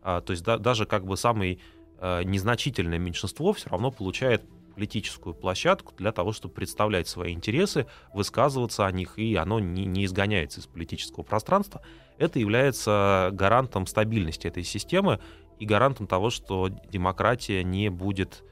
а, 0.03 0.21
то 0.21 0.33
есть 0.33 0.45
да- 0.45 0.59
даже 0.59 0.87
как 0.87 1.05
бы 1.07 1.17
самое 1.17 1.59
э, 1.99 2.23
незначительное 2.25 2.99
меньшинство 2.99 3.55
все 3.55 3.71
равно 3.71 3.91
получает 3.91 4.45
политическую 4.75 5.35
площадку 5.35 5.95
для 5.97 6.13
того, 6.13 6.33
чтобы 6.33 6.53
представлять 6.53 7.09
свои 7.09 7.33
интересы, 7.33 7.87
высказываться 8.13 8.87
о 8.87 8.93
них, 8.93 9.19
и 9.19 9.35
оно 9.35 9.59
не, 9.59 9.87
не 9.87 10.05
изгоняется 10.05 10.61
из 10.61 10.67
политического 10.67 11.25
пространства. 11.25 11.81
Это 12.19 12.39
является 12.39 13.31
гарантом 13.33 13.87
стабильности 13.87 14.47
этой 14.47 14.65
системы 14.65 15.19
и 15.59 15.65
гарантом 15.65 16.07
того, 16.07 16.29
что 16.29 16.69
демократия 16.69 17.65
не 17.65 17.89
будет, 17.89 18.45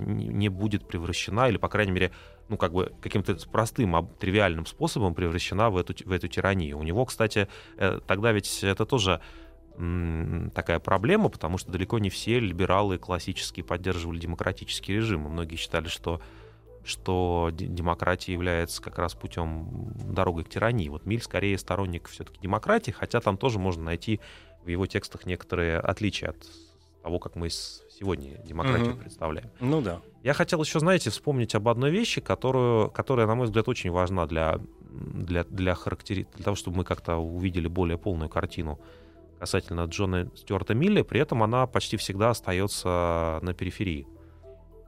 не 0.00 0.26
не 0.28 0.48
будет 0.48 0.86
превращена, 0.86 1.48
или, 1.48 1.56
по 1.56 1.68
крайней 1.68 1.92
мере, 1.92 2.12
ну, 2.48 2.56
как 2.56 2.72
бы 2.72 2.92
каким-то 3.00 3.36
простым, 3.50 4.08
тривиальным 4.18 4.66
способом 4.66 5.14
превращена 5.14 5.70
в 5.70 5.76
эту, 5.76 5.94
в 6.08 6.12
эту 6.12 6.28
тиранию. 6.28 6.78
У 6.78 6.82
него, 6.82 7.04
кстати, 7.04 7.48
э, 7.76 8.00
тогда 8.06 8.32
ведь 8.32 8.62
это 8.62 8.86
тоже 8.86 9.20
такая 10.54 10.78
проблема, 10.78 11.28
потому 11.28 11.58
что 11.58 11.70
далеко 11.70 11.98
не 11.98 12.08
все 12.08 12.40
либералы 12.40 12.96
классические 12.96 13.62
поддерживали 13.62 14.18
демократический 14.18 14.94
режим. 14.94 15.20
Многие 15.22 15.56
считали, 15.56 15.88
что 15.88 16.22
что 16.82 17.50
демократия 17.52 18.32
является 18.32 18.80
как 18.80 18.98
раз 18.98 19.14
путем 19.14 19.92
дорогой 19.96 20.44
к 20.44 20.48
тирании. 20.48 20.88
Вот 20.88 21.04
Миль 21.04 21.20
скорее 21.20 21.58
сторонник 21.58 22.08
все-таки 22.08 22.38
демократии, 22.40 22.92
хотя 22.92 23.20
там 23.20 23.36
тоже 23.36 23.58
можно 23.58 23.82
найти 23.82 24.20
в 24.64 24.68
его 24.68 24.86
текстах 24.86 25.26
некоторые 25.26 25.78
отличия 25.78 26.30
от 26.30 26.46
того, 27.02 27.18
как 27.18 27.34
мы 27.34 27.50
сегодня 27.98 28.38
демократию 28.44 28.90
Мгм. 28.90 28.98
представляем. 28.98 29.50
Ну 29.60 29.80
да. 29.80 30.00
Я 30.22 30.34
хотел 30.34 30.62
еще, 30.62 30.80
знаете, 30.80 31.10
вспомнить 31.10 31.54
об 31.54 31.68
одной 31.68 31.90
вещи, 31.90 32.20
которую, 32.20 32.90
которая, 32.90 33.26
на 33.26 33.34
мой 33.34 33.46
взгляд, 33.46 33.68
очень 33.68 33.90
важна 33.90 34.26
для, 34.26 34.60
для, 34.90 35.44
для, 35.44 35.74
характери... 35.74 36.26
для 36.34 36.44
того, 36.44 36.56
чтобы 36.56 36.78
мы 36.78 36.84
как-то 36.84 37.16
увидели 37.16 37.68
более 37.68 37.98
полную 37.98 38.28
картину 38.28 38.78
касательно 39.38 39.84
Джона 39.84 40.30
Стюарта 40.34 40.74
Милля, 40.74 41.04
при 41.04 41.20
этом 41.20 41.42
она 41.42 41.66
почти 41.66 41.96
всегда 41.96 42.30
остается 42.30 43.38
на 43.42 43.54
периферии. 43.54 44.06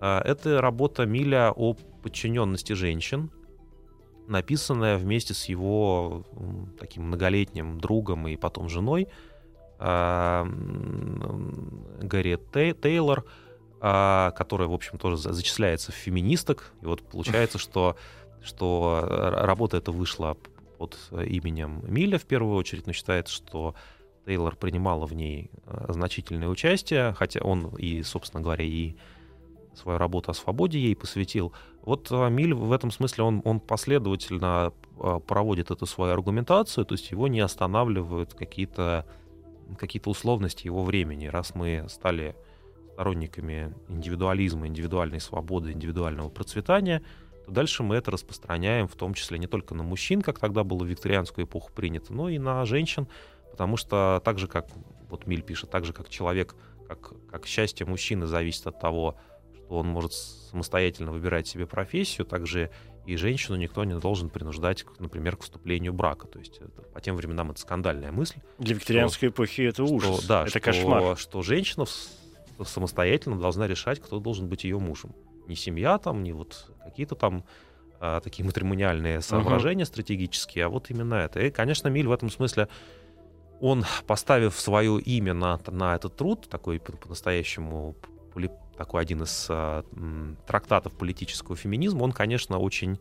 А, 0.01 0.23
Это 0.23 0.61
работа 0.61 1.05
Милля 1.07 1.53
о 1.55 1.75
подчиненности 2.03 2.73
женщин, 2.73 3.31
написанная 4.27 4.97
вместе 4.97 5.35
с 5.35 5.47
его 5.47 6.25
таким 6.79 7.05
многолетним 7.05 7.79
другом 7.81 8.29
и 8.29 8.37
потом 8.37 8.69
женой 8.69 9.09
Гарри 12.03 12.39
Тей- 12.53 12.72
Тейлор, 12.74 13.24
а, 13.81 14.33
которая, 14.33 14.68
в 14.68 14.72
общем, 14.72 14.99
тоже 14.99 15.16
за- 15.16 15.33
зачисляется 15.33 15.93
в 15.93 15.95
феминисток. 15.95 16.72
И 16.83 16.87
вот 16.87 17.03
получается, 17.03 17.59
что, 17.59 17.97
что 18.43 19.05
р- 19.09 19.45
работа 19.47 19.76
эта 19.76 19.93
вышла 19.93 20.37
под 20.79 20.99
именем 21.12 21.83
Милля 21.87 22.18
в 22.18 22.24
первую 22.24 22.57
очередь, 22.57 22.87
но 22.87 22.93
считается, 22.93 23.35
что 23.35 23.74
Тейлор 24.26 24.57
принимала 24.57 25.07
в 25.07 25.12
ней 25.14 25.51
э, 25.66 25.87
значительное 25.93 26.49
участие, 26.49 27.14
хотя 27.14 27.41
он 27.41 27.68
и, 27.76 28.03
собственно 28.03 28.43
говоря, 28.43 28.64
и 28.64 28.95
свою 29.74 29.99
работу 29.99 30.31
о 30.31 30.35
свободе 30.35 30.79
ей 30.81 30.95
посвятил. 30.97 31.53
Вот 31.83 32.09
э, 32.11 32.29
Миль 32.31 32.53
в 32.55 32.72
этом 32.72 32.91
смысле, 32.91 33.24
он, 33.24 33.43
он 33.45 33.61
последовательно 33.61 34.72
э, 35.01 35.20
проводит 35.26 35.70
эту 35.70 35.87
свою 35.87 36.12
аргументацию, 36.12 36.85
то 36.85 36.95
есть 36.95 37.11
его 37.11 37.26
не 37.29 37.41
останавливают 37.41 38.35
какие-то 38.35 39.07
какие-то 39.77 40.11
условности 40.11 40.66
его 40.66 40.85
времени. 40.85 41.27
Раз 41.27 41.55
мы 41.55 41.85
стали 41.89 42.37
сторонниками 42.93 43.73
индивидуализма, 43.89 44.66
индивидуальной 44.66 45.21
свободы, 45.21 45.73
индивидуального 45.73 46.31
процветания, 46.31 47.03
то 47.47 47.53
дальше 47.53 47.83
мы 47.83 47.95
это 47.95 48.11
распространяем 48.11 48.89
в 48.89 48.97
том 48.97 49.14
числе 49.14 49.39
не 49.39 49.47
только 49.47 49.75
на 49.75 49.85
мужчин, 49.85 50.21
как 50.21 50.41
тогда 50.41 50.64
было 50.64 50.83
в 50.83 50.87
викторианскую 50.89 51.47
эпоху 51.47 51.71
принято, 51.73 52.12
но 52.12 52.29
и 52.29 52.39
на 52.39 52.64
женщин, 52.64 53.07
потому 53.53 53.77
что 53.77 54.21
так 54.25 54.39
же, 54.39 54.49
как 54.49 54.66
вот 55.09 55.27
Миль 55.27 55.43
пишет, 55.43 55.71
так 55.71 55.85
же, 55.85 55.93
как 55.93 56.09
человек, 56.09 56.57
как, 56.89 57.12
как 57.31 57.47
счастье 57.47 57.87
мужчины 57.87 58.27
зависит 58.27 58.66
от 58.66 58.81
того, 58.81 59.16
что 59.55 59.77
он 59.77 59.87
может 59.87 60.12
самостоятельно 60.12 61.12
выбирать 61.12 61.47
себе 61.47 61.66
профессию, 61.66 62.27
также 62.27 62.71
и 63.13 63.17
женщину 63.17 63.57
никто 63.57 63.85
не 63.85 63.99
должен 63.99 64.29
принуждать, 64.29 64.85
например, 64.99 65.37
к 65.37 65.43
вступлению 65.43 65.93
брака. 65.93 66.27
То 66.27 66.39
есть 66.39 66.59
это- 66.59 66.83
по 66.83 67.01
тем 67.01 67.17
временам 67.17 67.51
это 67.51 67.61
скандальная 67.61 68.13
мысль. 68.13 68.39
Для 68.59 68.75
викторианской 68.75 69.29
эпохи 69.31 69.63
это 69.63 69.85
что- 69.87 69.95
ужас. 69.95 70.25
да, 70.27 70.43
это 70.43 70.51
что, 70.51 70.61
кошмар. 70.61 71.17
Что 71.17 71.43
женщина 71.43 71.85
самостоятельно 72.65 73.39
должна 73.39 73.67
решать, 73.67 74.01
кто 74.01 74.19
должен 74.21 74.49
быть 74.49 74.65
ее 74.65 74.79
мужем. 74.79 75.15
Не 75.47 75.57
семья 75.57 75.99
там, 75.99 76.23
не 76.23 76.33
вот 76.33 76.71
какие-то 76.85 77.15
там 77.15 77.45
а, 78.01 78.21
такие 78.21 78.45
матримониальные 78.45 79.21
соображения 79.23 79.85
стратегические, 79.85 80.67
а 80.67 80.69
вот 80.69 80.89
именно 80.91 81.15
это. 81.15 81.41
И, 81.41 81.51
конечно, 81.51 81.89
Миль 81.89 82.07
в 82.07 82.13
этом 82.13 82.31
смысле, 82.31 82.69
он, 83.61 83.85
поставив 84.07 84.55
свое 84.59 85.01
имя 85.01 85.35
на, 85.35 85.59
на 85.67 85.97
этот 85.97 86.15
труд, 86.15 86.49
такой 86.49 86.79
по- 86.79 86.93
по-настоящему 86.93 87.97
такой 88.79 89.03
один 89.03 89.24
из 89.24 89.47
м, 89.51 90.39
трактатов 90.47 90.93
политического 90.95 91.57
феминизма, 91.57 92.05
он, 92.05 92.12
конечно, 92.12 92.59
очень 92.59 92.99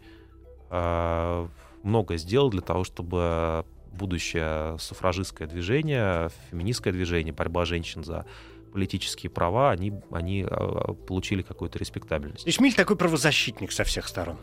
а, 0.69 1.47
много 1.84 2.17
сделал 2.17 2.49
для 2.49 2.61
того, 2.61 2.84
чтобы 2.84 3.63
будущее 3.93 4.78
суфражистское 4.80 5.47
движение, 5.47 6.30
феминистское 6.51 6.91
движение, 6.91 7.34
борьба 7.34 7.65
женщин 7.65 8.03
за 8.03 8.25
политические 8.73 9.30
права, 9.30 9.71
они, 9.71 9.93
они 10.11 10.45
а, 10.49 10.93
получили 10.93 11.41
какую-то 11.43 11.80
респектабельность. 11.80 12.43
То 12.43 12.49
есть 12.49 12.59
Миль 12.59 12.73
такой 12.73 12.95
правозащитник 12.95 13.71
со 13.71 13.84
всех 13.84 14.07
сторон. 14.07 14.38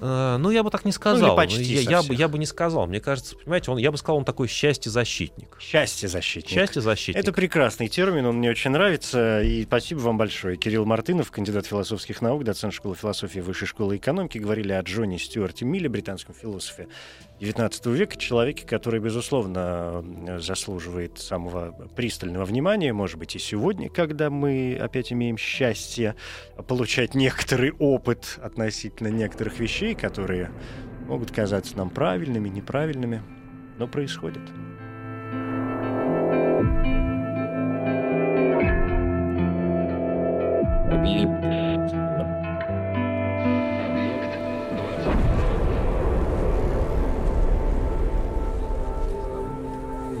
Э, 0.00 0.36
Ну, 0.38 0.50
я 0.50 0.62
бы 0.62 0.70
так 0.70 0.84
не 0.84 0.92
сказал. 0.92 1.36
почти 1.36 1.62
я, 1.62 1.80
я 1.80 2.02
бы, 2.02 2.14
я 2.14 2.28
бы 2.28 2.38
не 2.38 2.46
сказал. 2.46 2.86
Мне 2.86 3.00
кажется, 3.00 3.36
понимаете, 3.36 3.70
он, 3.70 3.78
я 3.78 3.90
бы 3.90 3.98
сказал, 3.98 4.16
он 4.16 4.24
такой 4.24 4.48
счастье-защитник. 4.48 5.56
Счастье 5.60 6.08
защитник. 6.08 6.50
Счастье-защитник. 6.50 7.22
Это 7.22 7.32
прекрасный 7.32 7.88
термин, 7.88 8.26
он 8.26 8.36
мне 8.36 8.50
очень 8.50 8.70
нравится. 8.70 9.42
И 9.42 9.64
спасибо 9.64 10.00
вам 10.00 10.16
большое. 10.18 10.56
Кирилл 10.56 10.86
Мартынов, 10.86 11.30
кандидат 11.30 11.66
философских 11.66 12.22
наук, 12.22 12.44
доцент 12.44 12.72
школы 12.72 12.94
философии 12.94 13.40
Высшей 13.40 13.68
школы 13.68 13.96
экономики, 13.96 14.38
говорили 14.38 14.72
о 14.72 14.80
Джоне 14.82 15.18
Стюарте 15.18 15.64
Милле, 15.64 15.88
британском 15.88 16.34
философе 16.34 16.88
XIX 17.40 17.94
века, 17.94 18.16
человеке, 18.16 18.66
который, 18.66 19.00
безусловно, 19.00 20.04
заслуживает 20.38 21.18
самого 21.18 21.72
пристального 21.96 22.44
внимания, 22.44 22.92
может 22.92 23.18
быть, 23.18 23.34
и 23.34 23.38
сегодня, 23.38 23.88
когда 23.88 24.28
мы 24.28 24.76
опять 24.78 25.10
имеем 25.12 25.38
счастье 25.38 26.16
получать 26.68 27.14
некоторый 27.14 27.72
опыт 27.72 28.38
относительно 28.42 29.08
некоторых 29.08 29.58
вещей, 29.58 29.94
которые 29.94 30.50
могут 31.06 31.30
казаться 31.30 31.76
нам 31.78 31.88
правильными, 31.88 32.48
неправильными, 32.48 33.22
но 33.78 33.88
происходят. 33.88 34.42